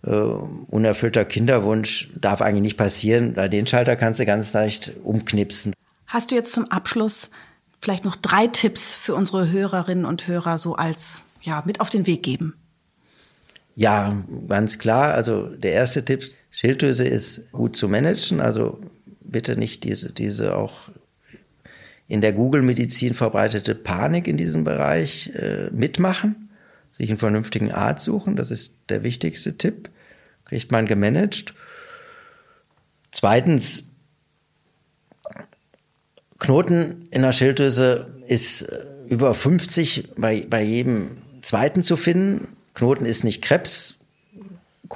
Uh, 0.03 0.49
unerfüllter 0.69 1.27
Kinderwunsch 1.27 2.09
darf 2.19 2.41
eigentlich 2.41 2.63
nicht 2.63 2.79
passieren, 2.79 3.37
weil 3.37 3.51
den 3.51 3.67
Schalter 3.67 3.97
kannst 3.97 4.19
du 4.19 4.25
ganz 4.25 4.51
leicht 4.55 4.93
umknipsen. 5.05 5.75
Hast 6.07 6.31
du 6.31 6.37
jetzt 6.37 6.53
zum 6.53 6.71
Abschluss 6.71 7.31
vielleicht 7.81 8.05
noch 8.05 8.17
drei 8.17 8.47
Tipps 8.47 8.95
für 8.95 9.15
unsere 9.15 9.51
Hörerinnen 9.51 10.05
und 10.05 10.27
Hörer 10.27 10.59
so 10.59 10.77
als 10.77 11.23
ja 11.41 11.63
mit 11.67 11.81
auf 11.81 11.91
den 11.91 12.07
Weg 12.07 12.23
geben? 12.23 12.55
Ja, 13.75 14.17
ganz 14.47 14.79
klar. 14.79 15.15
Also 15.15 15.47
der 15.47 15.73
erste 15.73 16.05
Tipp: 16.05 16.25
Schilddrüse 16.51 17.05
ist 17.05 17.51
gut 17.53 17.77
zu 17.77 17.89
managen. 17.89 18.41
Also 18.41 18.81
bitte 19.21 19.57
nicht 19.57 19.85
diese 19.85 20.13
diese 20.13 20.57
auch 20.57 20.91
in 22.09 22.21
der 22.21 22.33
Google-Medizin 22.33 23.15
verbreitete 23.15 23.77
Panik 23.77 24.27
in 24.27 24.37
diesem 24.37 24.65
Bereich 24.65 25.31
äh, 25.37 25.71
mitmachen, 25.71 26.51
sich 26.91 27.09
einen 27.09 27.21
vernünftigen 27.21 27.73
Arzt 27.73 28.05
suchen. 28.05 28.35
Das 28.35 28.51
ist 28.51 28.75
der 28.89 29.05
wichtigste 29.05 29.57
Tipp. 29.57 29.91
Kriegt 30.45 30.73
man 30.73 30.87
gemanagt. 30.87 31.55
Zweitens 33.13 33.90
Knoten 36.41 37.07
in 37.11 37.23
der 37.23 37.33
Schilddrüse 37.33 38.09
ist 38.27 38.63
äh, 38.63 38.85
über 39.09 39.35
50 39.35 40.15
bei, 40.17 40.45
bei 40.49 40.63
jedem 40.63 41.19
zweiten 41.41 41.83
zu 41.83 41.97
finden. 41.97 42.49
Knoten 42.75 43.07
ist 43.07 43.23
nicht 43.23 43.43
Krebs. 43.43 43.97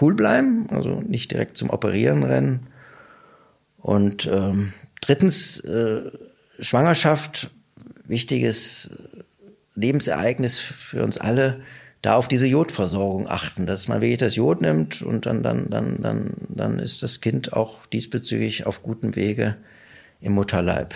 Cool 0.00 0.14
bleiben, 0.14 0.66
also 0.70 1.00
nicht 1.02 1.30
direkt 1.30 1.56
zum 1.56 1.70
Operieren 1.70 2.24
rennen. 2.24 2.66
Und 3.78 4.26
ähm, 4.26 4.72
drittens, 5.00 5.60
äh, 5.60 6.10
Schwangerschaft, 6.58 7.50
wichtiges 8.04 8.90
Lebensereignis 9.74 10.58
für 10.58 11.04
uns 11.04 11.18
alle, 11.18 11.60
da 12.02 12.16
auf 12.16 12.28
diese 12.28 12.46
Jodversorgung 12.46 13.28
achten, 13.28 13.66
dass 13.66 13.88
man 13.88 14.00
wirklich 14.00 14.18
das 14.18 14.36
Jod 14.36 14.60
nimmt 14.60 15.02
und 15.02 15.26
dann, 15.26 15.42
dann, 15.42 15.70
dann, 15.70 16.02
dann, 16.02 16.34
dann 16.48 16.78
ist 16.78 17.02
das 17.02 17.20
Kind 17.20 17.52
auch 17.52 17.86
diesbezüglich 17.86 18.66
auf 18.66 18.82
gutem 18.82 19.16
Wege 19.16 19.56
im 20.20 20.32
Mutterleib. 20.32 20.94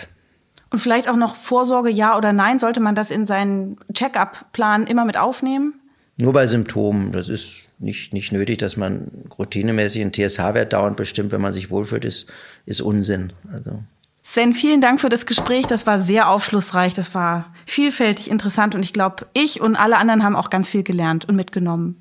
Und 0.71 0.79
vielleicht 0.79 1.09
auch 1.09 1.15
noch 1.15 1.35
Vorsorge, 1.35 1.89
ja 1.89 2.17
oder 2.17 2.31
nein, 2.31 2.59
sollte 2.59 2.79
man 2.79 2.95
das 2.95 3.11
in 3.11 3.25
seinen 3.25 3.77
Check-up-Plan 3.93 4.85
immer 4.85 5.05
mit 5.05 5.17
aufnehmen? 5.17 5.73
Nur 6.17 6.33
bei 6.33 6.47
Symptomen. 6.47 7.11
Das 7.11 7.29
ist 7.29 7.71
nicht, 7.79 8.13
nicht 8.13 8.31
nötig, 8.31 8.57
dass 8.57 8.77
man 8.77 9.07
routinemäßig 9.37 10.01
einen 10.01 10.13
TSH-Wert 10.13 10.73
dauernd 10.73 10.97
bestimmt, 10.97 11.31
wenn 11.31 11.41
man 11.41 11.53
sich 11.53 11.71
wohlfühlt, 11.71 12.05
ist, 12.05 12.27
ist 12.65 12.81
Unsinn. 12.81 13.33
Also. 13.51 13.83
Sven, 14.21 14.53
vielen 14.53 14.81
Dank 14.81 14.99
für 14.99 15.09
das 15.09 15.25
Gespräch. 15.25 15.65
Das 15.65 15.87
war 15.87 15.99
sehr 15.99 16.29
aufschlussreich. 16.29 16.93
Das 16.93 17.15
war 17.15 17.53
vielfältig 17.65 18.29
interessant. 18.29 18.75
Und 18.75 18.83
ich 18.83 18.93
glaube, 18.93 19.27
ich 19.33 19.61
und 19.61 19.75
alle 19.75 19.97
anderen 19.97 20.23
haben 20.23 20.35
auch 20.35 20.49
ganz 20.49 20.69
viel 20.69 20.83
gelernt 20.83 21.27
und 21.27 21.35
mitgenommen. 21.35 21.95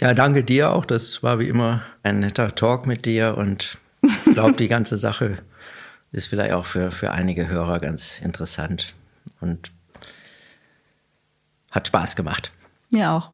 Ja, 0.00 0.12
danke 0.12 0.44
dir 0.44 0.72
auch. 0.72 0.84
Das 0.84 1.22
war 1.22 1.38
wie 1.38 1.48
immer 1.48 1.82
ein 2.02 2.18
netter 2.18 2.54
Talk 2.54 2.86
mit 2.86 3.06
dir 3.06 3.36
und 3.38 3.78
ich 4.02 4.34
glaube, 4.34 4.52
die 4.52 4.68
ganze 4.68 4.98
Sache 4.98 5.38
ist 6.16 6.28
vielleicht 6.28 6.52
auch 6.52 6.64
für, 6.64 6.90
für 6.90 7.12
einige 7.12 7.46
Hörer 7.46 7.78
ganz 7.78 8.20
interessant 8.20 8.94
und 9.40 9.70
hat 11.70 11.88
Spaß 11.88 12.16
gemacht. 12.16 12.52
Mir 12.90 13.12
auch. 13.12 13.32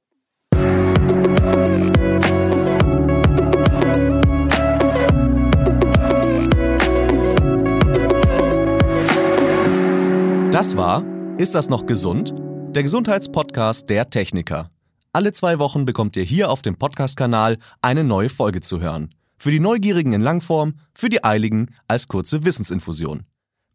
Das 10.50 10.76
war 10.76 11.04
Ist 11.38 11.54
das 11.54 11.70
noch 11.70 11.86
gesund? 11.86 12.34
Der 12.74 12.82
Gesundheitspodcast 12.82 13.88
der 13.90 14.10
Techniker. 14.10 14.70
Alle 15.12 15.32
zwei 15.32 15.58
Wochen 15.58 15.84
bekommt 15.84 16.16
ihr 16.16 16.24
hier 16.24 16.50
auf 16.50 16.62
dem 16.62 16.76
Podcast-Kanal 16.76 17.58
eine 17.80 18.02
neue 18.02 18.28
Folge 18.28 18.60
zu 18.60 18.80
hören. 18.80 19.14
Für 19.42 19.50
die 19.50 19.58
Neugierigen 19.58 20.12
in 20.12 20.20
Langform, 20.20 20.74
für 20.94 21.08
die 21.08 21.24
Eiligen 21.24 21.74
als 21.88 22.06
kurze 22.06 22.44
Wissensinfusion. 22.44 23.24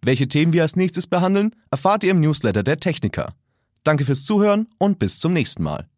Welche 0.01 0.29
Themen 0.29 0.53
wir 0.53 0.61
als 0.61 0.77
nächstes 0.77 1.07
behandeln, 1.07 1.53
erfahrt 1.69 2.05
ihr 2.05 2.11
im 2.11 2.21
Newsletter 2.21 2.63
der 2.63 2.79
Techniker. 2.79 3.33
Danke 3.83 4.05
fürs 4.05 4.23
Zuhören 4.23 4.67
und 4.77 4.97
bis 4.97 5.19
zum 5.19 5.33
nächsten 5.33 5.63
Mal. 5.63 5.89